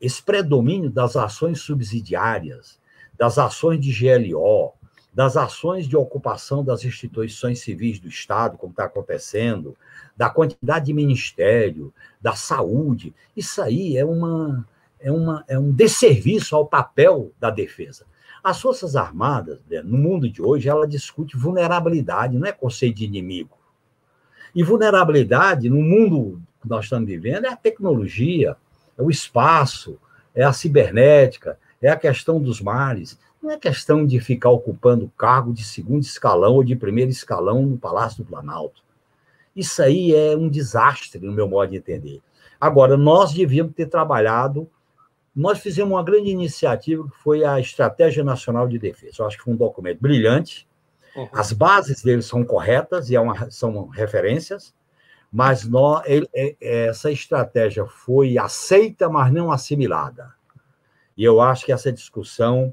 esse 0.00 0.22
predomínio 0.22 0.88
das 0.88 1.16
ações 1.16 1.60
subsidiárias, 1.60 2.80
das 3.18 3.36
ações 3.36 3.80
de 3.80 3.92
GLO, 3.92 4.72
das 5.14 5.36
ações 5.36 5.86
de 5.86 5.96
ocupação 5.96 6.64
das 6.64 6.84
instituições 6.84 7.60
civis 7.60 8.00
do 8.00 8.08
Estado, 8.08 8.58
como 8.58 8.72
está 8.72 8.84
acontecendo, 8.84 9.76
da 10.16 10.28
quantidade 10.28 10.86
de 10.86 10.92
ministério, 10.92 11.94
da 12.20 12.34
saúde, 12.34 13.14
isso 13.36 13.62
aí 13.62 13.96
é, 13.96 14.04
uma, 14.04 14.66
é, 14.98 15.12
uma, 15.12 15.44
é 15.46 15.58
um 15.58 15.70
desserviço 15.70 16.56
ao 16.56 16.66
papel 16.66 17.30
da 17.38 17.48
defesa. 17.48 18.04
As 18.42 18.60
Forças 18.60 18.96
Armadas, 18.96 19.60
né, 19.70 19.80
no 19.82 19.96
mundo 19.96 20.28
de 20.28 20.42
hoje, 20.42 20.68
ela 20.68 20.86
discute 20.86 21.36
vulnerabilidade, 21.36 22.36
não 22.36 22.46
é 22.46 22.52
conceito 22.52 22.96
de 22.96 23.04
inimigo. 23.04 23.56
E 24.54 24.62
vulnerabilidade, 24.62 25.70
no 25.70 25.80
mundo 25.80 26.42
que 26.60 26.68
nós 26.68 26.84
estamos 26.84 27.08
vivendo, 27.08 27.46
é 27.46 27.48
a 27.48 27.56
tecnologia, 27.56 28.56
é 28.98 29.02
o 29.02 29.10
espaço, 29.10 29.98
é 30.34 30.44
a 30.44 30.52
cibernética, 30.52 31.58
é 31.80 31.88
a 31.88 31.96
questão 31.96 32.40
dos 32.40 32.60
mares. 32.60 33.18
Não 33.44 33.50
é 33.50 33.58
questão 33.58 34.06
de 34.06 34.18
ficar 34.20 34.48
ocupando 34.48 35.12
cargo 35.18 35.52
de 35.52 35.62
segundo 35.62 36.00
escalão 36.00 36.54
ou 36.54 36.64
de 36.64 36.74
primeiro 36.74 37.10
escalão 37.10 37.60
no 37.60 37.76
Palácio 37.76 38.24
do 38.24 38.26
Planalto. 38.26 38.82
Isso 39.54 39.82
aí 39.82 40.14
é 40.14 40.34
um 40.34 40.48
desastre, 40.48 41.20
no 41.20 41.30
meu 41.30 41.46
modo 41.46 41.68
de 41.68 41.76
entender. 41.76 42.22
Agora, 42.58 42.96
nós 42.96 43.34
devíamos 43.34 43.74
ter 43.74 43.84
trabalhado. 43.84 44.66
Nós 45.36 45.58
fizemos 45.58 45.92
uma 45.92 46.02
grande 46.02 46.30
iniciativa 46.30 47.04
que 47.04 47.16
foi 47.18 47.44
a 47.44 47.60
Estratégia 47.60 48.24
Nacional 48.24 48.66
de 48.66 48.78
Defesa. 48.78 49.16
Eu 49.18 49.26
acho 49.26 49.36
que 49.36 49.44
foi 49.44 49.52
um 49.52 49.58
documento 49.58 50.00
brilhante. 50.00 50.66
Uhum. 51.14 51.28
As 51.30 51.52
bases 51.52 52.02
dele 52.02 52.22
são 52.22 52.42
corretas 52.42 53.10
e 53.10 53.14
é 53.14 53.20
uma, 53.20 53.50
são 53.50 53.88
referências 53.88 54.72
mas 55.30 55.64
nós, 55.64 56.04
ele, 56.06 56.28
é, 56.32 56.54
essa 56.62 57.10
estratégia 57.10 57.84
foi 57.86 58.38
aceita, 58.38 59.08
mas 59.08 59.32
não 59.32 59.50
assimilada. 59.50 60.32
E 61.16 61.24
eu 61.24 61.40
acho 61.40 61.66
que 61.66 61.72
essa 61.72 61.92
discussão 61.92 62.72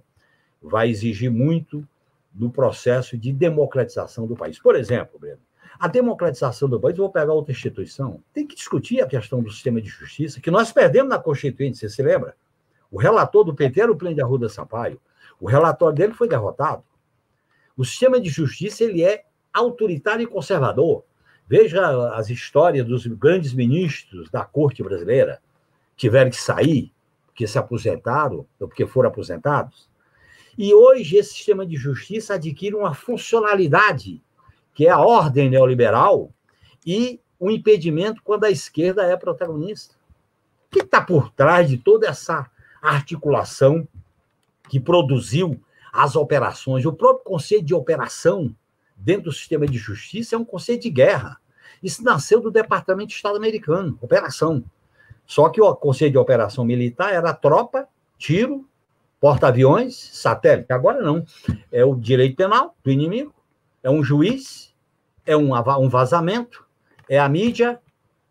vai 0.62 0.89
exigir 0.89 1.32
muito 1.32 1.88
no 2.34 2.49
processo 2.49 3.18
de 3.18 3.32
democratização 3.34 4.26
do 4.26 4.36
país. 4.36 4.59
Por 4.59 4.76
exemplo, 4.76 5.20
Breno, 5.20 5.39
a 5.80 5.88
democratização 5.88 6.70
do 6.70 6.80
país, 6.80 6.97
vou 6.97 7.09
pegar 7.09 7.34
outra 7.34 7.51
instituição, 7.51 8.22
tem 8.34 8.45
que 8.45 8.55
discutir 8.55 9.01
a 9.01 9.07
questão 9.07 9.41
do 9.41 9.49
sistema 9.49 9.82
de 9.82 9.89
justiça, 9.89 10.39
que 10.39 10.51
nós 10.51 10.72
perdemos 10.72 11.09
na 11.09 11.20
Constituinte, 11.20 11.78
você 11.78 11.89
se 11.89 12.01
lembra? 12.03 12.36
O 12.89 12.99
relator 12.99 13.43
do 13.43 13.55
PT 13.55 13.82
era 13.82 13.91
o 13.91 13.95
Pleno 13.95 14.16
de 14.16 14.22
Arruda 14.22 14.49
Sampaio. 14.49 14.99
O 15.39 15.47
relatório 15.47 15.95
dele 15.95 16.14
foi 16.14 16.28
derrotado. 16.28 16.84
O 17.76 17.86
sistema 17.86 18.20
de 18.20 18.30
justiça 18.30 18.84
ele 18.84 19.03
é 19.03 19.24
autoritário 19.53 20.24
e 20.24 20.28
conservador. 20.28 21.03
Veja 21.47 22.14
as 22.14 22.30
histórias 22.30 22.86
dos 22.86 23.07
grandes 23.07 23.53
ministros 23.53 24.30
da 24.30 24.45
corte 24.45 24.84
brasileira, 24.84 25.41
tiveram 25.95 26.30
que 26.30 26.41
sair 26.41 26.93
porque 27.26 27.47
se 27.47 27.57
aposentaram 27.57 28.45
ou 28.59 28.68
porque 28.68 28.86
foram 28.86 29.09
aposentados. 29.09 29.89
E 30.58 30.74
hoje 30.74 31.18
esse 31.18 31.34
sistema 31.34 31.66
de 31.66 31.76
justiça 31.76 32.36
adquire 32.36 32.76
uma 32.76 32.93
funcionalidade, 32.93 34.22
que 34.74 34.88
é 34.88 34.89
a 34.89 34.99
ordem 34.99 35.49
neoliberal 35.49 36.32
e 36.86 37.20
o 37.39 37.49
impedimento 37.49 38.22
quando 38.24 38.43
a 38.43 38.52
esquerda 38.52 39.04
é 39.04 39.16
protagonista. 39.16 39.95
O 40.68 40.72
que 40.72 40.80
está 40.80 41.02
por 41.02 41.32
trás 41.32 41.70
de 41.70 41.78
toda 41.78 42.08
essa 42.08 42.49
articulação 42.82 43.88
que 44.70 44.80
produziu 44.80 45.60
as 45.91 46.16
operações? 46.16 46.86
O 46.86 46.93
próprio 46.93 47.26
conceito 47.26 47.66
de 47.66 47.74
operação 47.74 48.56
dentro 48.95 49.24
do 49.24 49.32
sistema 49.32 49.66
de 49.66 49.78
justiça 49.78 50.36
é 50.36 50.39
um 50.39 50.45
conceito 50.45 50.84
de 50.84 50.89
guerra. 50.89 51.39
Isso 51.82 52.04
nasceu 52.04 52.39
do 52.39 52.52
Departamento 52.52 53.10
de 53.10 53.16
Estado 53.16 53.36
americano, 53.36 53.97
operação. 54.02 54.64
Só 55.26 55.49
que 55.49 55.62
o 55.62 55.76
conceito 55.76 56.14
de 56.14 56.18
operação 56.18 56.64
militar 56.64 57.14
era 57.14 57.34
tropa, 57.34 57.88
tiro, 58.18 58.68
porta-aviões, 59.22 59.95
satélite. 59.95 60.73
Agora 60.73 60.99
não. 60.99 61.23
É 61.72 61.85
o 61.85 61.95
direito 61.95 62.35
penal 62.35 62.76
do 62.84 62.89
inimigo, 62.91 63.34
é 63.84 63.89
um 63.89 64.03
juiz, 64.03 64.73
é 65.26 65.38
um, 65.38 65.53
um 65.53 65.88
vazamento, 65.88 66.65
é 67.07 67.19
a 67.19 67.30
mídia 67.30 67.80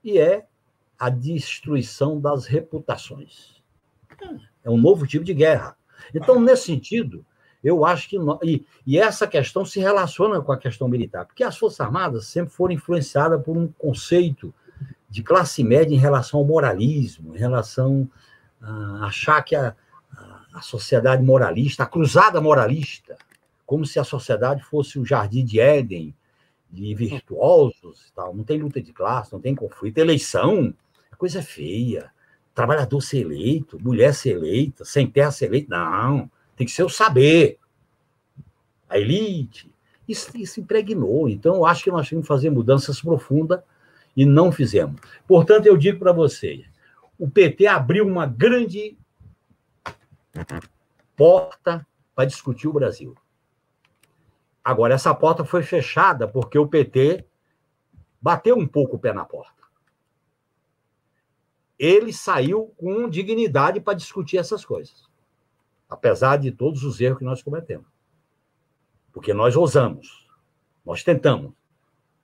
e 0.02 0.18
é 0.18 0.44
a 0.98 1.08
destruição 1.08 2.20
das 2.20 2.44
reputações. 2.44 3.62
É 4.64 4.68
um 4.68 4.76
novo 4.76 5.06
tipo 5.06 5.24
de 5.24 5.32
guerra. 5.32 5.76
Então, 6.14 6.40
nesse 6.40 6.64
sentido, 6.64 7.24
eu 7.62 7.84
acho 7.84 8.08
que. 8.08 8.18
Nós, 8.18 8.38
e, 8.42 8.66
e, 8.86 8.98
essa 8.98 9.26
questão 9.26 9.64
se 9.64 9.78
relaciona 9.78 10.40
com 10.42 10.50
a 10.50 10.58
questão 10.58 10.88
militar, 10.88 11.24
porque 11.24 11.44
as 11.44 11.56
Forças 11.56 11.80
Armadas 11.80 12.26
sempre 12.26 12.52
foram 12.52 12.74
influenciadas 12.74 13.40
por 13.42 13.56
um 13.56 13.68
conceito 13.68 14.52
de 15.08 15.22
classe 15.22 15.62
média 15.62 15.94
em 15.94 15.98
relação 15.98 16.40
ao 16.40 16.46
moralismo, 16.46 17.34
em 17.34 17.38
relação 17.38 18.08
a 18.60 19.06
achar 19.06 19.42
que 19.42 19.54
a, 19.54 19.74
a 20.52 20.60
sociedade 20.60 21.22
moralista, 21.22 21.84
a 21.84 21.86
cruzada 21.86 22.40
moralista, 22.40 23.16
como 23.66 23.86
se 23.86 23.98
a 23.98 24.04
sociedade 24.04 24.62
fosse 24.64 24.98
o 24.98 25.04
jardim 25.04 25.44
de 25.44 25.60
Éden, 25.60 26.14
de 26.70 26.94
virtuosos, 26.94 28.12
tal. 28.14 28.34
não 28.34 28.44
tem 28.44 28.58
luta 28.58 28.80
de 28.80 28.92
classe, 28.92 29.32
não 29.32 29.40
tem 29.40 29.54
conflito, 29.54 29.98
eleição, 29.98 30.72
a 31.10 31.16
coisa 31.16 31.40
é 31.40 31.42
feia. 31.42 32.10
Trabalhador 32.54 33.00
ser 33.00 33.20
eleito, 33.20 33.80
mulher 33.80 34.12
ser 34.12 34.30
eleita, 34.30 34.84
sem 34.84 35.06
terra 35.06 35.30
ser 35.30 35.46
eleita, 35.46 35.76
não 35.76 36.30
tem 36.60 36.66
que 36.66 36.74
ser 36.74 36.82
o 36.82 36.90
saber, 36.90 37.58
a 38.86 38.98
elite. 38.98 39.72
Isso, 40.06 40.30
isso 40.36 40.60
impregnou. 40.60 41.26
Então, 41.26 41.54
eu 41.54 41.64
acho 41.64 41.82
que 41.82 41.90
nós 41.90 42.06
temos 42.06 42.24
que 42.24 42.28
fazer 42.28 42.50
mudanças 42.50 43.00
profundas 43.00 43.60
e 44.14 44.26
não 44.26 44.52
fizemos. 44.52 45.00
Portanto, 45.26 45.64
eu 45.64 45.74
digo 45.74 45.98
para 45.98 46.12
vocês: 46.12 46.66
o 47.18 47.30
PT 47.30 47.66
abriu 47.66 48.06
uma 48.06 48.26
grande 48.26 48.94
porta 51.16 51.86
para 52.14 52.24
discutir 52.24 52.68
o 52.68 52.72
Brasil. 52.72 53.14
Agora, 54.62 54.94
essa 54.94 55.14
porta 55.14 55.44
foi 55.44 55.62
fechada 55.62 56.28
porque 56.28 56.58
o 56.58 56.68
PT 56.68 57.26
bateu 58.20 58.56
um 58.56 58.66
pouco 58.66 58.96
o 58.96 58.98
pé 58.98 59.12
na 59.12 59.24
porta. 59.24 59.60
Ele 61.78 62.12
saiu 62.12 62.74
com 62.76 63.08
dignidade 63.08 63.80
para 63.80 63.94
discutir 63.94 64.36
essas 64.36 64.64
coisas 64.64 65.10
apesar 65.90 66.36
de 66.36 66.52
todos 66.52 66.84
os 66.84 67.00
erros 67.00 67.18
que 67.18 67.24
nós 67.24 67.42
cometemos. 67.42 67.86
Porque 69.12 69.34
nós 69.34 69.56
ousamos, 69.56 70.28
nós 70.86 71.02
tentamos. 71.02 71.52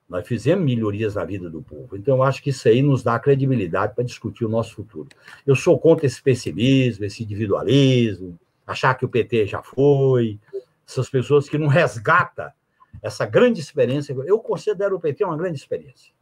Nós 0.09 0.27
fizemos 0.27 0.65
melhorias 0.65 1.17
na 1.17 1.25
vida 1.25 1.51
do 1.51 1.61
povo. 1.61 1.97
Então, 1.97 2.17
eu 2.17 2.23
acho 2.23 2.43
que 2.43 2.51
isso 2.51 2.69
aí 2.69 2.81
nos 2.81 3.03
dá 3.03 3.19
credibilidade 3.19 3.95
para 3.95 4.05
discutir 4.05 4.45
o 4.45 4.49
nosso 4.49 4.75
futuro. 4.75 5.09
Eu 5.45 5.57
sou 5.57 5.79
contra 5.79 6.07
esse 6.07 6.23
pessimismo, 6.23 7.05
esse 7.05 7.25
individualismo, 7.25 8.39
achar 8.67 8.95
que 8.95 9.05
o 9.05 9.09
PT 9.09 9.47
já 9.47 9.63
foi, 9.63 10.39
essas 10.87 11.11
pessoas 11.11 11.49
que 11.49 11.59
não 11.59 11.67
resgata 11.67 12.55
essa 13.03 13.27
grande 13.27 13.61
experiência. 13.61 14.13
Eu 14.25 14.39
considero 14.39 14.97
o 14.97 15.01
PT 15.01 15.25
uma 15.25 15.37
grande 15.37 15.59
experiência. 15.59 16.13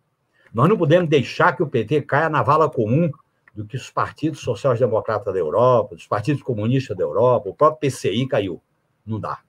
Nós 0.52 0.68
não 0.68 0.78
podemos 0.78 1.08
deixar 1.08 1.54
que 1.54 1.62
o 1.62 1.66
PT 1.66 2.02
caia 2.02 2.28
na 2.28 2.42
vala 2.42 2.70
comum 2.70 3.10
do 3.54 3.64
que 3.64 3.76
os 3.76 3.90
partidos 3.90 4.40
sociais-democratas 4.40 5.32
da 5.32 5.38
Europa, 5.38 5.94
os 5.94 6.06
partidos 6.06 6.42
comunistas 6.42 6.96
da 6.96 7.04
Europa, 7.04 7.48
o 7.48 7.54
próprio 7.54 7.90
PCI 7.90 8.26
caiu. 8.26 8.62
Não 9.06 9.20
dá. 9.20 9.40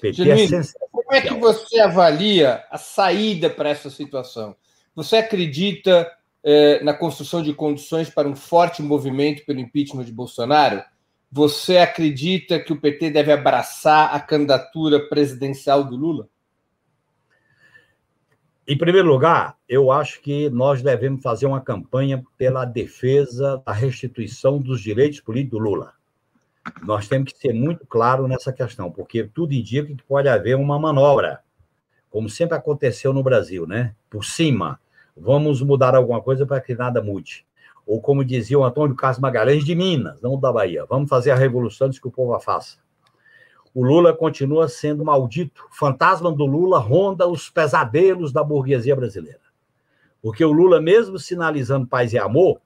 PT 0.00 0.12
Genuíno, 0.12 0.56
é 0.56 0.62
como 0.90 1.14
é 1.14 1.20
que 1.20 1.34
você 1.34 1.80
avalia 1.80 2.64
a 2.70 2.78
saída 2.78 3.48
para 3.48 3.70
essa 3.70 3.90
situação? 3.90 4.56
Você 4.94 5.16
acredita 5.16 6.10
eh, 6.42 6.82
na 6.82 6.94
construção 6.94 7.42
de 7.42 7.52
condições 7.52 8.10
para 8.10 8.28
um 8.28 8.36
forte 8.36 8.82
movimento 8.82 9.44
pelo 9.44 9.60
impeachment 9.60 10.04
de 10.04 10.12
Bolsonaro? 10.12 10.82
Você 11.30 11.78
acredita 11.78 12.58
que 12.58 12.72
o 12.72 12.80
PT 12.80 13.10
deve 13.10 13.32
abraçar 13.32 14.14
a 14.14 14.20
candidatura 14.20 15.08
presidencial 15.08 15.84
do 15.84 15.96
Lula? 15.96 16.28
Em 18.68 18.76
primeiro 18.76 19.06
lugar, 19.06 19.56
eu 19.68 19.92
acho 19.92 20.20
que 20.20 20.50
nós 20.50 20.82
devemos 20.82 21.22
fazer 21.22 21.46
uma 21.46 21.60
campanha 21.60 22.24
pela 22.36 22.64
defesa 22.64 23.62
da 23.64 23.72
restituição 23.72 24.58
dos 24.58 24.80
direitos 24.80 25.20
políticos 25.20 25.58
do 25.58 25.64
Lula. 25.64 25.92
Nós 26.82 27.08
temos 27.08 27.32
que 27.32 27.38
ser 27.38 27.52
muito 27.52 27.86
claro 27.86 28.26
nessa 28.26 28.52
questão, 28.52 28.90
porque 28.90 29.24
tudo 29.24 29.52
indica 29.52 29.94
que 29.94 30.02
pode 30.02 30.28
haver 30.28 30.56
uma 30.56 30.78
manobra, 30.78 31.40
como 32.10 32.28
sempre 32.28 32.56
aconteceu 32.56 33.12
no 33.12 33.22
Brasil, 33.22 33.66
né? 33.66 33.94
Por 34.08 34.24
cima, 34.24 34.80
vamos 35.16 35.62
mudar 35.62 35.94
alguma 35.94 36.20
coisa 36.20 36.46
para 36.46 36.60
que 36.60 36.74
nada 36.74 37.02
mude. 37.02 37.46
Ou 37.86 38.00
como 38.00 38.24
dizia 38.24 38.58
o 38.58 38.64
Antônio 38.64 38.96
Carlos 38.96 39.20
Magalhães 39.20 39.64
de 39.64 39.74
Minas, 39.74 40.20
não 40.20 40.38
da 40.38 40.52
Bahia, 40.52 40.84
vamos 40.86 41.08
fazer 41.08 41.30
a 41.30 41.36
revolução 41.36 41.86
antes 41.86 41.98
que 41.98 42.08
o 42.08 42.10
povo 42.10 42.34
a 42.34 42.40
faça 42.40 42.78
o 43.76 43.84
Lula 43.84 44.16
continua 44.16 44.68
sendo 44.68 45.04
maldito. 45.04 45.68
O 45.70 45.76
fantasma 45.76 46.32
do 46.32 46.46
Lula 46.46 46.78
ronda 46.78 47.28
os 47.28 47.50
pesadelos 47.50 48.32
da 48.32 48.42
burguesia 48.42 48.96
brasileira. 48.96 49.42
Porque 50.22 50.42
o 50.42 50.50
Lula, 50.50 50.80
mesmo 50.80 51.18
sinalizando 51.18 51.86
paz 51.86 52.14
e 52.14 52.18
amor, 52.18 52.58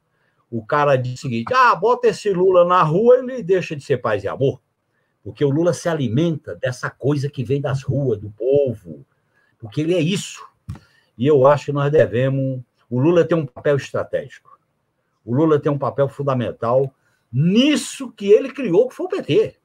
o 0.51 0.64
cara 0.64 0.97
diz 0.97 1.14
o 1.14 1.22
seguinte: 1.22 1.52
ah, 1.55 1.74
bota 1.74 2.09
esse 2.09 2.31
Lula 2.31 2.64
na 2.64 2.82
rua, 2.82 3.18
ele 3.18 3.43
deixa 3.43 3.77
de 3.77 3.85
ser 3.85 3.98
paz 3.98 4.24
e 4.24 4.28
amor. 4.28 4.60
Porque 5.22 5.44
o 5.44 5.51
Lula 5.51 5.72
se 5.72 5.89
alimenta 5.89 6.56
dessa 6.56 6.90
coisa 6.90 7.31
que 7.31 7.44
vem 7.44 7.60
das 7.60 7.82
ruas, 7.82 8.18
do 8.18 8.31
povo. 8.31 9.05
Porque 9.59 9.82
ele 9.82 9.94
é 9.94 10.01
isso. 10.01 10.44
E 11.16 11.27
eu 11.27 11.47
acho 11.47 11.66
que 11.66 11.72
nós 11.72 11.93
devemos. 11.93 12.60
O 12.89 12.98
Lula 12.98 13.24
tem 13.24 13.36
um 13.36 13.47
papel 13.47 13.77
estratégico. 13.77 14.59
O 15.24 15.35
Lula 15.35 15.60
tem 15.60 15.70
um 15.70 15.78
papel 15.78 16.09
fundamental 16.09 16.93
nisso 17.32 18.10
que 18.10 18.32
ele 18.32 18.51
criou, 18.51 18.89
que 18.89 18.94
foi 18.94 19.06
o 19.06 19.10
PT. 19.10 19.56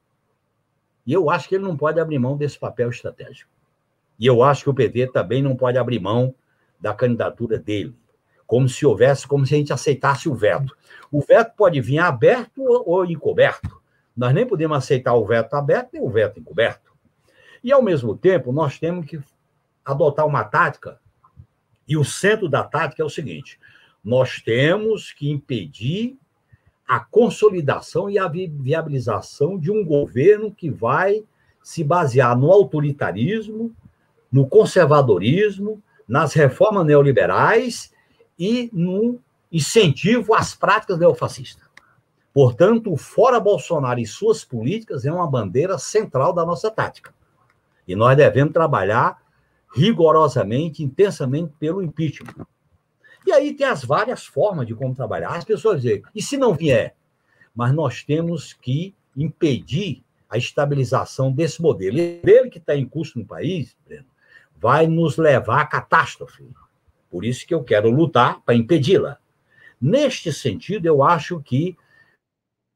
E 1.06 1.14
eu 1.14 1.30
acho 1.30 1.48
que 1.48 1.56
ele 1.56 1.64
não 1.64 1.78
pode 1.78 2.00
abrir 2.00 2.20
mão 2.20 2.38
desse 2.38 2.60
papel 2.60 2.90
estratégico. 2.90 3.50
E 4.20 4.26
eu 4.26 4.44
acho 4.44 4.64
que 4.64 4.70
o 4.70 4.74
PT 4.74 5.08
também 5.08 5.42
não 5.42 5.56
pode 5.56 5.78
abrir 5.78 6.00
mão 6.00 6.36
da 6.80 6.94
candidatura 6.94 7.58
dele, 7.58 7.96
como 8.46 8.70
se 8.70 8.86
houvesse, 8.86 9.28
como 9.28 9.46
se 9.46 9.56
a 9.56 9.58
gente 9.58 9.74
aceitasse 9.74 10.30
o 10.30 10.36
veto. 10.36 10.76
O 11.12 11.22
veto 11.22 11.54
pode 11.56 11.82
vir 11.82 12.00
aberto 12.00 12.62
ou 12.64 13.06
encoberto. 13.06 13.82
Nós 14.16 14.34
nem 14.34 14.46
podemos 14.46 14.78
aceitar 14.78 15.14
o 15.14 15.26
veto 15.26 15.54
aberto 15.56 15.90
nem 15.94 16.02
o 16.02 16.10
veto 16.10 16.40
encoberto. 16.40 16.94
E, 17.64 17.72
ao 17.72 17.82
mesmo 17.82 18.16
tempo, 18.16 18.52
nós 18.52 18.78
temos 18.78 19.06
que 19.06 19.20
adotar 19.84 20.26
uma 20.26 20.44
tática, 20.44 21.00
e 21.88 21.96
o 21.96 22.04
centro 22.04 22.50
da 22.50 22.64
tática 22.64 23.02
é 23.02 23.06
o 23.06 23.10
seguinte: 23.10 23.60
nós 24.04 24.40
temos 24.40 25.12
que 25.12 25.30
impedir 25.30 26.18
a 26.88 27.00
consolidação 27.00 28.10
e 28.10 28.20
a 28.20 28.28
viabilização 28.28 29.58
de 29.58 29.72
um 29.72 29.84
governo 29.84 30.52
que 30.52 30.70
vai 30.70 31.24
se 31.64 31.84
basear 31.84 32.38
no 32.38 32.52
autoritarismo, 32.52 33.76
no 34.32 34.48
conservadorismo, 34.48 35.82
nas 36.08 36.34
reformas 36.34 36.86
neoliberais 36.86 37.92
e 38.38 38.70
no 38.74 39.20
incentivo 39.52 40.34
às 40.34 40.54
práticas 40.56 41.00
neofascistas. 41.00 41.66
Portanto, 42.34 42.92
o 42.92 42.98
fora 42.98 43.40
Bolsonaro 43.40 44.00
e 44.00 44.06
suas 44.06 44.44
políticas 44.44 45.06
é 45.06 45.12
uma 45.12 45.30
bandeira 45.30 45.78
central 45.78 46.34
da 46.34 46.46
nossa 46.46 46.70
tática. 46.70 47.14
E 47.88 47.96
nós 47.96 48.18
devemos 48.18 48.52
trabalhar 48.54 49.22
rigorosamente, 49.74 50.84
intensamente 50.84 51.54
pelo 51.60 51.82
impeachment. 51.82 52.46
E 53.26 53.32
aí 53.32 53.54
tem 53.54 53.66
as 53.66 53.84
várias 53.84 54.26
formas 54.26 54.68
de 54.68 54.76
como 54.76 54.94
trabalhar. 54.94 55.30
As 55.30 55.44
pessoas 55.44 55.82
dizem, 55.82 56.04
e 56.14 56.22
se 56.22 56.38
não 56.38 56.54
vier? 56.54 56.96
Mas 57.56 57.74
nós 57.74 58.04
temos 58.04 58.54
que 58.54 58.94
impedir 59.16 60.04
a 60.30 60.38
estabilização 60.38 61.32
desse 61.32 61.62
modelo. 61.62 61.98
E 61.98 62.22
ele 62.24 62.50
que 62.50 62.58
está 62.58 62.76
em 62.76 62.86
curso 62.86 63.18
no 63.18 63.26
país, 63.26 63.76
vai 64.58 64.88
nos 64.88 65.18
levar 65.18 65.62
à 65.62 65.66
catástrofe. 65.66 66.44
Por 67.16 67.24
isso 67.24 67.48
que 67.48 67.54
eu 67.54 67.64
quero 67.64 67.90
lutar 67.90 68.42
para 68.42 68.56
impedi-la. 68.56 69.18
Neste 69.80 70.34
sentido, 70.34 70.86
eu 70.86 71.02
acho 71.02 71.40
que 71.40 71.78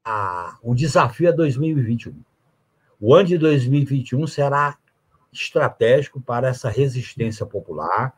a, 0.02 0.56
o 0.62 0.74
desafio 0.74 1.28
é 1.28 1.32
2021. 1.32 2.14
O 2.98 3.14
ano 3.14 3.28
de 3.28 3.36
2021 3.36 4.26
será 4.26 4.78
estratégico 5.30 6.22
para 6.22 6.48
essa 6.48 6.70
resistência 6.70 7.44
popular, 7.44 8.14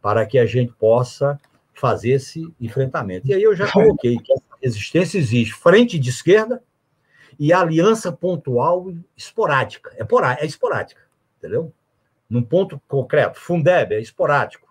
para 0.00 0.24
que 0.24 0.38
a 0.38 0.46
gente 0.46 0.72
possa 0.72 1.36
fazer 1.74 2.10
esse 2.10 2.48
enfrentamento. 2.60 3.26
E 3.26 3.34
aí 3.34 3.42
eu 3.42 3.56
já 3.56 3.68
coloquei 3.68 4.18
que 4.18 4.32
essa 4.32 4.56
resistência 4.62 5.18
existe 5.18 5.52
frente 5.52 5.98
de 5.98 6.10
esquerda 6.10 6.62
e 7.40 7.52
aliança 7.52 8.12
pontual 8.12 8.94
esporádica. 9.16 9.92
É, 9.96 10.04
porá, 10.04 10.36
é 10.38 10.46
esporádica, 10.46 11.00
entendeu? 11.38 11.72
Num 12.30 12.44
ponto 12.44 12.80
concreto. 12.86 13.40
Fundeb 13.40 13.96
é 13.96 14.00
esporádico, 14.00 14.65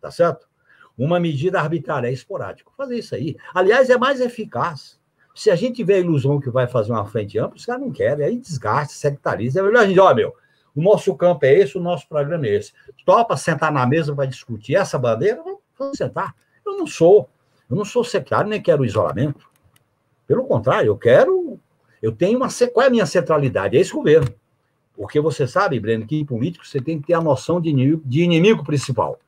tá 0.00 0.10
certo? 0.10 0.48
Uma 0.96 1.18
medida 1.18 1.60
arbitrária 1.60 2.08
é 2.08 2.12
esporádico. 2.12 2.72
Fazer 2.76 2.98
isso 2.98 3.14
aí. 3.14 3.36
Aliás, 3.54 3.88
é 3.90 3.96
mais 3.96 4.20
eficaz. 4.20 4.98
Se 5.34 5.50
a 5.50 5.56
gente 5.56 5.76
tiver 5.76 5.94
a 5.94 6.00
ilusão 6.00 6.40
que 6.40 6.50
vai 6.50 6.66
fazer 6.66 6.92
uma 6.92 7.06
frente 7.06 7.38
ampla, 7.38 7.56
os 7.56 7.64
caras 7.64 7.80
não 7.80 7.90
querem, 7.90 8.24
aí 8.24 8.36
desgaste, 8.36 8.94
sectariza. 8.94 9.60
É 9.60 9.62
melhor 9.62 9.82
a 9.82 9.86
gente, 9.86 9.98
ó, 9.98 10.12
meu, 10.14 10.34
o 10.74 10.82
nosso 10.82 11.14
campo 11.14 11.44
é 11.44 11.54
esse, 11.54 11.78
o 11.78 11.80
nosso 11.80 12.08
programa 12.08 12.46
é 12.46 12.56
esse. 12.56 12.72
Topa 13.04 13.36
sentar 13.36 13.72
na 13.72 13.86
mesa 13.86 14.14
para 14.14 14.26
discutir 14.26 14.76
essa 14.76 14.98
bandeira? 14.98 15.42
Vamos 15.78 15.96
sentar. 15.96 16.34
Eu 16.64 16.76
não 16.76 16.86
sou, 16.86 17.28
eu 17.68 17.76
não 17.76 17.84
sou 17.84 18.04
sectário, 18.04 18.50
nem 18.50 18.60
quero 18.60 18.84
isolamento. 18.84 19.48
Pelo 20.26 20.44
contrário, 20.44 20.88
eu 20.88 20.96
quero. 20.96 21.58
Eu 22.00 22.12
tenho 22.12 22.36
uma. 22.36 22.48
Qual 22.72 22.84
é 22.84 22.86
a 22.88 22.90
minha 22.90 23.06
centralidade? 23.06 23.76
É 23.76 23.80
esse 23.80 23.92
governo. 23.92 24.28
Porque 24.94 25.18
você 25.18 25.46
sabe, 25.46 25.80
Breno, 25.80 26.06
que 26.06 26.20
em 26.20 26.24
político 26.24 26.66
você 26.66 26.80
tem 26.80 27.00
que 27.00 27.06
ter 27.08 27.14
a 27.14 27.20
noção 27.20 27.60
de 27.60 27.70
inimigo, 27.70 28.02
de 28.04 28.22
inimigo 28.22 28.62
principal. 28.62 29.18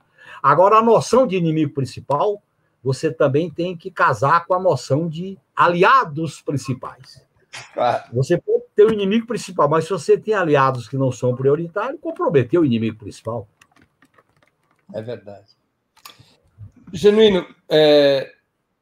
Agora, 0.43 0.79
a 0.79 0.83
noção 0.83 1.27
de 1.27 1.37
inimigo 1.37 1.73
principal, 1.73 2.43
você 2.83 3.13
também 3.13 3.49
tem 3.49 3.77
que 3.77 3.91
casar 3.91 4.45
com 4.47 4.55
a 4.55 4.61
noção 4.61 5.09
de 5.09 5.39
aliados 5.55 6.43
principais. 6.43 7.25
Você 8.13 8.39
pode 8.39 8.65
ter 8.75 8.85
o 8.85 8.93
inimigo 8.93 9.27
principal, 9.27 9.69
mas 9.69 9.85
se 9.85 9.91
você 9.91 10.19
tem 10.19 10.35
aliados 10.35 10.89
que 10.89 10.97
não 10.97 11.13
são 11.13 11.37
prioritários, 11.37 12.01
comprometeu 12.01 12.63
o 12.63 12.65
inimigo 12.65 12.99
principal. 12.99 13.47
É 14.93 15.01
verdade. 15.01 15.47
Genuíno, 16.93 17.47
é, 17.69 18.33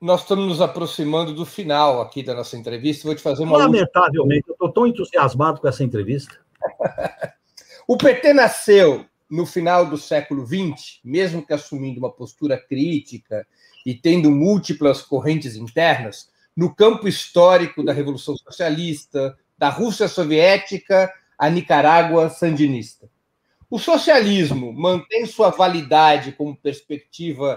nós 0.01 0.23
estamos 0.23 0.47
nos 0.47 0.61
aproximando 0.61 1.35
do 1.35 1.45
final 1.45 2.01
aqui 2.01 2.23
da 2.23 2.35
nossa 2.35 2.57
entrevista. 2.57 3.07
Vou 3.07 3.15
te 3.15 3.23
fazer 3.23 3.43
uma. 3.43 3.59
Lamentavelmente, 3.59 4.49
eu 4.49 4.53
estou 4.53 4.73
tão 4.73 4.87
entusiasmado 4.87 5.61
com 5.61 5.69
essa 5.69 5.85
entrevista. 5.85 6.35
o 7.87 7.97
PT 7.97 8.33
nasceu 8.33 9.05
no 9.31 9.47
final 9.47 9.87
do 9.87 9.97
século 9.97 10.45
XX, 10.45 10.99
mesmo 11.05 11.47
que 11.47 11.53
assumindo 11.53 12.01
uma 12.01 12.11
postura 12.11 12.59
crítica 12.59 13.47
e 13.87 13.95
tendo 13.95 14.31
múltiplas 14.31 15.03
correntes 15.03 15.55
internas, 15.55 16.31
no 16.57 16.75
campo 16.75 17.07
histórico 17.07 17.83
da 17.83 17.93
Revolução 17.93 18.37
Socialista, 18.37 19.39
da 19.57 19.69
Rússia 19.69 20.09
Soviética 20.09 21.13
à 21.39 21.49
Nicarágua 21.49 22.29
Sandinista. 22.29 23.09
O 23.71 23.79
socialismo 23.79 24.73
mantém 24.73 25.25
sua 25.27 25.51
validade 25.51 26.33
como 26.33 26.57
perspectiva 26.57 27.57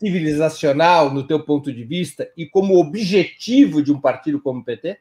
civilizacional, 0.00 1.14
no 1.14 1.24
teu 1.24 1.44
ponto 1.44 1.72
de 1.72 1.84
vista, 1.84 2.28
e 2.36 2.44
como 2.44 2.78
objetivo 2.78 3.80
de 3.80 3.92
um 3.92 4.00
partido 4.00 4.40
como 4.40 4.60
o 4.60 4.64
PT? 4.64 4.98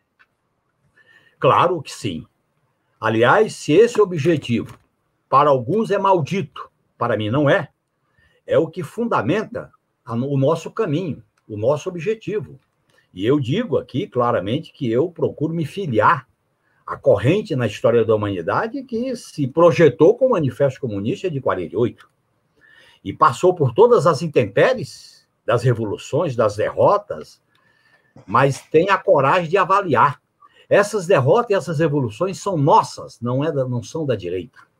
Claro 1.40 1.82
que 1.82 1.92
sim. 1.92 2.26
Aliás, 3.02 3.56
se 3.56 3.74
esse 3.74 4.00
objetivo 4.00 4.78
para 5.34 5.50
alguns 5.50 5.90
é 5.90 5.98
maldito, 5.98 6.70
para 6.96 7.18
mim 7.18 7.32
não 7.32 7.50
é, 7.50 7.70
é 8.46 8.56
o 8.60 8.68
que 8.68 8.84
fundamenta 8.84 9.72
o 10.06 10.38
nosso 10.38 10.70
caminho, 10.70 11.24
o 11.50 11.58
nosso 11.58 11.90
objetivo. 11.90 12.60
E 13.12 13.26
eu 13.26 13.40
digo 13.40 13.80
aqui 13.80 14.06
claramente 14.06 14.72
que 14.72 14.92
eu 14.92 15.10
procuro 15.10 15.52
me 15.52 15.66
filiar 15.66 16.28
à 16.86 16.96
corrente 16.96 17.56
na 17.56 17.66
história 17.66 18.06
da 18.06 18.14
humanidade 18.14 18.84
que 18.84 19.16
se 19.16 19.48
projetou 19.48 20.16
com 20.16 20.28
o 20.28 20.30
Manifesto 20.30 20.80
Comunista 20.80 21.32
de 21.32 21.42
48. 21.42 22.08
e 23.04 23.12
passou 23.12 23.56
por 23.56 23.74
todas 23.74 24.06
as 24.06 24.22
intempéries 24.22 25.28
das 25.44 25.64
revoluções, 25.64 26.36
das 26.36 26.58
derrotas, 26.58 27.42
mas 28.28 28.62
tem 28.62 28.92
a 28.92 29.00
coragem 29.00 29.50
de 29.50 29.58
avaliar. 29.58 30.22
Essas 30.70 31.08
derrotas 31.08 31.50
e 31.50 31.54
essas 31.56 31.80
revoluções 31.80 32.40
são 32.40 32.56
nossas, 32.56 33.20
não, 33.20 33.44
é 33.44 33.52
da, 33.52 33.68
não 33.68 33.82
são 33.82 34.06
da 34.06 34.16
direita. 34.16 34.72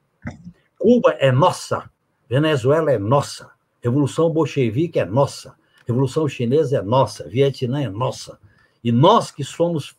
Cuba 0.78 1.12
é 1.12 1.32
nossa, 1.32 1.90
Venezuela 2.30 2.92
é 2.92 2.98
nossa, 2.98 3.52
Revolução 3.82 4.30
Bolchevique 4.30 5.00
é 5.00 5.06
nossa, 5.06 5.56
Revolução 5.86 6.28
Chinesa 6.28 6.78
é 6.78 6.82
nossa, 6.82 7.28
Vietnã 7.28 7.82
é 7.82 7.90
nossa. 7.90 8.40
E 8.84 8.92
nós 8.92 9.32
que 9.32 9.44
somos 9.44 9.96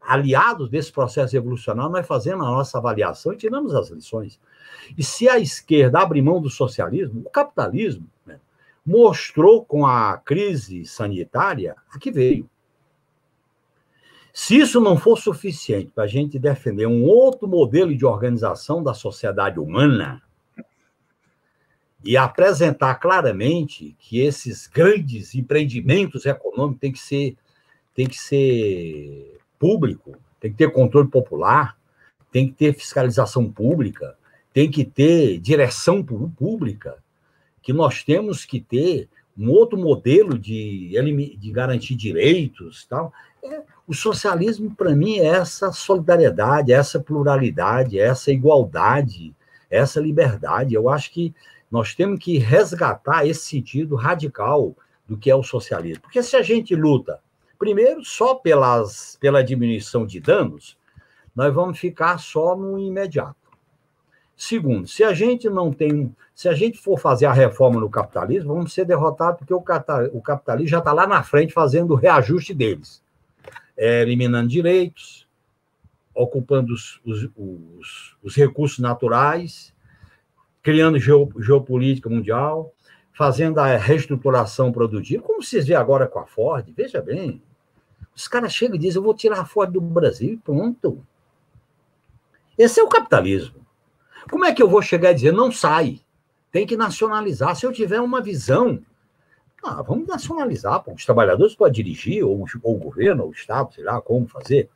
aliados 0.00 0.68
desse 0.68 0.92
processo 0.92 1.34
revolucionário, 1.34 1.90
nós 1.90 2.06
fazemos 2.06 2.46
a 2.46 2.50
nossa 2.50 2.78
avaliação 2.78 3.32
e 3.32 3.36
tiramos 3.36 3.74
as 3.74 3.90
lições. 3.90 4.40
E 4.96 5.02
se 5.02 5.28
a 5.28 5.38
esquerda 5.38 6.00
abre 6.00 6.22
mão 6.22 6.40
do 6.40 6.48
socialismo, 6.48 7.22
o 7.24 7.30
capitalismo 7.30 8.06
né, 8.24 8.38
mostrou 8.84 9.64
com 9.64 9.84
a 9.84 10.16
crise 10.18 10.84
sanitária 10.84 11.74
a 11.92 11.98
que 11.98 12.10
veio. 12.10 12.48
Se 14.38 14.54
isso 14.54 14.82
não 14.82 14.98
for 14.98 15.16
suficiente 15.16 15.90
para 15.94 16.04
a 16.04 16.06
gente 16.06 16.38
defender 16.38 16.86
um 16.86 17.04
outro 17.04 17.48
modelo 17.48 17.96
de 17.96 18.04
organização 18.04 18.82
da 18.82 18.92
sociedade 18.92 19.58
humana 19.58 20.22
e 22.04 22.18
apresentar 22.18 22.96
claramente 22.96 23.96
que 23.98 24.20
esses 24.20 24.66
grandes 24.66 25.34
empreendimentos 25.34 26.26
econômicos 26.26 26.80
têm 26.80 26.92
que 26.92 26.98
ser, 26.98 27.34
têm 27.94 28.06
que 28.06 28.18
ser 28.18 29.40
público, 29.58 30.14
tem 30.38 30.50
que 30.50 30.58
ter 30.58 30.70
controle 30.70 31.08
popular, 31.08 31.74
tem 32.30 32.46
que 32.46 32.52
ter 32.52 32.74
fiscalização 32.74 33.50
pública, 33.50 34.18
tem 34.52 34.70
que 34.70 34.84
ter 34.84 35.38
direção 35.38 36.04
pública, 36.04 37.02
que 37.62 37.72
nós 37.72 38.04
temos 38.04 38.44
que 38.44 38.60
ter 38.60 39.08
um 39.36 39.50
outro 39.50 39.78
modelo 39.78 40.38
de, 40.38 40.90
de 41.38 41.52
garantir 41.52 41.94
direitos 41.94 42.84
tal. 42.84 43.10
O 43.86 43.94
socialismo, 43.94 44.74
para 44.74 44.94
mim, 44.94 45.18
é 45.18 45.26
essa 45.26 45.70
solidariedade, 45.70 46.72
essa 46.72 46.98
pluralidade, 46.98 48.00
essa 48.00 48.32
igualdade, 48.32 49.34
essa 49.70 50.00
liberdade. 50.00 50.74
Eu 50.74 50.88
acho 50.88 51.12
que 51.12 51.34
nós 51.70 51.94
temos 51.94 52.18
que 52.18 52.38
resgatar 52.38 53.26
esse 53.26 53.44
sentido 53.44 53.94
radical 53.94 54.74
do 55.06 55.16
que 55.16 55.30
é 55.30 55.34
o 55.34 55.42
socialismo. 55.42 56.02
Porque 56.02 56.22
se 56.22 56.36
a 56.36 56.42
gente 56.42 56.74
luta, 56.74 57.20
primeiro, 57.58 58.04
só 58.04 58.34
pelas, 58.34 59.16
pela 59.20 59.42
diminuição 59.42 60.04
de 60.04 60.20
danos, 60.20 60.76
nós 61.34 61.54
vamos 61.54 61.78
ficar 61.78 62.18
só 62.18 62.56
no 62.56 62.78
imediato. 62.78 63.36
Segundo, 64.36 64.86
se 64.86 65.02
a 65.02 65.14
gente 65.14 65.48
não 65.48 65.72
tem, 65.72 66.14
se 66.34 66.48
a 66.48 66.52
gente 66.52 66.78
for 66.78 66.98
fazer 66.98 67.26
a 67.26 67.32
reforma 67.32 67.80
no 67.80 67.88
capitalismo, 67.88 68.54
vamos 68.54 68.74
ser 68.74 68.84
derrotados 68.84 69.38
porque 69.38 69.54
o, 69.54 69.60
capitalismo 69.60 70.68
já 70.68 70.78
está 70.78 70.92
lá 70.92 71.06
na 71.06 71.22
frente 71.22 71.54
fazendo 71.54 71.92
o 71.92 71.96
reajuste 71.96 72.52
deles 72.52 73.05
é, 73.76 74.02
eliminando 74.02 74.48
direitos, 74.48 75.26
ocupando 76.14 76.72
os, 76.72 77.00
os, 77.04 77.28
os, 77.36 78.16
os 78.22 78.34
recursos 78.34 78.78
naturais, 78.78 79.74
criando 80.62 80.98
geopolítica 80.98 82.08
mundial, 82.08 82.72
fazendo 83.12 83.58
a 83.58 83.76
reestruturação 83.76 84.72
produtiva, 84.72 85.22
como 85.22 85.42
vocês 85.42 85.66
vêem 85.66 85.78
agora 85.78 86.06
com 86.06 86.18
a 86.18 86.26
Ford, 86.26 86.66
veja 86.76 87.00
bem, 87.00 87.42
os 88.14 88.26
caras 88.26 88.52
chegam 88.52 88.76
e 88.76 88.78
dizem, 88.78 88.98
eu 88.98 89.02
vou 89.02 89.14
tirar 89.14 89.40
a 89.40 89.44
Ford 89.44 89.70
do 89.70 89.80
Brasil 89.80 90.34
e 90.34 90.36
pronto. 90.36 91.04
Esse 92.56 92.80
é 92.80 92.82
o 92.82 92.88
capitalismo. 92.88 93.66
Como 94.30 94.44
é 94.44 94.52
que 94.52 94.62
eu 94.62 94.68
vou 94.68 94.82
chegar 94.82 95.12
e 95.12 95.14
dizer, 95.14 95.32
não 95.32 95.52
sai, 95.52 96.00
tem 96.50 96.66
que 96.66 96.76
nacionalizar? 96.76 97.54
Se 97.54 97.66
eu 97.66 97.72
tiver 97.72 98.00
uma 98.00 98.20
visão 98.20 98.82
ah, 99.66 99.82
vamos 99.82 100.06
nacionalizar, 100.06 100.82
pô. 100.82 100.92
os 100.92 101.04
trabalhadores 101.04 101.54
podem 101.54 101.74
dirigir, 101.74 102.24
ou, 102.24 102.44
ou 102.62 102.76
o 102.76 102.78
governo, 102.78 103.24
ou 103.24 103.30
o 103.30 103.32
Estado, 103.32 103.74
sei 103.74 103.84
lá 103.84 104.00
como 104.00 104.26
fazer. 104.26 104.70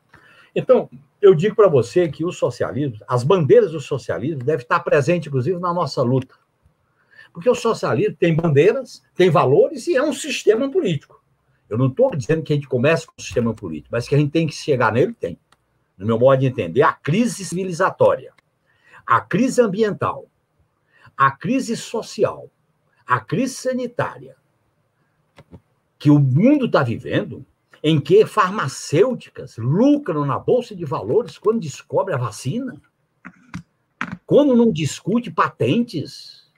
Então, 0.55 0.91
eu 1.21 1.35
digo 1.35 1.55
para 1.55 1.69
você 1.69 2.09
que 2.09 2.25
o 2.25 2.33
socialismo, 2.33 2.99
as 3.07 3.23
bandeiras 3.23 3.73
do 3.73 3.81
socialismo 3.81 4.43
devem 4.43 4.63
estar 4.63 4.81
presentes, 4.81 5.29
inclusive, 5.29 5.59
na 5.59 5.73
nossa 5.73 6.03
luta. 6.03 6.35
Porque 7.33 7.49
o 7.49 7.55
socialismo 7.55 8.17
tem 8.19 8.35
bandeiras, 8.35 9.03
tem 9.15 9.31
valores 9.31 9.87
e 9.87 9.97
é 9.97 10.03
um 10.03 10.13
sistema 10.13 10.71
político. 10.71 11.23
Eu 11.69 11.79
não 11.79 11.87
estou 11.87 12.11
dizendo 12.17 12.43
que 12.43 12.53
a 12.53 12.57
gente 12.57 12.69
comece 12.69 13.07
com 13.07 13.13
o 13.17 13.23
sistema 13.23 13.55
político, 13.55 13.91
mas 13.93 14.09
que 14.09 14.15
a 14.15 14.19
gente 14.19 14.33
tem 14.33 14.47
que 14.47 14.55
chegar 14.55 14.93
nele, 14.93 15.15
tem. 15.15 15.39
No 15.97 16.07
meu 16.07 16.19
modo 16.19 16.41
de 16.41 16.47
entender, 16.47 16.83
a 16.83 16.93
crise 16.93 17.45
civilizatória, 17.45 18.33
a 19.07 19.21
crise 19.21 19.61
ambiental, 19.61 20.27
a 21.17 21.31
crise 21.31 21.77
social, 21.77 22.51
a 23.07 23.21
crise 23.21 23.55
sanitária, 23.55 24.37
que 25.99 26.11
o 26.11 26.19
mundo 26.19 26.67
está 26.67 26.83
vivendo, 26.83 27.45
em 27.83 28.01
que 28.01 28.27
farmacêuticas 28.27 29.57
lucram 29.57 30.25
na 30.25 30.39
bolsa 30.39 30.75
de 30.75 30.85
valores 30.85 31.39
quando 31.39 31.61
descobre 31.61 32.15
a 32.15 32.19
vacina, 32.19 32.81
quando 34.27 34.57
não 34.57 34.71
discute 34.71 35.31
patentes, 35.31 36.51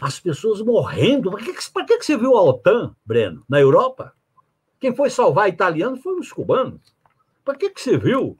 as 0.00 0.18
pessoas 0.18 0.60
morrendo. 0.60 1.30
Para 1.30 1.84
que, 1.84 1.98
que 1.98 2.04
você 2.04 2.16
viu 2.16 2.36
a 2.36 2.42
OTAN, 2.42 2.94
Breno, 3.04 3.44
na 3.48 3.60
Europa? 3.60 4.12
Quem 4.80 4.94
foi 4.94 5.10
salvar 5.10 5.48
italiano 5.48 5.96
foram 5.96 6.20
os 6.20 6.32
cubanos. 6.32 6.94
Para 7.44 7.56
que, 7.56 7.70
que 7.70 7.80
você 7.80 7.96
viu 7.96 8.36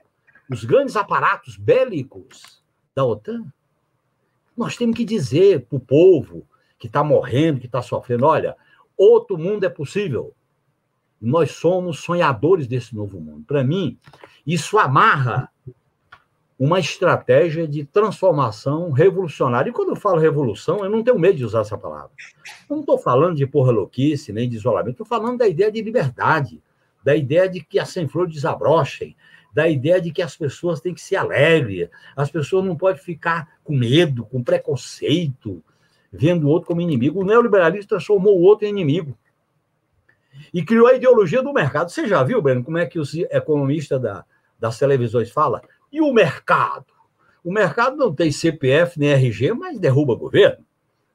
os 0.51 0.65
grandes 0.65 0.97
aparatos 0.97 1.57
bélicos 1.57 2.63
da 2.95 3.05
OTAN? 3.05 3.45
Nós 4.57 4.77
temos 4.77 4.97
que 4.97 5.05
dizer 5.05 5.67
para 5.67 5.77
o 5.77 5.81
povo 5.81 6.47
que 6.79 6.87
está 6.87 7.03
morrendo, 7.03 7.61
que 7.61 7.67
está 7.67 7.83
sofrendo: 7.83 8.27
olha, 8.27 8.57
Outro 8.97 9.37
mundo 9.37 9.65
é 9.65 9.69
possível. 9.69 10.35
Nós 11.21 11.53
somos 11.53 12.01
sonhadores 12.01 12.66
desse 12.66 12.95
novo 12.95 13.21
mundo. 13.21 13.45
Para 13.47 13.65
mim, 13.65 13.99
isso 14.47 14.79
amarra 14.79 15.51
uma 16.59 16.79
estratégia 16.79 17.66
de 17.66 17.85
transformação 17.85 18.91
revolucionária. 18.93 19.71
E 19.71 19.73
quando 19.73 19.91
eu 19.91 19.97
falo 19.97 20.19
revolução, 20.21 20.85
eu 20.85 20.91
não 20.91 21.03
tenho 21.03 21.19
medo 21.19 21.39
de 21.39 21.45
usar 21.45 21.61
essa 21.61 21.77
palavra. 21.77 22.11
Eu 22.69 22.77
não 22.77 22.81
estou 22.81 22.99
falando 22.99 23.37
de 23.37 23.47
porra 23.47 23.73
louquice, 23.73 24.33
nem 24.33 24.49
de 24.49 24.57
isolamento, 24.57 24.93
estou 24.93 25.07
falando 25.07 25.39
da 25.39 25.49
ideia 25.49 25.71
de 25.71 25.83
liberdade, 25.83 26.62
da 27.03 27.16
ideia 27.16 27.49
de 27.49 27.61
que 27.61 27.79
as 27.79 27.89
sem-flor 27.89 28.29
desabrochem, 28.29 29.16
da 29.53 29.69
ideia 29.69 30.01
de 30.01 30.11
que 30.11 30.23
as 30.23 30.37
pessoas 30.37 30.81
têm 30.81 30.95
que 30.95 31.01
ser 31.01 31.16
alegres, 31.16 31.89
as 32.16 32.31
pessoas 32.31 32.65
não 32.65 32.77
podem 32.77 33.03
ficar 33.03 33.49
com 33.62 33.77
medo, 33.77 34.25
com 34.25 34.43
preconceito, 34.43 35.62
vendo 36.16 36.47
o 36.47 36.49
outro 36.49 36.69
como 36.69 36.81
inimigo. 36.81 37.20
O 37.20 37.24
neoliberalismo 37.24 37.89
transformou 37.89 38.39
o 38.39 38.43
outro 38.43 38.66
em 38.66 38.70
inimigo. 38.70 39.16
E 40.53 40.65
criou 40.65 40.86
a 40.86 40.95
ideologia 40.95 41.43
do 41.43 41.53
mercado. 41.53 41.91
Você 41.91 42.07
já 42.07 42.23
viu, 42.23 42.41
Breno, 42.41 42.62
como 42.62 42.78
é 42.78 42.86
que 42.86 42.99
os 42.99 43.15
economistas 43.15 44.01
da, 44.01 44.24
das 44.59 44.78
televisões 44.78 45.31
falam? 45.31 45.61
E 45.93 46.01
o 46.01 46.12
mercado? 46.12 46.86
O 47.43 47.53
mercado 47.53 47.97
não 47.97 48.15
tem 48.15 48.32
CPF 48.32 48.99
nem 48.99 49.11
RG, 49.11 49.53
mas 49.53 49.78
derruba 49.78 50.15
governo. 50.15 50.65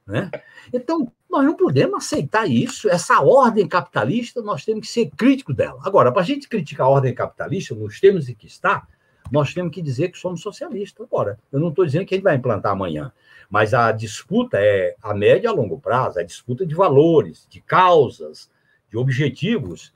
Né? 0.05 0.29
Então, 0.73 1.11
nós 1.29 1.45
não 1.45 1.55
podemos 1.55 2.05
aceitar 2.05 2.49
isso. 2.49 2.89
Essa 2.89 3.21
ordem 3.21 3.67
capitalista, 3.67 4.41
nós 4.41 4.65
temos 4.65 4.87
que 4.87 4.93
ser 4.93 5.09
críticos 5.15 5.55
dela. 5.55 5.79
Agora, 5.83 6.11
para 6.11 6.21
a 6.21 6.25
gente 6.25 6.47
criticar 6.47 6.87
a 6.87 6.89
ordem 6.89 7.13
capitalista, 7.13 7.75
nos 7.75 7.99
termos 7.99 8.27
em 8.29 8.35
que 8.35 8.47
está, 8.47 8.87
nós 9.31 9.53
temos 9.53 9.73
que 9.73 9.81
dizer 9.81 10.09
que 10.09 10.17
somos 10.17 10.41
socialistas. 10.41 11.05
Agora, 11.05 11.39
eu 11.51 11.59
não 11.59 11.69
estou 11.69 11.85
dizendo 11.85 12.05
que 12.05 12.13
a 12.13 12.17
gente 12.17 12.23
vai 12.23 12.35
implantar 12.35 12.71
amanhã. 12.71 13.11
Mas 13.49 13.73
a 13.73 13.91
disputa 13.91 14.57
é 14.59 14.95
a 15.01 15.13
média 15.13 15.47
e 15.47 15.49
a 15.49 15.51
longo 15.51 15.79
prazo, 15.79 16.19
a 16.19 16.23
disputa 16.23 16.65
de 16.65 16.75
valores, 16.75 17.47
de 17.49 17.59
causas, 17.61 18.49
de 18.89 18.97
objetivos, 18.97 19.91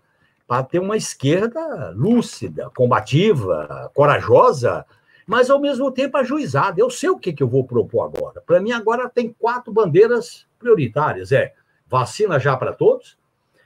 para 0.48 0.64
ter 0.64 0.80
uma 0.80 0.98
esquerda 0.98 1.92
lúcida, 1.92 2.70
combativa, 2.76 3.92
corajosa, 3.94 4.86
mas 5.26 5.50
ao 5.50 5.60
mesmo 5.60 5.92
tempo 5.92 6.18
ajuizada. 6.18 6.80
Eu 6.80 6.90
sei 6.90 7.10
o 7.10 7.18
que, 7.18 7.32
que 7.32 7.44
eu 7.44 7.48
vou 7.48 7.64
propor 7.64 8.04
agora. 8.04 8.42
Para 8.42 8.60
mim, 8.60 8.72
agora 8.72 9.10
tem 9.10 9.32
quatro 9.32 9.72
bandeiras 9.72 10.46
prioritárias: 10.60 11.32
é 11.32 11.54
vacina 11.88 12.40
já 12.40 12.58
para 12.58 12.74
todos, 12.74 13.18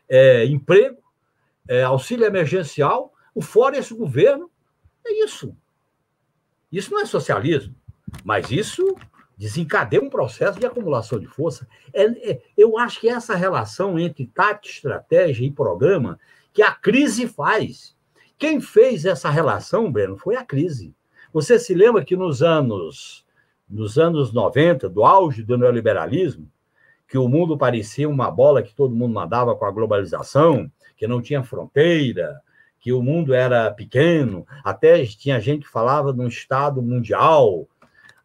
é 0.07 0.45
emprego, 0.45 0.97
é 1.67 1.83
auxílio 1.83 2.25
emergencial, 2.25 3.13
o 3.33 3.41
fora 3.41 3.77
esse 3.77 3.93
governo. 3.93 4.49
É 5.07 5.23
isso. 5.23 5.55
Isso 6.71 6.91
não 6.91 6.99
é 6.99 7.05
socialismo, 7.05 7.73
mas 8.23 8.51
isso 8.51 8.95
desencadeia 9.37 10.01
um 10.01 10.09
processo 10.09 10.59
de 10.59 10.65
acumulação 10.65 11.19
de 11.19 11.27
força. 11.27 11.67
É, 11.93 12.31
é, 12.31 12.41
eu 12.57 12.77
acho 12.77 12.99
que 12.99 13.07
essa 13.07 13.35
relação 13.35 13.97
entre 13.97 14.27
tática, 14.27 14.75
estratégia 14.75 15.45
e 15.45 15.51
programa 15.51 16.19
que 16.51 16.61
a 16.61 16.71
crise 16.71 17.27
faz. 17.27 17.95
Quem 18.37 18.59
fez 18.59 19.05
essa 19.05 19.29
relação, 19.29 19.91
Breno, 19.91 20.17
foi 20.17 20.35
a 20.35 20.43
crise. 20.43 20.93
Você 21.31 21.57
se 21.57 21.73
lembra 21.73 22.03
que 22.03 22.15
nos 22.15 22.43
anos 22.43 23.25
nos 23.69 23.97
anos 23.97 24.31
90, 24.31 24.87
do 24.87 25.03
auge 25.03 25.43
do 25.43 25.57
neoliberalismo, 25.57 26.49
que 27.07 27.17
o 27.17 27.27
mundo 27.27 27.57
parecia 27.57 28.07
uma 28.07 28.31
bola 28.31 28.63
que 28.63 28.73
todo 28.73 28.95
mundo 28.95 29.13
mandava 29.13 29.55
com 29.55 29.65
a 29.65 29.71
globalização, 29.71 30.71
que 30.95 31.07
não 31.07 31.21
tinha 31.21 31.43
fronteira, 31.43 32.41
que 32.79 32.93
o 32.93 33.01
mundo 33.01 33.33
era 33.33 33.71
pequeno, 33.71 34.45
até 34.63 35.05
tinha 35.05 35.39
gente 35.39 35.65
que 35.65 35.71
falava 35.71 36.13
de 36.13 36.19
um 36.19 36.27
estado 36.27 36.81
mundial, 36.81 37.67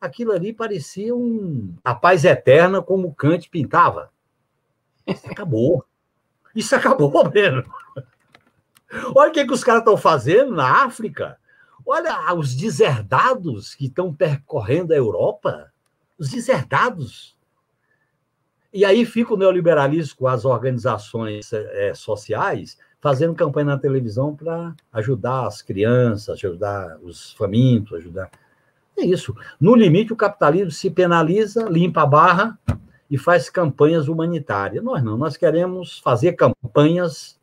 aquilo 0.01 0.33
ali 0.33 0.53
parecia 0.53 1.15
um, 1.15 1.74
a 1.85 1.95
paz 1.95 2.24
eterna 2.24 2.83
como 2.83 3.15
Kant 3.15 3.49
pintava. 3.49 4.11
Isso 5.07 5.27
acabou. 5.31 5.85
Isso 6.55 6.77
acabou, 6.77 7.29
Breno. 7.29 7.65
Olha 9.15 9.31
o 9.31 9.33
que, 9.33 9.47
que 9.47 9.53
os 9.53 9.65
caras 9.65 9.81
estão 9.81 9.97
fazendo 9.97 10.53
na 10.53 10.85
África. 10.85 11.39
Olha 11.85 12.35
os 12.35 12.55
deserdados 12.55 13.74
que 13.74 13.87
estão 13.87 14.12
percorrendo 14.12 14.93
a 14.93 14.97
Europa. 14.97 15.73
Os 16.19 16.31
deserdados. 16.31 17.37
E 18.73 18.85
aí 18.85 19.05
fica 19.05 19.35
o 19.35 19.37
neoliberalismo 19.37 20.16
com 20.16 20.27
as 20.27 20.45
organizações 20.45 21.53
é, 21.53 21.95
sociais 21.95 22.79
fazendo 23.03 23.35
campanha 23.35 23.66
na 23.66 23.79
televisão 23.79 24.35
para 24.35 24.74
ajudar 24.93 25.49
as 25.49 25.61
crianças, 25.61 26.31
ajudar 26.31 26.99
os 27.03 27.33
famintos, 27.33 27.99
ajudar. 27.99 28.31
É 28.97 29.05
isso. 29.05 29.35
No 29.61 29.74
limite, 29.74 30.12
o 30.12 30.16
capitalismo 30.16 30.70
se 30.70 30.89
penaliza, 30.89 31.65
limpa 31.69 32.03
a 32.03 32.07
barra 32.07 32.59
e 33.11 33.19
faz 33.19 33.51
campanhas 33.51 34.07
humanitárias. 34.07 34.85
Nós 34.85 35.03
não, 35.03 35.19
nós 35.19 35.37
queremos 35.37 35.99
fazer 35.99 36.35
campanhas 36.35 37.37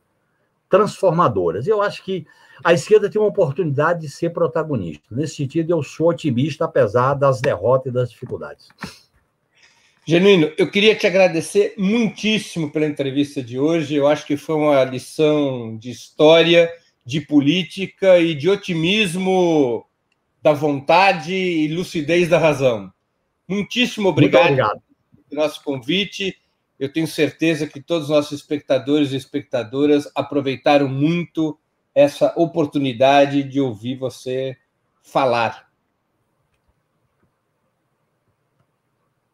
transformadoras. 0.69 1.67
Eu 1.67 1.81
acho 1.81 2.05
que 2.05 2.25
a 2.63 2.71
esquerda 2.71 3.09
tem 3.09 3.19
uma 3.19 3.29
oportunidade 3.29 4.01
de 4.01 4.09
ser 4.09 4.29
protagonista. 4.29 5.03
Nesse 5.11 5.35
sentido, 5.35 5.71
eu 5.71 5.83
sou 5.83 6.09
otimista, 6.09 6.65
apesar 6.65 7.15
das 7.15 7.41
derrotas 7.41 7.91
e 7.91 7.93
das 7.93 8.09
dificuldades. 8.09 8.69
Genuíno, 10.09 10.51
eu 10.57 10.67
queria 10.71 10.95
te 10.95 11.05
agradecer 11.05 11.75
muitíssimo 11.77 12.71
pela 12.71 12.87
entrevista 12.87 13.43
de 13.43 13.59
hoje. 13.59 13.93
Eu 13.93 14.07
acho 14.07 14.25
que 14.25 14.35
foi 14.35 14.55
uma 14.55 14.83
lição 14.83 15.77
de 15.77 15.91
história, 15.91 16.67
de 17.05 17.21
política 17.21 18.17
e 18.17 18.33
de 18.33 18.49
otimismo 18.49 19.85
da 20.41 20.51
vontade 20.51 21.31
e 21.31 21.67
lucidez 21.67 22.27
da 22.27 22.39
razão. 22.39 22.91
Muitíssimo 23.47 24.09
obrigado, 24.09 24.47
Muito 24.47 24.61
obrigado. 24.63 24.81
pelo 25.29 25.41
nosso 25.43 25.63
convite. 25.63 26.35
Eu 26.79 26.91
tenho 26.91 27.05
certeza 27.05 27.67
que 27.67 27.79
todos 27.79 28.05
os 28.05 28.09
nossos 28.09 28.31
espectadores 28.31 29.11
e 29.11 29.15
espectadoras 29.15 30.09
aproveitaram 30.15 30.87
muito 30.87 31.55
essa 31.93 32.33
oportunidade 32.35 33.43
de 33.43 33.61
ouvir 33.61 33.95
você 33.95 34.57
falar. 35.03 35.68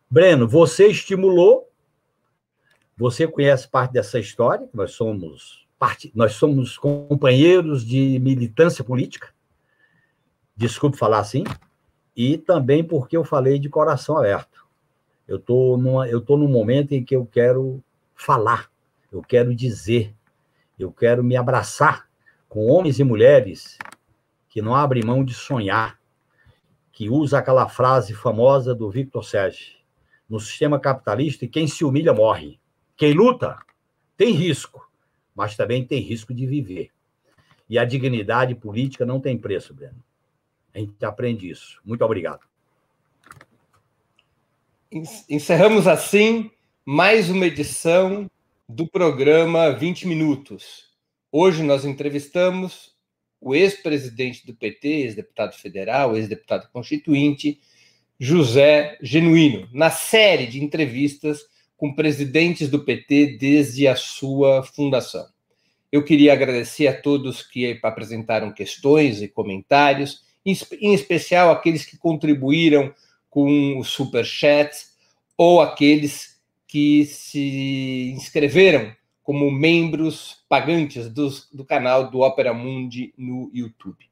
Breno, 0.09 0.47
você 0.47 0.87
estimulou, 0.87 1.69
você 2.97 3.27
conhece 3.27 3.67
parte 3.67 3.91
dessa 3.93 4.19
história, 4.19 4.67
nós 4.73 4.91
somos 4.91 5.65
parte, 5.77 6.11
nós 6.15 6.33
somos 6.33 6.77
companheiros 6.77 7.85
de 7.85 8.19
militância 8.19 8.83
política, 8.83 9.33
desculpe 10.55 10.97
falar 10.97 11.19
assim, 11.19 11.43
e 12.15 12.37
também 12.37 12.83
porque 12.83 13.17
eu 13.17 13.23
falei 13.23 13.59
de 13.59 13.67
coração 13.67 14.17
aberto. 14.17 14.65
Eu 15.27 15.43
numa, 15.77 16.07
eu 16.07 16.23
num 16.29 16.47
momento 16.47 16.93
em 16.93 17.03
que 17.03 17.15
eu 17.15 17.25
quero 17.25 17.83
falar, 18.13 18.69
eu 19.11 19.21
quero 19.21 19.53
dizer, 19.55 20.13
eu 20.77 20.91
quero 20.91 21.23
me 21.23 21.35
abraçar 21.35 22.07
com 22.47 22.67
homens 22.67 22.99
e 22.99 23.03
mulheres 23.03 23.77
que 24.47 24.61
não 24.61 24.73
abrem 24.73 25.03
mão 25.03 25.25
de 25.25 25.33
sonhar, 25.33 25.99
que 26.91 27.09
usa 27.09 27.39
aquela 27.39 27.67
frase 27.67 28.13
famosa 28.13 28.73
do 28.73 28.89
Victor 28.89 29.25
Sérgio, 29.25 29.74
no 30.29 30.39
sistema 30.39 30.79
capitalista, 30.79 31.47
quem 31.47 31.67
se 31.67 31.83
humilha 31.83 32.13
morre. 32.13 32.59
Quem 32.97 33.13
luta 33.13 33.57
tem 34.17 34.31
risco, 34.33 34.89
mas 35.35 35.55
também 35.55 35.85
tem 35.85 36.01
risco 36.01 36.33
de 36.33 36.45
viver. 36.45 36.91
E 37.69 37.77
a 37.77 37.85
dignidade 37.85 38.55
política 38.55 39.05
não 39.05 39.19
tem 39.19 39.37
preço, 39.37 39.73
Breno. 39.73 40.03
A 40.73 40.79
gente 40.79 41.03
aprende 41.05 41.49
isso. 41.49 41.79
Muito 41.83 42.03
obrigado. 42.03 42.41
Encerramos 45.29 45.87
assim 45.87 46.51
mais 46.85 47.29
uma 47.29 47.47
edição 47.47 48.29
do 48.67 48.87
programa 48.87 49.71
20 49.71 50.07
Minutos. 50.07 50.89
Hoje 51.31 51.63
nós 51.63 51.85
entrevistamos 51.85 52.95
o 53.41 53.53
ex-presidente 53.53 54.45
do 54.45 54.55
PT, 54.55 54.87
ex-deputado 54.87 55.53
federal, 55.53 56.15
ex-deputado 56.15 56.69
constituinte, 56.71 57.59
José 58.19 58.97
Genuíno, 59.01 59.67
na 59.73 59.89
série 59.89 60.47
de 60.47 60.63
entrevistas 60.63 61.41
com 61.75 61.93
presidentes 61.93 62.69
do 62.69 62.83
PT 62.83 63.37
desde 63.37 63.87
a 63.87 63.95
sua 63.95 64.63
fundação. 64.63 65.25
Eu 65.91 66.03
queria 66.03 66.33
agradecer 66.33 66.87
a 66.87 67.01
todos 67.01 67.43
que 67.43 67.77
apresentaram 67.83 68.51
questões 68.51 69.21
e 69.21 69.27
comentários, 69.27 70.23
em 70.45 70.93
especial 70.93 71.51
aqueles 71.51 71.85
que 71.85 71.97
contribuíram 71.97 72.93
com 73.29 73.77
o 73.77 73.83
super 73.83 74.23
chat 74.23 74.73
ou 75.37 75.61
aqueles 75.61 76.39
que 76.67 77.05
se 77.05 78.13
inscreveram 78.15 78.95
como 79.21 79.49
membros 79.49 80.43
pagantes 80.47 81.09
do, 81.09 81.29
do 81.51 81.65
canal 81.65 82.11
do 82.11 82.19
Opera 82.21 82.53
Mundi 82.53 83.13
no 83.17 83.49
YouTube. 83.53 84.05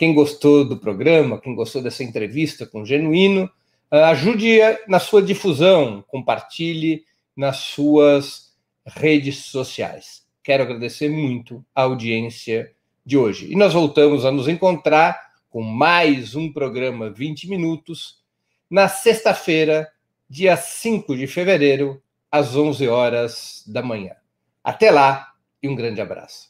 Quem 0.00 0.14
gostou 0.14 0.64
do 0.64 0.78
programa, 0.78 1.38
quem 1.38 1.54
gostou 1.54 1.82
dessa 1.82 2.02
entrevista 2.02 2.64
com 2.64 2.80
o 2.80 2.86
Genuíno, 2.86 3.50
ah, 3.90 4.08
ajude 4.08 4.58
na 4.88 4.98
sua 4.98 5.22
difusão, 5.22 6.02
compartilhe 6.08 7.04
nas 7.36 7.58
suas 7.58 8.54
redes 8.86 9.44
sociais. 9.44 10.22
Quero 10.42 10.62
agradecer 10.62 11.10
muito 11.10 11.62
a 11.74 11.82
audiência 11.82 12.72
de 13.04 13.18
hoje. 13.18 13.52
E 13.52 13.54
nós 13.54 13.74
voltamos 13.74 14.24
a 14.24 14.30
nos 14.32 14.48
encontrar 14.48 15.20
com 15.50 15.60
mais 15.60 16.34
um 16.34 16.50
programa 16.50 17.10
20 17.10 17.50
minutos 17.50 18.22
na 18.70 18.88
sexta-feira, 18.88 19.86
dia 20.30 20.56
5 20.56 21.14
de 21.14 21.26
fevereiro, 21.26 22.02
às 22.32 22.56
11 22.56 22.88
horas 22.88 23.62
da 23.66 23.82
manhã. 23.82 24.14
Até 24.64 24.90
lá 24.90 25.34
e 25.62 25.68
um 25.68 25.74
grande 25.74 26.00
abraço. 26.00 26.49